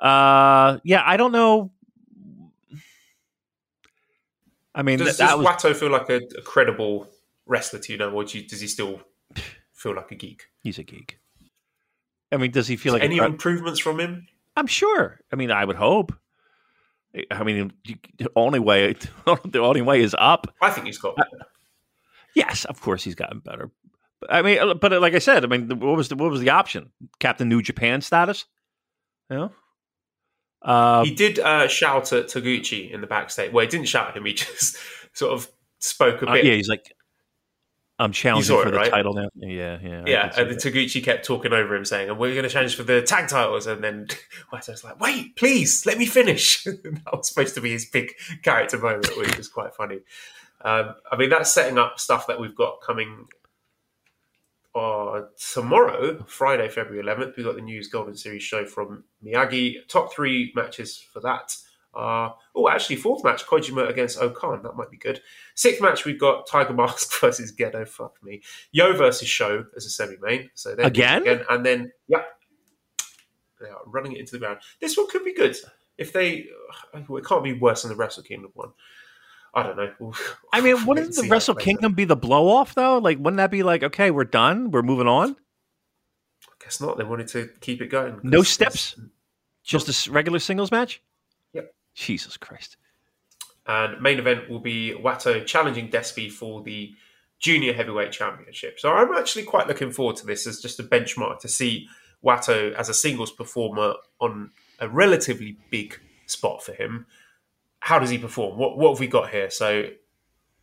Uh, 0.00 0.78
yeah, 0.82 1.02
I 1.04 1.16
don't 1.18 1.32
know. 1.32 1.72
I 4.74 4.82
mean, 4.82 4.98
Does, 4.98 5.18
th- 5.18 5.28
does 5.28 5.38
was 5.38 5.46
Wato 5.46 5.76
feel 5.76 5.90
like 5.90 6.08
a, 6.08 6.20
a 6.38 6.42
credible 6.42 7.08
wrestler 7.46 7.80
to 7.80 7.92
you 7.92 7.98
now, 7.98 8.10
or 8.10 8.24
do 8.24 8.38
you, 8.38 8.48
does 8.48 8.60
he 8.60 8.66
still 8.66 9.00
feel 9.74 9.94
like 9.94 10.10
a 10.10 10.14
geek? 10.14 10.44
he's 10.62 10.78
a 10.78 10.84
geek. 10.84 11.19
I 12.32 12.36
mean, 12.36 12.50
does 12.50 12.68
he 12.68 12.76
feel 12.76 12.92
like 12.92 13.02
Any 13.02 13.18
cre- 13.18 13.24
improvements 13.24 13.80
from 13.80 13.98
him? 13.98 14.26
I'm 14.56 14.66
sure. 14.66 15.20
I 15.32 15.36
mean, 15.36 15.50
I 15.50 15.64
would 15.64 15.76
hope. 15.76 16.12
I 17.30 17.42
mean, 17.42 17.72
the 18.18 18.30
only 18.36 18.60
way 18.60 18.94
the 19.44 19.60
only 19.60 19.82
way 19.82 20.00
is 20.00 20.14
up. 20.18 20.54
I 20.60 20.70
think 20.70 20.86
he's 20.86 20.98
got 20.98 21.16
better. 21.16 21.46
Yes, 22.34 22.64
of 22.66 22.80
course 22.80 23.02
he's 23.02 23.16
gotten 23.16 23.40
better. 23.40 23.70
But, 24.20 24.32
I 24.32 24.42
mean, 24.42 24.58
uh, 24.58 24.74
but 24.74 24.92
like 25.00 25.14
I 25.14 25.18
said, 25.18 25.44
I 25.44 25.48
mean, 25.48 25.68
what 25.80 25.96
was 25.96 26.08
the 26.08 26.16
what 26.16 26.30
was 26.30 26.40
the 26.40 26.50
option? 26.50 26.92
Captain 27.18 27.48
New 27.48 27.62
Japan 27.62 28.00
status? 28.00 28.44
You 29.28 29.36
know. 29.36 29.52
Uh, 30.62 31.04
he 31.04 31.14
did 31.14 31.38
uh, 31.38 31.66
shout 31.68 32.12
at 32.12 32.26
Taguchi 32.26 32.90
in 32.90 33.00
the 33.00 33.06
backstage. 33.06 33.52
Well, 33.52 33.64
he 33.64 33.70
didn't 33.70 33.88
shout 33.88 34.08
at 34.08 34.16
him. 34.16 34.26
He 34.26 34.32
just 34.34 34.76
sort 35.14 35.32
of 35.32 35.48
spoke 35.78 36.22
a 36.22 36.28
uh, 36.28 36.32
bit. 36.34 36.44
yeah, 36.44 36.54
he's 36.54 36.68
like, 36.68 36.92
I'm 38.00 38.12
challenging 38.12 38.56
for 38.56 38.66
it, 38.66 38.70
the 38.70 38.78
right? 38.78 38.90
title 38.90 39.12
now. 39.12 39.28
Yeah, 39.34 39.78
yeah. 39.82 40.04
Yeah, 40.06 40.32
and. 40.36 40.50
Taguchi 40.56 41.04
kept 41.04 41.22
talking 41.24 41.52
over 41.52 41.74
him, 41.74 41.84
saying, 41.84 42.08
"And 42.08 42.18
"We're 42.18 42.32
going 42.32 42.44
to 42.44 42.48
challenge 42.48 42.74
for 42.74 42.82
the 42.82 43.02
tag 43.02 43.28
titles," 43.28 43.66
and 43.66 43.84
then 43.84 44.08
Wato's 44.52 44.82
like, 44.82 44.98
"Wait, 44.98 45.36
please, 45.36 45.84
let 45.84 45.98
me 45.98 46.06
finish." 46.06 46.64
that 46.64 47.02
was 47.12 47.28
supposed 47.28 47.54
to 47.56 47.60
be 47.60 47.72
his 47.72 47.84
big 47.84 48.12
character 48.42 48.78
moment, 48.78 49.10
which 49.18 49.36
was 49.36 49.48
quite 49.48 49.74
funny. 49.74 49.98
Um, 50.62 50.94
I 51.12 51.16
mean, 51.16 51.28
that's 51.28 51.52
setting 51.52 51.76
up 51.76 52.00
stuff 52.00 52.26
that 52.26 52.40
we've 52.40 52.56
got 52.56 52.80
coming 52.80 53.26
uh, 54.74 55.22
tomorrow, 55.52 56.24
Friday, 56.26 56.68
February 56.68 57.04
11th. 57.04 57.36
We've 57.36 57.46
got 57.46 57.56
the 57.56 57.62
News 57.62 57.88
Golden 57.88 58.16
Series 58.16 58.42
show 58.42 58.64
from 58.64 59.04
Miyagi. 59.22 59.86
Top 59.88 60.12
three 60.12 60.52
matches 60.54 60.98
for 60.98 61.20
that. 61.20 61.54
Uh, 61.94 62.30
oh, 62.54 62.68
actually, 62.68 62.96
fourth 62.96 63.24
match, 63.24 63.44
Kojima 63.46 63.88
against 63.88 64.18
O-Khan. 64.18 64.62
That 64.62 64.76
might 64.76 64.90
be 64.90 64.96
good. 64.96 65.20
Sixth 65.54 65.82
match, 65.82 66.04
we've 66.04 66.20
got 66.20 66.46
Tiger 66.46 66.72
Mask 66.72 67.12
versus 67.20 67.52
Gedo. 67.52 67.86
Fuck 67.86 68.22
me. 68.22 68.42
Yo 68.70 68.92
versus 68.96 69.28
Show 69.28 69.64
as 69.76 69.86
a 69.86 69.90
semi-main. 69.90 70.50
So 70.54 70.72
Again? 70.78 71.22
again, 71.22 71.44
and 71.50 71.66
then 71.66 71.92
yeah, 72.06 72.22
they 73.60 73.68
are 73.68 73.80
running 73.86 74.12
it 74.12 74.20
into 74.20 74.32
the 74.32 74.38
ground. 74.38 74.58
This 74.80 74.96
one 74.96 75.08
could 75.08 75.24
be 75.24 75.34
good 75.34 75.56
if 75.98 76.12
they. 76.12 76.46
It 76.94 77.26
can't 77.26 77.44
be 77.44 77.54
worse 77.54 77.82
than 77.82 77.90
the 77.90 77.96
Wrestle 77.96 78.22
Kingdom 78.22 78.52
one. 78.54 78.70
I 79.52 79.64
don't 79.64 79.76
know. 79.76 80.12
I 80.52 80.60
mean, 80.60 80.74
wouldn't 80.86 80.96
the 80.96 81.00
and 81.06 81.14
see 81.14 81.20
how 81.22 81.26
it 81.26 81.30
Wrestle. 81.30 81.54
Kingdom 81.56 81.94
be 81.94 82.04
the 82.04 82.16
blow 82.16 82.48
off 82.48 82.74
though? 82.74 82.98
Like, 82.98 83.18
wouldn't 83.18 83.38
that 83.38 83.50
be 83.50 83.62
like, 83.62 83.82
okay, 83.82 84.10
we're 84.10 84.24
done, 84.24 84.70
we're 84.70 84.82
moving 84.82 85.08
on? 85.08 85.30
I 86.48 86.64
guess 86.64 86.80
not. 86.80 86.98
They 86.98 87.04
wanted 87.04 87.28
to 87.28 87.50
keep 87.60 87.82
it 87.82 87.88
going. 87.88 88.20
No 88.22 88.42
steps? 88.42 88.96
Just 89.64 90.06
a 90.06 90.10
regular 90.10 90.38
singles 90.38 90.70
match? 90.70 91.02
Jesus 92.00 92.36
Christ. 92.36 92.76
And 93.66 94.00
main 94.00 94.18
event 94.18 94.48
will 94.48 94.58
be 94.58 94.94
Wato 94.98 95.44
challenging 95.44 95.90
Despy 95.90 96.32
for 96.32 96.62
the 96.62 96.94
Junior 97.38 97.72
Heavyweight 97.72 98.10
Championship. 98.10 98.80
So 98.80 98.90
I'm 98.92 99.14
actually 99.14 99.44
quite 99.44 99.68
looking 99.68 99.92
forward 99.92 100.16
to 100.16 100.26
this 100.26 100.46
as 100.46 100.60
just 100.60 100.80
a 100.80 100.82
benchmark 100.82 101.40
to 101.40 101.48
see 101.48 101.88
Wato 102.24 102.72
as 102.74 102.88
a 102.88 102.94
singles 102.94 103.30
performer 103.30 103.94
on 104.20 104.50
a 104.78 104.88
relatively 104.88 105.58
big 105.70 106.00
spot 106.26 106.62
for 106.62 106.72
him. 106.72 107.06
How 107.80 107.98
does 107.98 108.10
he 108.10 108.18
perform? 108.18 108.58
What 108.58 108.78
what 108.78 108.90
have 108.90 109.00
we 109.00 109.06
got 109.06 109.30
here? 109.30 109.50
So 109.50 109.84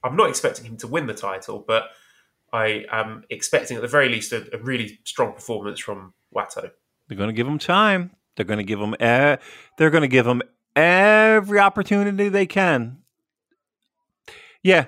I'm 0.04 0.16
not 0.16 0.30
expecting 0.30 0.66
him 0.66 0.78
to 0.78 0.88
win 0.88 1.06
the 1.06 1.14
title, 1.14 1.64
but 1.66 1.86
I 2.52 2.86
am 2.92 3.24
expecting 3.30 3.78
at 3.78 3.82
the 3.82 3.88
very 3.88 4.10
least 4.10 4.32
a, 4.34 4.48
a 4.56 4.60
really 4.60 5.00
strong 5.04 5.34
performance 5.34 5.80
from 5.80 6.14
Wato. 6.36 6.72
They're 7.08 7.18
going 7.18 7.30
to 7.30 7.34
give 7.34 7.48
him 7.48 7.60
time. 7.60 8.12
They're 8.36 8.46
going 8.46 8.58
to 8.58 8.64
give 8.64 8.80
him. 8.80 8.94
E- 8.96 9.42
they're 9.78 9.90
going 9.90 10.02
to 10.02 10.08
give 10.08 10.28
him 10.28 10.42
every 10.78 11.59
opportunity 11.59 12.30
they 12.30 12.45
can. 12.45 12.99
Yeah, 14.63 14.86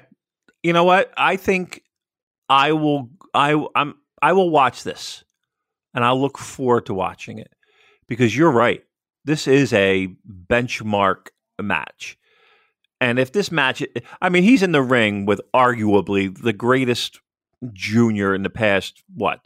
you 0.63 0.71
know 0.71 0.83
what? 0.83 1.11
I 1.17 1.35
think 1.35 1.83
I 2.47 2.73
will. 2.73 3.09
I 3.33 3.65
I'm. 3.75 3.95
I 4.21 4.33
will 4.33 4.49
watch 4.49 4.83
this, 4.83 5.23
and 5.93 6.03
I'll 6.03 6.19
look 6.19 6.37
forward 6.37 6.85
to 6.87 6.93
watching 6.93 7.39
it 7.39 7.53
because 8.07 8.35
you're 8.35 8.51
right. 8.51 8.83
This 9.25 9.47
is 9.47 9.73
a 9.73 10.13
benchmark 10.49 11.27
match. 11.61 12.17
And 13.01 13.17
if 13.17 13.31
this 13.31 13.49
match, 13.49 13.81
I 14.21 14.27
mean, 14.27 14.43
he's 14.43 14.61
in 14.61 14.73
the 14.73 14.81
ring 14.81 15.25
with 15.25 15.39
arguably 15.53 16.37
the 16.37 16.51
greatest 16.51 17.21
junior 17.71 18.35
in 18.35 18.43
the 18.43 18.49
past, 18.49 19.03
what, 19.15 19.39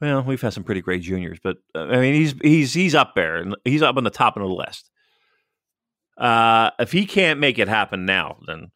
well, 0.00 0.22
we've 0.22 0.40
had 0.40 0.52
some 0.52 0.64
pretty 0.64 0.82
great 0.82 1.00
juniors, 1.00 1.38
but 1.42 1.56
uh, 1.74 1.84
I 1.84 2.00
mean, 2.00 2.14
he's 2.14 2.34
he's 2.42 2.74
he's 2.74 2.94
up 2.94 3.14
there, 3.14 3.36
and 3.36 3.56
he's 3.64 3.82
up 3.82 3.96
on 3.96 4.04
the 4.04 4.10
top 4.10 4.36
of 4.36 4.42
the 4.42 4.48
list. 4.48 4.90
Uh, 6.18 6.70
if 6.78 6.90
he 6.90 7.06
can't 7.06 7.38
make 7.38 7.58
it 7.58 7.68
happen 7.68 8.04
now, 8.04 8.38
then 8.46 8.70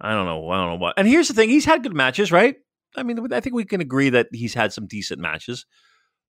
I 0.00 0.12
don't 0.12 0.26
know. 0.26 0.48
I 0.48 0.56
don't 0.56 0.70
know 0.70 0.82
what. 0.82 0.94
And 0.96 1.08
here's 1.08 1.28
the 1.28 1.34
thing: 1.34 1.50
he's 1.50 1.64
had 1.64 1.82
good 1.82 1.94
matches, 1.94 2.30
right? 2.30 2.56
I 2.96 3.02
mean, 3.02 3.32
I 3.32 3.40
think 3.40 3.54
we 3.54 3.64
can 3.64 3.80
agree 3.80 4.10
that 4.10 4.28
he's 4.32 4.54
had 4.54 4.72
some 4.72 4.86
decent 4.86 5.20
matches. 5.20 5.66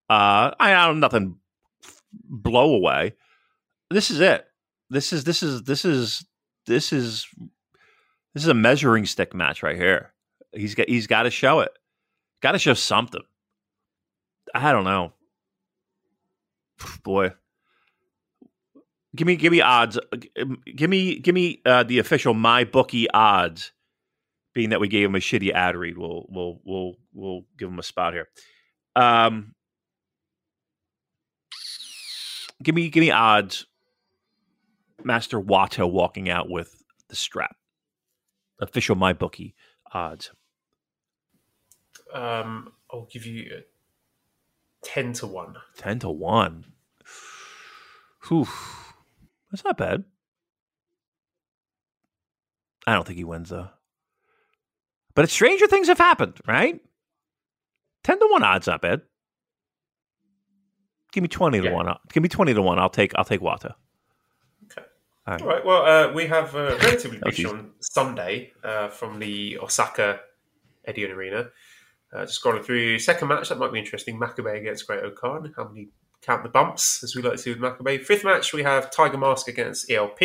Uh, 0.10 0.52
I 0.60 0.74
don't 0.86 1.00
nothing 1.00 1.38
blow 2.12 2.74
away. 2.74 3.14
This 3.92 4.10
is 4.12 4.20
it. 4.20 4.46
This 4.90 5.14
is 5.14 5.24
this 5.24 5.44
is 5.44 5.64
this 5.64 5.86
is 5.86 6.26
this 6.66 6.92
is 6.92 7.28
this 8.34 8.44
is 8.44 8.50
a 8.50 8.56
measuring 8.56 9.06
stick 9.06 9.36
match 9.36 9.62
right 9.62 9.76
here. 9.76 10.14
He's 10.52 10.74
got 10.74 10.90
he's 10.90 11.08
got 11.08 11.24
to 11.24 11.32
show 11.32 11.60
it. 11.60 11.72
Got 12.42 12.54
to 12.54 12.60
show 12.60 12.74
something. 12.74 13.22
I 14.54 14.72
don't 14.72 14.84
know. 14.84 15.14
Boy. 17.04 17.34
Give 19.16 19.26
me 19.26 19.36
give 19.36 19.52
me 19.52 19.62
odds. 19.62 19.98
Give 20.76 20.90
me 20.90 21.20
give 21.20 21.34
me 21.34 21.62
uh, 21.66 21.84
the 21.84 22.00
official 22.00 22.34
my 22.34 22.64
bookie 22.64 23.10
odds. 23.10 23.72
Being 24.54 24.70
that 24.70 24.80
we 24.80 24.88
gave 24.88 25.08
him 25.08 25.16
a 25.16 25.20
shitty 25.20 25.52
ad 25.52 25.76
read, 25.76 25.98
we'll 25.98 26.26
we'll 26.30 26.60
we'll 26.64 26.94
we'll 27.14 27.42
give 27.58 27.70
him 27.70 27.80
a 27.80 27.84
spot 27.84 28.14
here. 28.14 28.28
Um, 28.96 29.56
give 32.62 32.76
me 32.76 32.90
give 32.90 33.02
me 33.02 33.12
odds. 33.12 33.66
Master 35.04 35.40
Wato 35.40 35.90
walking 35.90 36.30
out 36.30 36.50
with 36.50 36.84
the 37.08 37.16
strap. 37.16 37.56
Official 38.60 38.96
my 38.96 39.14
bookie 39.14 39.56
odds. 39.94 40.32
Um, 42.14 42.74
I'll 42.92 43.08
give 43.12 43.26
you 43.26 43.62
ten 44.84 45.14
to 45.14 45.28
one. 45.28 45.56
Ten 45.78 46.00
to 46.00 46.10
one. 46.10 46.66
Whew. 48.28 48.48
That's 49.52 49.64
not 49.64 49.78
bad. 49.78 50.04
I 52.88 52.94
don't 52.94 53.06
think 53.06 53.18
he 53.18 53.24
wins 53.24 53.50
though. 53.50 53.70
But 55.16 55.30
stranger 55.30 55.68
things 55.68 55.88
have 55.88 55.98
happened, 55.98 56.40
right? 56.48 56.80
Ten 58.04 58.20
to 58.20 58.28
one 58.32 58.44
odds 58.44 58.68
not 58.68 58.82
bad. 58.82 59.02
Give 61.12 61.22
me 61.24 61.28
twenty 61.28 61.60
to 61.60 61.66
Yeah. 61.66 61.74
one. 61.74 61.96
Give 62.12 62.24
me 62.24 62.30
twenty 62.30 62.54
to 62.54 62.62
one. 62.62 62.80
I'll 62.80 62.90
take 62.90 63.14
I'll 63.16 63.26
take 63.26 63.42
Wato. 63.42 63.74
Okay. 64.66 64.84
All 65.28 65.34
right. 65.34 65.42
All 65.42 65.48
right. 65.48 65.66
Well, 65.66 65.86
uh, 66.10 66.14
we 66.14 66.28
have 66.28 66.56
a 66.56 66.78
relatively 66.84 67.20
big 67.24 67.34
easy. 67.34 67.46
on 67.46 67.72
Sunday 67.80 68.54
uh, 68.64 68.90
from 68.90 69.20
the 69.20 69.58
Osaka 69.60 70.22
Edion 70.88 71.12
Arena. 71.14 71.50
Uh, 72.14 72.26
just 72.26 72.42
scrolling 72.44 72.64
through 72.64 72.98
second 72.98 73.28
match 73.28 73.50
that 73.50 73.58
might 73.60 73.72
be 73.74 73.78
interesting. 73.80 74.20
Makabe 74.20 74.60
against 74.60 74.88
Great 74.88 75.04
O-Khan. 75.04 75.54
How 75.56 75.68
many 75.68 75.90
count 76.22 76.44
the 76.44 76.50
bumps 76.50 77.04
as 77.04 77.16
we 77.16 77.22
like 77.22 77.38
to 77.38 77.44
do 77.44 77.60
with 77.60 77.60
Makabe? 77.60 78.04
Fifth 78.04 78.24
match 78.24 78.54
we 78.54 78.64
have 78.64 78.92
Tiger 78.92 79.18
Mask 79.18 79.48
against 79.48 79.90
ELP. 79.90 80.20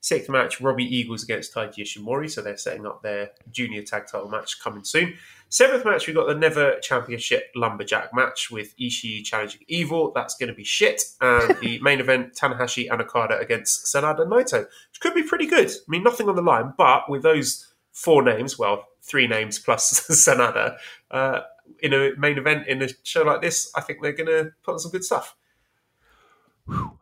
Sixth 0.00 0.30
match 0.30 0.60
Robbie 0.60 0.84
Eagles 0.84 1.24
against 1.24 1.52
Taiji 1.52 1.78
Ishimori. 1.78 2.30
So 2.30 2.40
they're 2.40 2.56
setting 2.56 2.86
up 2.86 3.02
their 3.02 3.30
junior 3.50 3.82
tag 3.82 4.06
title 4.06 4.28
match 4.28 4.60
coming 4.62 4.84
soon. 4.84 5.14
Seventh 5.48 5.84
match 5.84 6.06
we've 6.06 6.14
got 6.14 6.28
the 6.28 6.34
Never 6.34 6.78
Championship 6.80 7.50
Lumberjack 7.56 8.14
match 8.14 8.50
with 8.50 8.76
Ishii 8.78 9.24
challenging 9.24 9.62
Evil. 9.66 10.12
That's 10.14 10.36
going 10.36 10.50
to 10.50 10.54
be 10.54 10.62
shit. 10.62 11.02
And 11.20 11.56
the 11.60 11.78
main 11.82 11.98
event 11.98 12.34
Tanahashi 12.34 12.88
and 12.90 13.00
Okada 13.02 13.38
against 13.38 13.86
Sanada 13.86 14.20
Naito 14.20 14.66
which 14.98 15.00
could 15.00 15.14
be 15.14 15.22
pretty 15.22 15.46
good. 15.46 15.70
I 15.70 15.90
mean, 15.90 16.02
nothing 16.02 16.28
on 16.28 16.36
the 16.36 16.42
line, 16.42 16.74
but 16.76 17.08
with 17.08 17.22
those 17.22 17.66
four 17.92 18.22
names, 18.22 18.58
well, 18.58 18.84
three 19.02 19.26
names 19.26 19.58
plus 19.58 20.06
Sanada, 20.10 20.76
uh, 21.10 21.40
in 21.80 21.92
a 21.92 22.12
main 22.16 22.38
event 22.38 22.66
in 22.66 22.82
a 22.82 22.88
show 23.02 23.22
like 23.22 23.42
this, 23.42 23.70
I 23.74 23.80
think 23.80 24.00
they're 24.02 24.12
going 24.12 24.26
to 24.26 24.52
put 24.62 24.72
on 24.72 24.78
some 24.78 24.90
good 24.90 25.04
stuff. 25.04 25.36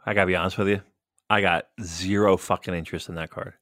I 0.04 0.14
gotta 0.14 0.26
be 0.26 0.36
honest 0.36 0.58
with 0.58 0.68
you. 0.68 0.80
I 1.28 1.40
got 1.40 1.66
zero 1.82 2.36
fucking 2.36 2.72
interest 2.74 3.08
in 3.08 3.16
that 3.16 3.30
card. 3.30 3.54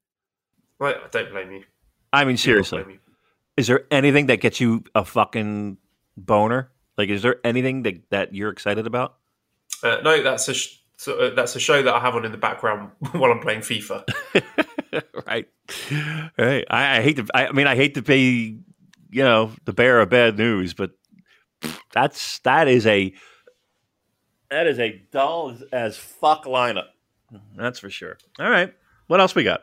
Right, 0.78 0.96
I 0.96 1.08
don't 1.08 1.30
blame 1.30 1.50
you. 1.50 1.64
I 2.12 2.24
mean, 2.24 2.36
seriously. 2.36 2.78
don't 2.78 2.84
blame 2.84 3.00
you. 3.06 3.12
Is 3.56 3.68
there 3.68 3.84
anything 3.90 4.26
that 4.26 4.40
gets 4.40 4.60
you 4.60 4.84
a 4.94 5.04
fucking 5.04 5.78
boner? 6.16 6.70
Like, 6.98 7.08
is 7.08 7.22
there 7.22 7.36
anything 7.44 7.82
that, 7.84 8.10
that 8.10 8.34
you're 8.34 8.50
excited 8.50 8.86
about? 8.86 9.16
Uh, 9.82 9.98
no, 10.04 10.22
that's 10.22 10.48
a 10.48 10.54
sh- 10.54 10.78
so, 10.96 11.18
uh, 11.18 11.34
that's 11.34 11.56
a 11.56 11.60
show 11.60 11.82
that 11.82 11.92
I 11.92 12.00
have 12.00 12.14
on 12.14 12.24
in 12.24 12.32
the 12.32 12.38
background 12.38 12.90
while 13.12 13.30
I'm 13.30 13.40
playing 13.40 13.60
FIFA. 13.60 14.04
right, 15.26 15.48
right. 16.38 16.64
I, 16.70 16.98
I 16.98 17.02
hate 17.02 17.16
to. 17.16 17.26
I, 17.34 17.46
I 17.48 17.52
mean, 17.52 17.66
I 17.66 17.76
hate 17.76 17.94
to 17.94 18.02
be, 18.02 18.60
you 19.14 19.22
know, 19.22 19.52
the 19.64 19.72
bearer 19.72 20.00
of 20.00 20.10
bad 20.10 20.36
news, 20.36 20.74
but 20.74 20.90
that's 21.92 22.40
that 22.40 22.66
is 22.66 22.84
a 22.84 23.14
that 24.50 24.66
is 24.66 24.80
a 24.80 25.00
dull 25.12 25.50
as, 25.50 25.62
as 25.72 25.96
fuck 25.96 26.46
lineup. 26.46 26.88
That's 27.56 27.78
for 27.78 27.90
sure. 27.90 28.18
All 28.40 28.50
right, 28.50 28.74
what 29.06 29.20
else 29.20 29.36
we 29.36 29.44
got? 29.44 29.60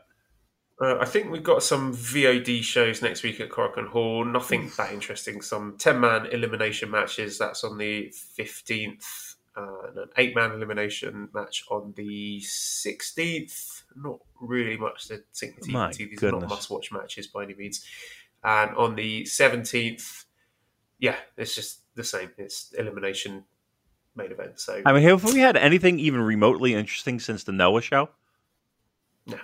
Uh, 0.82 0.98
I 1.00 1.06
think 1.06 1.30
we've 1.30 1.44
got 1.44 1.64
some 1.64 1.94
VOD 1.94 2.64
shows 2.64 3.02
next 3.02 3.24
week 3.24 3.42
at 3.42 3.50
Korakuen 3.50 3.90
Hall. 3.90 4.24
Nothing 4.24 4.72
that 4.78 4.94
interesting. 4.94 5.42
Some 5.42 5.76
10 5.78 6.00
man 6.00 6.28
elimination 6.28 6.90
matches. 6.90 7.38
That's 7.38 7.64
on 7.66 7.78
the 7.78 8.12
15th. 8.40 9.36
Uh, 9.56 9.88
and 9.90 9.98
an 9.98 10.08
eight 10.18 10.34
man 10.34 10.52
elimination 10.54 11.28
match 11.34 11.66
on 11.70 11.94
the 11.98 12.40
16th. 12.40 13.84
Not 13.96 14.20
really 14.40 14.78
much 14.78 15.10
to 15.10 15.22
sink 15.34 15.58
into. 15.58 16.08
These 16.08 16.24
are 16.24 16.32
not 16.32 16.50
must 16.50 16.72
watch 16.72 16.92
matches 16.92 17.28
by 17.28 17.44
any 17.44 17.54
means. 17.54 17.86
And 18.44 18.76
on 18.76 18.96
the 18.96 19.24
17th, 19.24 20.26
yeah, 21.00 21.16
it's 21.38 21.56
just 21.56 21.82
the 21.96 22.04
same. 22.04 22.32
It's 22.38 22.74
elimination 22.78 23.44
main 24.16 24.32
event. 24.32 24.60
So, 24.60 24.82
I 24.86 24.94
mean, 24.94 25.04
have 25.04 25.24
we 25.24 25.40
had 25.40 25.58
anything 25.58 26.00
even 26.00 26.22
remotely 26.22 26.74
interesting 26.74 27.20
since 27.20 27.44
the 27.44 27.52
Noah 27.52 27.82
show? 27.82 28.10
No. 29.26 29.38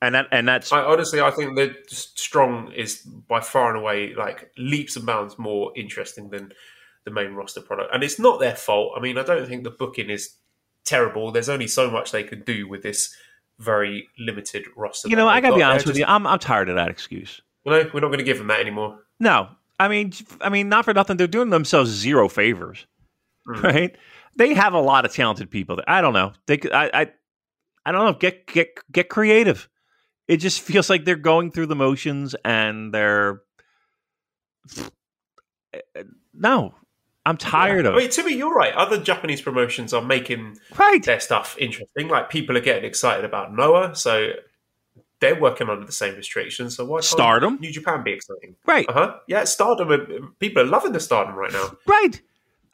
and 0.00 0.14
that 0.14 0.26
and 0.32 0.46
that's 0.48 0.72
I 0.72 0.80
honestly, 0.82 1.20
I 1.20 1.30
think 1.30 1.56
that 1.56 1.88
Strong 1.88 2.72
is 2.72 3.00
by 3.02 3.40
far 3.40 3.70
and 3.70 3.78
away 3.78 4.14
like 4.14 4.50
leaps 4.58 4.96
and 4.96 5.06
bounds 5.06 5.38
more 5.38 5.72
interesting 5.76 6.30
than 6.30 6.52
the 7.04 7.10
main 7.10 7.32
roster 7.34 7.60
product, 7.60 7.94
and 7.94 8.02
it's 8.02 8.18
not 8.18 8.40
their 8.40 8.56
fault. 8.56 8.94
I 8.96 9.00
mean, 9.00 9.18
I 9.18 9.22
don't 9.22 9.46
think 9.46 9.64
the 9.64 9.70
booking 9.70 10.10
is 10.10 10.36
terrible. 10.84 11.30
There's 11.30 11.48
only 11.48 11.68
so 11.68 11.90
much 11.90 12.10
they 12.12 12.24
could 12.24 12.44
do 12.44 12.68
with 12.68 12.82
this 12.82 13.14
very 13.58 14.08
limited 14.18 14.64
roster. 14.76 15.08
you 15.08 15.16
know 15.16 15.28
I 15.28 15.34
they've 15.36 15.42
gotta 15.44 15.56
be 15.56 15.62
honest 15.62 15.84
They're 15.84 15.92
with 15.92 15.98
you. 15.98 16.04
I'm 16.06 16.26
I'm 16.26 16.38
tired 16.38 16.68
of 16.68 16.76
that 16.76 16.88
excuse. 16.88 17.40
No, 17.64 17.72
we're 17.94 18.00
not 18.00 18.08
going 18.08 18.18
to 18.18 18.24
give 18.24 18.38
them 18.38 18.48
that 18.48 18.60
anymore. 18.60 18.98
No, 19.20 19.48
I 19.78 19.88
mean, 19.88 20.12
I 20.40 20.48
mean, 20.48 20.68
not 20.68 20.84
for 20.84 20.92
nothing. 20.94 21.16
They're 21.16 21.26
doing 21.26 21.50
themselves 21.50 21.90
zero 21.90 22.28
favors, 22.28 22.86
Mm. 23.48 23.62
right? 23.62 23.96
They 24.36 24.54
have 24.54 24.72
a 24.74 24.80
lot 24.80 25.04
of 25.04 25.12
talented 25.12 25.50
people. 25.50 25.76
There. 25.76 25.84
I 25.88 26.00
don't 26.00 26.12
know. 26.14 26.32
They, 26.46 26.56
could- 26.56 26.72
I, 26.72 26.90
I, 26.94 27.12
I 27.84 27.92
don't 27.92 28.04
know. 28.06 28.18
Get 28.18 28.46
get 28.46 28.68
get 28.90 29.08
creative. 29.08 29.68
It 30.28 30.36
just 30.38 30.60
feels 30.60 30.88
like 30.88 31.04
they're 31.04 31.16
going 31.16 31.50
through 31.50 31.66
the 31.66 31.74
motions, 31.76 32.34
and 32.44 32.94
they're 32.94 33.42
no. 36.34 36.74
I'm 37.24 37.36
tired 37.36 37.86
I 37.86 37.90
of 37.90 37.94
it. 37.94 37.98
mean, 37.98 38.10
to 38.10 38.24
me, 38.24 38.34
you're 38.36 38.52
right. 38.54 38.74
Other 38.74 38.98
Japanese 39.00 39.40
promotions 39.40 39.92
are 39.94 40.02
making 40.02 40.58
Right? 40.76 41.02
their 41.04 41.20
stuff 41.20 41.56
interesting. 41.58 42.08
Like 42.08 42.30
people 42.30 42.56
are 42.56 42.60
getting 42.60 42.84
excited 42.84 43.24
about 43.24 43.54
Noah, 43.54 43.94
so 43.94 44.32
they're 45.22 45.40
working 45.40 45.70
under 45.70 45.86
the 45.86 45.92
same 45.92 46.14
restrictions. 46.16 46.76
So 46.76 46.84
why 46.84 46.96
can't 46.96 47.04
Stardom? 47.04 47.58
New 47.60 47.72
Japan 47.72 48.02
be 48.02 48.12
exciting? 48.12 48.56
Right? 48.66 48.86
Uh 48.88 48.92
huh. 48.92 49.14
Yeah, 49.26 49.44
Stardom. 49.44 49.90
uh, 49.90 50.26
People 50.38 50.62
are 50.62 50.66
loving 50.66 50.92
the 50.92 51.00
Stardom 51.00 51.34
right 51.34 51.52
now. 51.52 51.74
Right. 51.86 52.20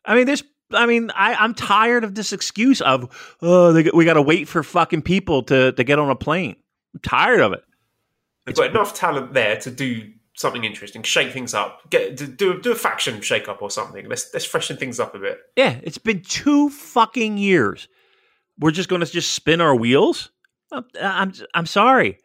I 0.05 0.17
mean, 0.17 0.27
there's. 0.27 0.43
I 0.73 0.85
mean, 0.85 1.11
I, 1.15 1.35
I'm 1.35 1.55
tired 1.55 2.05
of 2.05 2.15
this 2.15 2.33
excuse 2.33 2.83
of 2.83 3.37
oh, 3.41 3.73
they, 3.73 3.91
we 3.95 4.05
got 4.05 4.15
to 4.15 4.23
wait 4.23 4.49
for 4.49 4.63
fucking 4.63 5.03
people 5.03 5.45
to 5.45 5.73
to 5.73 5.85
get 5.85 5.99
on 5.99 6.11
a 6.11 6.17
plane. 6.17 6.57
I'm 6.95 7.01
tired 7.01 7.41
of 7.41 7.53
it. 7.53 7.63
They've 8.45 8.57
got 8.57 8.71
enough 8.71 8.95
talent 8.95 9.33
there 9.35 9.57
to 9.61 9.71
do 9.71 10.11
something 10.35 10.65
interesting, 10.65 11.03
shake 11.03 11.33
things 11.33 11.53
up, 11.55 11.89
get 11.91 12.17
do 12.17 12.27
do, 12.27 12.61
do 12.61 12.73
a 12.73 12.75
faction 12.75 13.21
shake 13.21 13.49
up 13.49 13.61
or 13.63 13.71
something. 13.71 14.09
Let's 14.09 14.33
let's 14.33 14.47
freshen 14.47 14.77
things 14.77 14.99
up 15.01 15.15
a 15.15 15.19
bit. 15.19 15.39
Yeah, 15.57 15.79
it's 15.83 15.99
been 15.99 16.23
two 16.23 16.71
fucking 16.71 17.39
years. 17.39 17.89
We're 18.59 18.71
just 18.71 18.89
going 18.89 19.01
to 19.01 19.07
just 19.07 19.33
spin 19.33 19.61
our 19.61 19.75
wheels. 19.75 20.31
I'm, 20.73 20.85
I'm 21.01 21.33
I'm 21.55 21.67
sorry. 21.67 22.19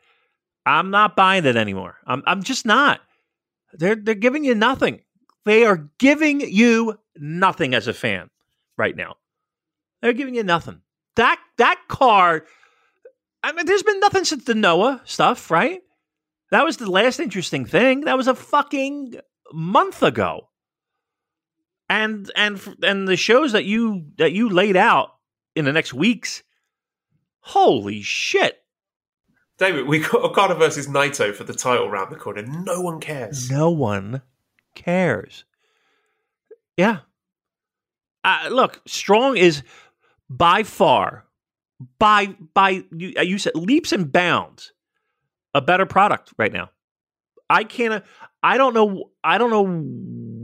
I'm 0.65 0.91
not 0.91 1.15
buying 1.15 1.45
it 1.45 1.55
anymore. 1.55 1.97
I'm 2.05 2.23
I'm 2.25 2.43
just 2.43 2.65
not. 2.65 3.01
They're 3.73 3.95
they're 3.95 4.15
giving 4.15 4.43
you 4.43 4.55
nothing. 4.55 5.01
They 5.45 5.65
are 5.65 5.89
giving 5.99 6.39
you 6.41 6.99
nothing 7.17 7.73
as 7.73 7.87
a 7.87 7.93
fan 7.93 8.29
right 8.77 8.95
now. 8.95 9.15
They're 10.01 10.13
giving 10.13 10.35
you 10.35 10.43
nothing. 10.43 10.81
That 11.15 11.39
that 11.57 11.81
card. 11.87 12.43
I 13.43 13.51
mean, 13.51 13.65
there's 13.65 13.83
been 13.83 13.99
nothing 13.99 14.23
since 14.23 14.45
the 14.45 14.55
Noah 14.55 15.01
stuff, 15.03 15.51
right? 15.51 15.81
That 16.51 16.63
was 16.63 16.77
the 16.77 16.89
last 16.89 17.19
interesting 17.19 17.65
thing. 17.65 18.01
That 18.01 18.15
was 18.15 18.27
a 18.27 18.35
fucking 18.35 19.15
month 19.51 20.01
ago 20.01 20.47
and 21.89 22.31
and 22.35 22.59
and 22.81 23.07
the 23.07 23.15
shows 23.15 23.51
that 23.51 23.65
you 23.65 24.05
that 24.17 24.31
you 24.31 24.49
laid 24.49 24.75
out 24.75 25.09
in 25.55 25.65
the 25.65 25.71
next 25.71 25.93
weeks 25.93 26.43
holy 27.41 28.01
shit 28.01 28.62
David, 29.63 29.87
we 29.87 29.99
got 29.99 30.15
Okada 30.15 30.55
versus 30.55 30.87
Naito 30.87 31.33
for 31.33 31.45
the 31.45 31.53
title 31.53 31.89
round 31.89 32.11
the 32.11 32.17
corner. 32.17 32.41
No 32.43 32.81
one 32.81 32.99
cares. 32.99 33.49
no 33.49 33.69
one 33.69 34.21
cares 34.75 35.45
yeah 36.77 36.99
uh, 38.23 38.47
look 38.49 38.81
strong 38.87 39.37
is 39.37 39.61
by 40.29 40.63
far 40.63 41.25
by 41.99 42.35
by 42.53 42.83
you, 42.91 43.13
uh, 43.17 43.21
you 43.21 43.37
said 43.37 43.55
leaps 43.55 43.91
and 43.91 44.11
bounds 44.11 44.73
a 45.53 45.61
better 45.61 45.85
product 45.85 46.33
right 46.37 46.51
now 46.51 46.69
i 47.49 47.63
can't 47.63 48.03
i 48.41 48.57
don't 48.57 48.73
know 48.73 49.11
i 49.23 49.37
don't 49.37 49.51
know 49.51 49.65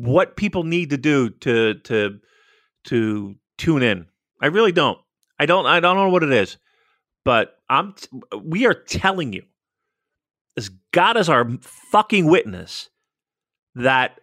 what 0.09 0.37
people 0.37 0.63
need 0.63 0.91
to 0.91 0.97
do 0.97 1.29
to 1.29 1.73
to 1.79 2.19
to 2.83 3.35
tune 3.57 3.81
in 3.81 4.05
i 4.41 4.47
really 4.47 4.71
don't 4.71 4.99
i 5.39 5.45
don't 5.45 5.65
i 5.65 5.79
don't 5.79 5.95
know 5.95 6.09
what 6.09 6.23
it 6.23 6.31
is 6.31 6.57
but 7.25 7.58
i'm 7.69 7.93
we 8.43 8.65
are 8.65 8.73
telling 8.73 9.33
you 9.33 9.43
as 10.57 10.69
god 10.91 11.17
is 11.17 11.29
our 11.29 11.49
fucking 11.61 12.25
witness 12.25 12.89
that 13.75 14.19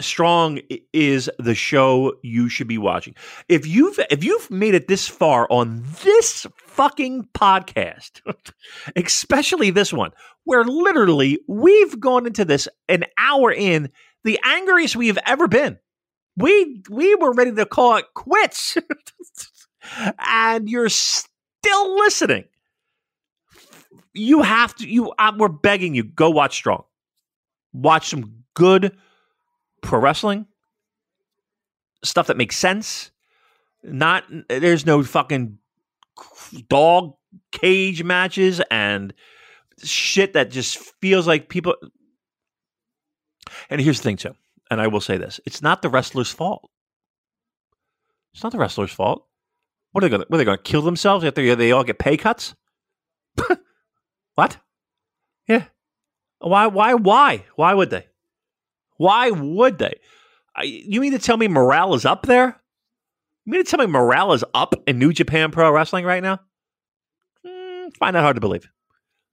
strong 0.00 0.60
is 0.92 1.30
the 1.38 1.54
show 1.54 2.14
you 2.22 2.48
should 2.48 2.68
be 2.68 2.78
watching. 2.78 3.14
If 3.48 3.66
you've 3.66 3.98
if 4.10 4.24
you've 4.24 4.50
made 4.50 4.74
it 4.74 4.88
this 4.88 5.06
far 5.08 5.46
on 5.50 5.84
this 6.04 6.46
fucking 6.56 7.28
podcast 7.34 8.20
especially 8.96 9.70
this 9.70 9.92
one 9.92 10.10
where 10.44 10.64
literally 10.64 11.38
we've 11.46 12.00
gone 12.00 12.26
into 12.26 12.44
this 12.44 12.68
an 12.88 13.04
hour 13.18 13.52
in 13.52 13.90
the 14.24 14.38
angriest 14.44 14.96
we 14.96 15.08
have 15.08 15.18
ever 15.26 15.48
been. 15.48 15.78
We 16.36 16.82
we 16.88 17.14
were 17.16 17.32
ready 17.32 17.52
to 17.52 17.66
call 17.66 17.96
it 17.96 18.06
quits. 18.14 18.76
And 20.18 20.68
you're 20.68 20.90
still 20.90 21.96
listening 21.96 22.44
you 24.12 24.42
have 24.42 24.74
to 24.76 24.88
you 24.88 25.12
uh, 25.18 25.32
we're 25.36 25.48
begging 25.48 25.94
you 25.94 26.04
go 26.04 26.30
watch 26.30 26.56
strong. 26.56 26.84
Watch 27.72 28.08
some 28.08 28.44
good 28.54 28.96
pro 29.82 29.98
wrestling. 29.98 30.46
Stuff 32.04 32.26
that 32.28 32.36
makes 32.36 32.56
sense. 32.56 33.10
Not 33.82 34.24
there's 34.48 34.84
no 34.84 35.02
fucking 35.02 35.58
dog 36.68 37.14
cage 37.52 38.02
matches 38.02 38.60
and 38.70 39.14
shit 39.82 40.34
that 40.34 40.50
just 40.50 40.78
feels 41.00 41.26
like 41.26 41.48
people 41.48 41.74
and 43.70 43.80
here's 43.80 43.98
the 43.98 44.02
thing 44.02 44.16
too 44.16 44.34
and 44.70 44.80
i 44.80 44.86
will 44.86 45.00
say 45.00 45.16
this. 45.16 45.40
It's 45.46 45.62
not 45.62 45.82
the 45.82 45.88
wrestler's 45.88 46.30
fault. 46.30 46.68
It's 48.34 48.42
not 48.42 48.52
the 48.52 48.58
wrestler's 48.58 48.92
fault. 48.92 49.26
What 49.92 50.04
are 50.04 50.08
they 50.08 50.10
going 50.10 50.24
what 50.28 50.36
are 50.36 50.38
they 50.38 50.44
going 50.44 50.58
to 50.58 50.62
kill 50.62 50.82
themselves 50.82 51.24
after 51.24 51.56
they 51.56 51.72
all 51.72 51.84
get 51.84 51.98
pay 51.98 52.16
cuts 52.16 52.54
what? 54.34 54.58
Yeah. 55.48 55.64
Why 56.38 56.66
why 56.68 56.94
why? 56.94 57.44
Why 57.56 57.74
would 57.74 57.90
they? 57.90 58.06
Why 58.96 59.30
would 59.30 59.78
they? 59.78 59.94
I- 60.56 60.62
you 60.64 61.00
mean 61.00 61.12
to 61.12 61.18
tell 61.18 61.36
me 61.36 61.48
morale 61.48 61.94
is 61.94 62.04
up 62.04 62.26
there? 62.26 62.60
You 63.44 63.52
mean 63.52 63.64
to 63.64 63.70
tell 63.70 63.80
me 63.80 63.86
morale 63.86 64.32
is 64.32 64.44
up 64.54 64.74
in 64.86 64.98
new 64.98 65.12
japan 65.12 65.50
pro 65.50 65.70
wrestling 65.70 66.04
right 66.04 66.22
now? 66.22 66.40
Mm, 67.46 67.96
find 67.96 68.14
that 68.16 68.22
hard 68.22 68.36
to 68.36 68.40
believe. 68.40 68.68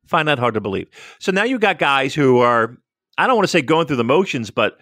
Find 0.07 0.27
that 0.27 0.39
hard 0.39 0.53
to 0.53 0.61
believe. 0.61 0.89
So 1.19 1.31
now 1.31 1.43
you 1.43 1.59
got 1.59 1.79
guys 1.79 2.13
who 2.15 2.39
are 2.39 2.77
i 3.17 3.25
don't 3.27 3.35
want 3.35 3.45
to 3.45 3.51
say 3.51 3.61
going 3.61 3.87
through 3.87 3.95
the 3.97 4.03
motions 4.03 4.51
but 4.51 4.79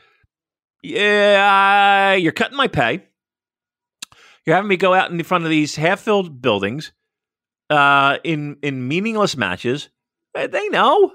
yeah 0.84 2.14
you're 2.14 2.32
cutting 2.32 2.58
my 2.58 2.68
pay. 2.68 3.04
You're 4.46 4.56
having 4.56 4.70
me 4.70 4.78
go 4.78 4.94
out 4.94 5.10
in 5.10 5.24
front 5.24 5.44
of 5.44 5.50
these 5.50 5.76
half-filled 5.76 6.42
buildings 6.42 6.92
uh, 7.72 8.18
in 8.24 8.58
in 8.62 8.88
meaningless 8.88 9.36
matches. 9.36 9.90
Uh, 10.36 10.48
They 10.48 10.68
know. 10.70 11.14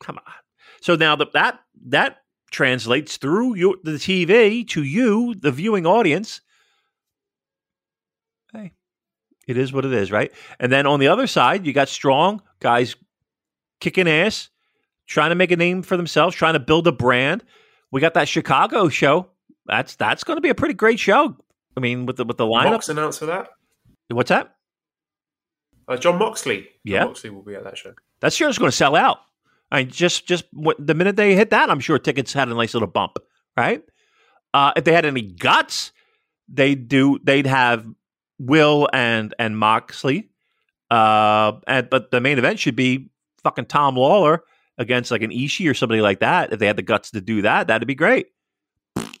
Come 0.00 0.18
on. 0.18 0.32
So 0.80 0.94
now 0.94 1.16
that 1.16 1.32
that 1.32 1.60
that 1.86 2.18
translates 2.50 3.16
through 3.16 3.56
your, 3.56 3.76
the 3.82 3.92
TV 3.92 4.66
to 4.68 4.82
you, 4.82 5.34
the 5.34 5.50
viewing 5.50 5.86
audience. 5.86 6.40
Hey, 8.52 8.72
it 9.48 9.56
is 9.58 9.72
what 9.72 9.84
it 9.84 9.92
is, 9.92 10.10
right? 10.12 10.32
And 10.60 10.70
then 10.70 10.86
on 10.86 11.00
the 11.00 11.08
other 11.08 11.26
side, 11.26 11.66
you 11.66 11.72
got 11.72 11.88
strong 11.88 12.40
guys 12.60 12.94
kicking 13.80 14.08
ass, 14.08 14.48
trying 15.06 15.30
to 15.30 15.34
make 15.34 15.50
a 15.50 15.56
name 15.56 15.82
for 15.82 15.96
themselves, 15.96 16.36
trying 16.36 16.54
to 16.54 16.60
build 16.60 16.86
a 16.86 16.92
brand. 16.92 17.44
We 17.90 18.00
got 18.00 18.14
that 18.14 18.28
Chicago 18.28 18.88
show. 18.88 19.28
That's 19.66 19.96
that's 19.96 20.24
going 20.24 20.36
to 20.36 20.40
be 20.40 20.48
a 20.50 20.54
pretty 20.54 20.74
great 20.74 21.00
show. 21.00 21.36
I 21.76 21.80
mean, 21.80 22.06
with 22.06 22.16
the 22.16 22.24
with 22.24 22.36
the 22.36 22.46
lineup. 22.46 22.70
Mox 22.70 22.88
announced 22.88 23.18
for 23.18 23.26
that. 23.26 23.48
What's 24.08 24.28
that? 24.28 24.54
Uh, 25.88 25.96
John 25.96 26.18
Moxley. 26.18 26.62
John 26.62 26.68
Yeah. 26.84 27.04
Moxley 27.04 27.30
will 27.30 27.42
be 27.42 27.54
at 27.54 27.64
that 27.64 27.76
show. 27.76 27.94
That 28.20 28.32
show's 28.32 28.58
going 28.58 28.70
to 28.70 28.76
sell 28.76 28.96
out. 28.96 29.18
I 29.70 29.82
mean, 29.82 29.90
just 29.90 30.26
just 30.26 30.44
the 30.78 30.94
minute 30.94 31.16
they 31.16 31.34
hit 31.34 31.50
that, 31.50 31.70
I'm 31.70 31.80
sure 31.80 31.98
tickets 31.98 32.32
had 32.32 32.48
a 32.48 32.54
nice 32.54 32.74
little 32.74 32.88
bump, 32.88 33.18
right? 33.56 33.82
Uh, 34.54 34.72
if 34.76 34.84
they 34.84 34.92
had 34.92 35.04
any 35.04 35.22
guts, 35.22 35.92
they 36.48 36.74
do. 36.74 37.18
They'd 37.22 37.46
have 37.46 37.86
Will 38.38 38.88
and 38.92 39.34
and 39.38 39.58
Moxley, 39.58 40.30
uh, 40.90 41.52
and 41.66 41.90
but 41.90 42.10
the 42.10 42.20
main 42.20 42.38
event 42.38 42.60
should 42.60 42.76
be 42.76 43.10
fucking 43.42 43.66
Tom 43.66 43.96
Lawlor 43.96 44.40
against 44.78 45.10
like 45.10 45.22
an 45.22 45.30
Ishii 45.30 45.68
or 45.68 45.74
somebody 45.74 46.00
like 46.00 46.20
that. 46.20 46.52
If 46.52 46.58
they 46.60 46.66
had 46.66 46.76
the 46.76 46.82
guts 46.82 47.10
to 47.10 47.20
do 47.20 47.42
that, 47.42 47.66
that'd 47.66 47.88
be 47.88 47.94
great. 47.94 48.28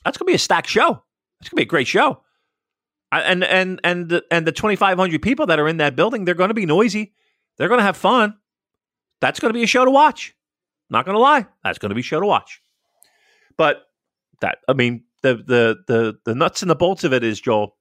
That's 0.04 0.16
gonna 0.16 0.26
be 0.26 0.34
a 0.34 0.38
stacked 0.38 0.68
show. 0.68 1.02
It's 1.40 1.48
gonna 1.48 1.60
be 1.60 1.64
a 1.64 1.66
great 1.66 1.88
show. 1.88 2.22
And 3.12 3.44
and 3.44 3.80
and 3.82 4.08
the, 4.08 4.24
and 4.30 4.46
the 4.46 4.52
2,500 4.52 5.22
people 5.22 5.46
that 5.46 5.58
are 5.58 5.68
in 5.68 5.78
that 5.78 5.96
building, 5.96 6.24
they're 6.24 6.34
to 6.48 6.54
be 6.54 6.66
noisy. 6.66 7.14
They're 7.56 7.68
to 7.78 7.84
have 7.84 7.96
fun. 7.96 8.36
That's 9.20 9.40
going 9.40 9.50
to 9.50 9.58
be 9.58 9.62
a 9.62 9.68
show 9.68 9.84
to 9.84 9.90
watch. 9.90 10.34
Not 10.90 11.04
going 11.04 11.14
to 11.14 11.20
lie, 11.20 11.46
that's 11.64 11.78
going 11.78 11.90
to 11.90 11.94
be 11.94 12.00
a 12.00 12.04
show 12.04 12.20
to 12.20 12.26
watch. 12.26 12.60
But 13.56 13.86
that, 14.40 14.58
I 14.68 14.72
mean, 14.72 15.04
the 15.22 15.34
the 15.34 15.76
the 15.86 16.18
the 16.24 16.34
nuts 16.34 16.62
and 16.62 16.70
the 16.70 16.76
bolts 16.76 17.04
of 17.04 17.12
it 17.12 17.24
is 17.24 17.40
Joel. 17.40 17.76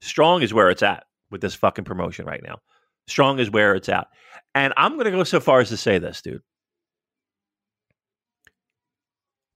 Strong 0.00 0.42
is 0.42 0.54
where 0.54 0.70
it's 0.70 0.82
at 0.82 1.04
with 1.30 1.42
this 1.42 1.54
fucking 1.54 1.84
promotion 1.84 2.26
right 2.26 2.42
now. 2.42 2.58
Strong 3.06 3.38
is 3.38 3.50
where 3.50 3.74
it's 3.74 3.88
at. 3.88 4.08
And 4.54 4.72
I'm 4.76 4.94
going 4.94 5.04
to 5.04 5.10
go 5.10 5.24
so 5.24 5.40
far 5.40 5.60
as 5.60 5.68
to 5.68 5.76
say 5.76 5.98
this, 5.98 6.22
dude. 6.22 6.42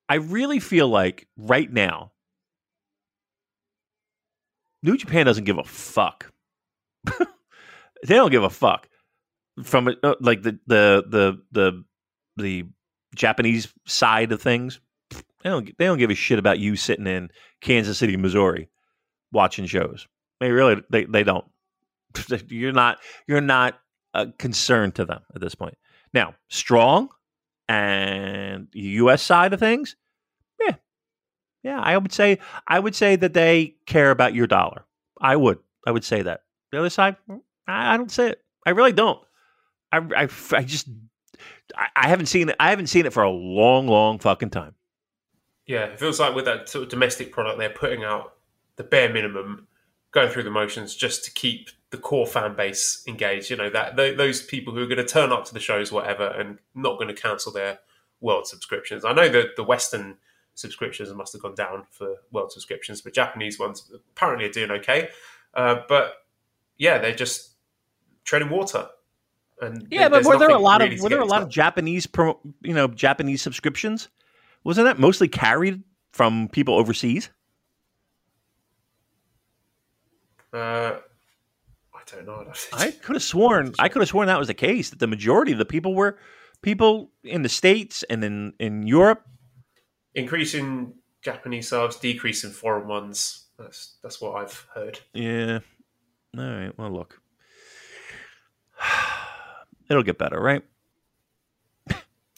I 0.09 0.17
really 0.17 0.61
feel 0.61 0.89
like 0.89 1.27
right 1.37 1.73
now, 1.73 2.13
New 4.83 4.99
Japan 4.99 5.25
doesn't 5.25 5.45
give 5.45 5.57
a 5.57 5.65
fuck. 5.65 6.31
they 7.07 8.15
don't 8.15 8.31
give 8.31 8.45
a 8.45 8.51
fuck 8.51 8.89
from 9.63 9.89
uh, 10.03 10.15
like 10.21 10.43
the 10.43 10.59
the 10.67 11.05
the 11.09 11.43
the 11.53 11.85
the 12.37 12.67
Japanese 13.15 13.73
side 13.87 14.33
of 14.33 14.43
things. 14.43 14.81
They 15.11 15.51
don't 15.51 15.67
they 15.79 15.85
don't 15.85 15.99
give 15.99 16.11
a 16.11 16.15
shit 16.15 16.39
about 16.39 16.59
you 16.59 16.77
sitting 16.77 17.07
in 17.07 17.31
Kansas 17.61 17.99
City, 17.99 18.17
Missouri, 18.17 18.69
watching 19.33 19.67
shows. 19.67 20.09
They 20.41 20.51
really 20.51 20.83
they 20.91 21.05
they 21.05 21.23
don't. 21.23 21.45
You're 22.49 22.73
not 22.73 22.99
you're 23.27 23.41
not 23.41 23.79
a 24.15 24.29
concern 24.39 24.93
to 24.93 25.05
them 25.05 25.21
at 25.35 25.41
this 25.41 25.55
point. 25.55 25.77
Now, 26.13 26.35
strong 26.49 27.09
and 27.69 28.69
U.S. 28.73 29.21
side 29.23 29.53
of 29.53 29.59
things, 29.59 29.97
yeah, 30.61 30.77
yeah. 31.65 31.81
I 31.81 31.97
would 31.99 32.13
say 32.13 32.39
I 32.69 32.79
would 32.79 32.95
say 32.95 33.17
that 33.17 33.35
they 33.35 33.75
care 33.87 34.11
about 34.11 34.35
your 34.35 34.47
dollar. 34.47 34.85
I 35.21 35.35
would 35.35 35.59
I 35.87 35.91
would 35.91 36.05
say 36.05 36.23
that. 36.23 36.43
The 36.71 36.79
other 36.79 36.91
side, 36.91 37.17
I, 37.67 37.95
I 37.95 37.97
don't 37.97 38.11
say 38.11 38.31
it. 38.31 38.43
I 38.67 38.71
really 38.71 38.93
don't. 38.93 39.21
I, 39.95 40.23
I, 40.25 40.29
I 40.53 40.63
just 40.63 40.89
I, 41.77 42.09
haven't 42.09 42.27
seen 42.27 42.49
it. 42.49 42.57
I 42.61 42.71
haven't 42.71 42.89
seen 42.89 43.07
it 43.07 43.13
for 43.13 43.23
a 43.23 43.31
long, 43.31 43.87
long 43.87 44.19
fucking 44.19 44.51
time. 44.51 44.75
Yeah, 45.67 45.85
it 45.85 45.99
feels 45.99 46.21
like 46.21 46.35
with 46.35 46.45
that 46.45 46.69
sort 46.69 46.85
of 46.85 46.91
domestic 46.91 47.33
product, 47.33 47.59
they're 47.59 47.71
putting 47.71 48.05
out 48.05 48.35
the 48.77 48.85
bare 48.85 49.13
minimum, 49.13 49.67
going 50.11 50.31
through 50.31 50.43
the 50.43 50.51
motions 50.51 50.95
just 50.95 51.25
to 51.25 51.33
keep 51.33 51.71
the 51.91 51.97
core 51.97 52.27
fan 52.27 52.55
base 52.55 53.03
engaged. 53.09 53.51
You 53.51 53.57
know 53.57 53.71
that 53.71 53.97
those 53.97 54.43
people 54.43 54.75
who 54.75 54.83
are 54.83 54.87
going 54.87 54.99
to 54.99 55.05
turn 55.05 55.33
up 55.33 55.45
to 55.47 55.55
the 55.55 55.61
shows, 55.61 55.91
whatever, 55.91 56.29
and 56.29 56.59
not 56.75 56.99
going 56.99 57.09
to 57.09 57.21
cancel 57.21 57.53
their 57.53 57.79
world 58.21 58.47
subscriptions. 58.47 59.05
I 59.05 59.13
know 59.13 59.29
that 59.29 59.57
the 59.57 59.65
Western 59.65 60.19
subscriptions 60.55 61.13
must 61.13 61.33
have 61.33 61.43
gone 61.43 61.55
down 61.55 61.85
for 61.91 62.17
world 62.31 62.53
subscriptions, 62.53 63.01
but 63.01 63.15
Japanese 63.15 63.59
ones 63.59 63.91
apparently 63.95 64.47
are 64.47 64.53
doing 64.53 64.71
okay. 64.71 65.09
Uh, 65.55 65.81
but 65.89 66.15
yeah, 66.77 66.99
they're 66.99 67.15
just 67.15 67.53
treading 68.25 68.51
water. 68.51 68.89
And 69.61 69.87
yeah, 69.91 70.09
but 70.09 70.25
were 70.25 70.39
there 70.39 70.51
a 70.51 70.59
lot 70.59 70.81
really 70.81 70.97
of 70.97 71.03
were 71.03 71.09
there 71.09 71.21
a 71.21 71.25
lot 71.25 71.43
of 71.43 71.49
Japanese, 71.49 72.07
pro, 72.07 72.39
you 72.63 72.75
know, 72.75 72.89
Japanese 72.89 73.41
subscriptions? 73.41 74.09
Wasn't 74.65 74.85
that 74.85 74.99
mostly 74.99 75.29
carried 75.29 75.83
from 76.13 76.49
people 76.49 76.75
overseas? 76.75 77.31
Uh, 80.53 80.99
I 81.95 82.01
don't 82.07 82.27
know. 82.27 82.53
I 82.73 82.91
could 83.03 83.17
have 83.17 83.23
sworn 83.23 83.75
I 83.79 83.89
could 83.89 84.01
have 84.01 84.09
sworn 84.09 84.27
that 84.27 84.39
was 84.39 84.49
the 84.49 84.55
case. 84.55 84.91
That 84.91 84.99
the 84.99 85.07
majority 85.07 85.53
of 85.53 85.59
the 85.59 85.65
people 85.65 85.95
were 85.95 86.19
people 86.63 87.11
in 87.23 87.43
the 87.43 87.49
states 87.49 88.03
and 88.05 88.25
in 88.25 88.55
in 88.59 88.87
Europe. 88.87 89.23
Increasing 90.15 90.95
Japanese 91.23 91.69
subs, 91.69 91.97
decreasing 91.97 92.51
foreign 92.51 92.89
ones. 92.89 93.47
That's 93.59 93.97
that's 94.03 94.21
what 94.21 94.37
I've 94.37 94.67
heard. 94.75 95.01
Yeah. 95.13 95.61
All 96.37 96.45
right. 96.45 96.77
Well, 96.79 96.91
look. 96.91 97.21
It'll 99.89 100.03
get 100.03 100.19
better, 100.19 100.41
right? 100.41 100.63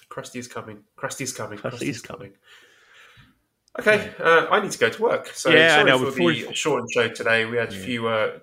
Krusty's 0.09 0.49
coming. 0.49 0.85
Krusty's 0.97 1.33
coming. 1.33 1.59
Krusty's, 1.59 2.03
coming. 2.03 2.33
Okay, 3.79 4.11
uh, 4.19 4.47
I 4.51 4.61
need 4.61 4.73
to 4.73 4.79
go 4.79 4.89
to 4.89 5.03
work. 5.03 5.29
So 5.29 5.51
yeah, 5.51 5.77
sorry 5.77 5.91
know, 5.91 6.11
for 6.11 6.11
the 6.11 6.55
shortened 6.55 6.91
show 6.91 7.09
today. 7.09 7.45
We 7.45 7.59
had 7.59 7.69
a 7.69 7.77
few 7.77 8.09
uh, 8.09 8.39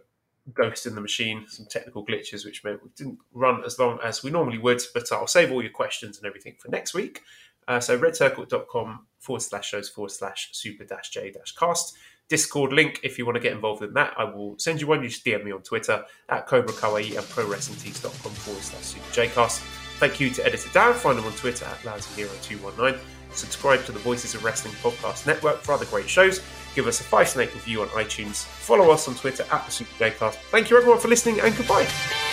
ghosts 0.53 0.85
in 0.85 0.95
the 0.95 1.01
machine, 1.01 1.45
some 1.47 1.65
technical 1.65 2.05
glitches, 2.05 2.45
which 2.45 2.63
meant 2.63 2.83
we 2.83 2.89
didn't 2.95 3.19
run 3.33 3.63
as 3.65 3.79
long 3.79 3.99
as 4.03 4.23
we 4.23 4.29
normally 4.29 4.59
would. 4.59 4.81
But 4.93 5.11
I'll 5.11 5.27
save 5.27 5.51
all 5.51 5.61
your 5.61 5.71
questions 5.71 6.17
and 6.17 6.27
everything 6.27 6.55
for 6.59 6.69
next 6.69 6.93
week. 6.93 7.21
Uh, 7.67 7.79
so 7.79 7.97
redcircle.com 7.97 9.07
forward 9.19 9.41
slash 9.41 9.69
shows 9.69 9.89
forward 9.89 10.11
slash 10.11 10.49
super 10.51 10.83
dash 10.83 11.09
j 11.09 11.31
dash 11.31 11.53
cast. 11.55 11.95
Discord 12.30 12.74
link 12.74 12.99
if 13.03 13.17
you 13.17 13.26
want 13.26 13.36
to 13.36 13.41
get 13.41 13.51
involved 13.51 13.84
in 13.84 13.93
that. 13.93 14.13
I 14.17 14.24
will 14.24 14.57
send 14.57 14.82
you 14.82 14.88
one. 14.88 15.03
You 15.03 15.09
just 15.09 15.26
DM 15.26 15.43
me 15.43 15.51
on 15.51 15.61
Twitter 15.61 16.03
at 16.30 16.47
Cobra 16.47 16.74
Kawaii 16.74 17.17
and 17.17 17.26
ProWrestlingTees.com 17.26 18.32
forward 18.32 18.63
slash 18.63 18.84
Super 18.84 19.05
Jcast. 19.11 19.59
Thank 19.99 20.19
you 20.19 20.30
to 20.32 20.45
Editor 20.45 20.69
Dan. 20.74 20.93
Find 20.93 21.19
him 21.19 21.26
on 21.26 21.34
Twitter 21.34 21.65
at 21.65 21.78
LoudsyHero219. 21.80 22.97
Subscribe 23.32 23.84
to 23.86 23.91
the 23.91 23.99
Voices 23.99 24.36
of 24.36 24.43
Wrestling 24.43 24.74
Podcast 24.76 25.26
Network 25.26 25.61
for 25.61 25.74
other 25.74 25.86
great 25.86 26.09
shows. 26.09 26.41
Give 26.76 26.88
us 26.88 26.99
a 27.01 27.03
5 27.03 27.30
snake 27.30 27.53
review 27.53 27.82
on 27.82 27.88
iTunes. 27.89 28.43
Follow 28.43 28.91
us 28.91 29.07
on 29.07 29.15
Twitter 29.15 29.45
at 29.51 29.65
the 29.65 29.71
Super 29.71 30.05
Jcast. 30.05 30.36
Thank 30.51 30.69
you 30.69 30.78
everyone 30.78 30.99
for 30.99 31.07
listening 31.07 31.39
and 31.39 31.55
goodbye. 31.55 32.32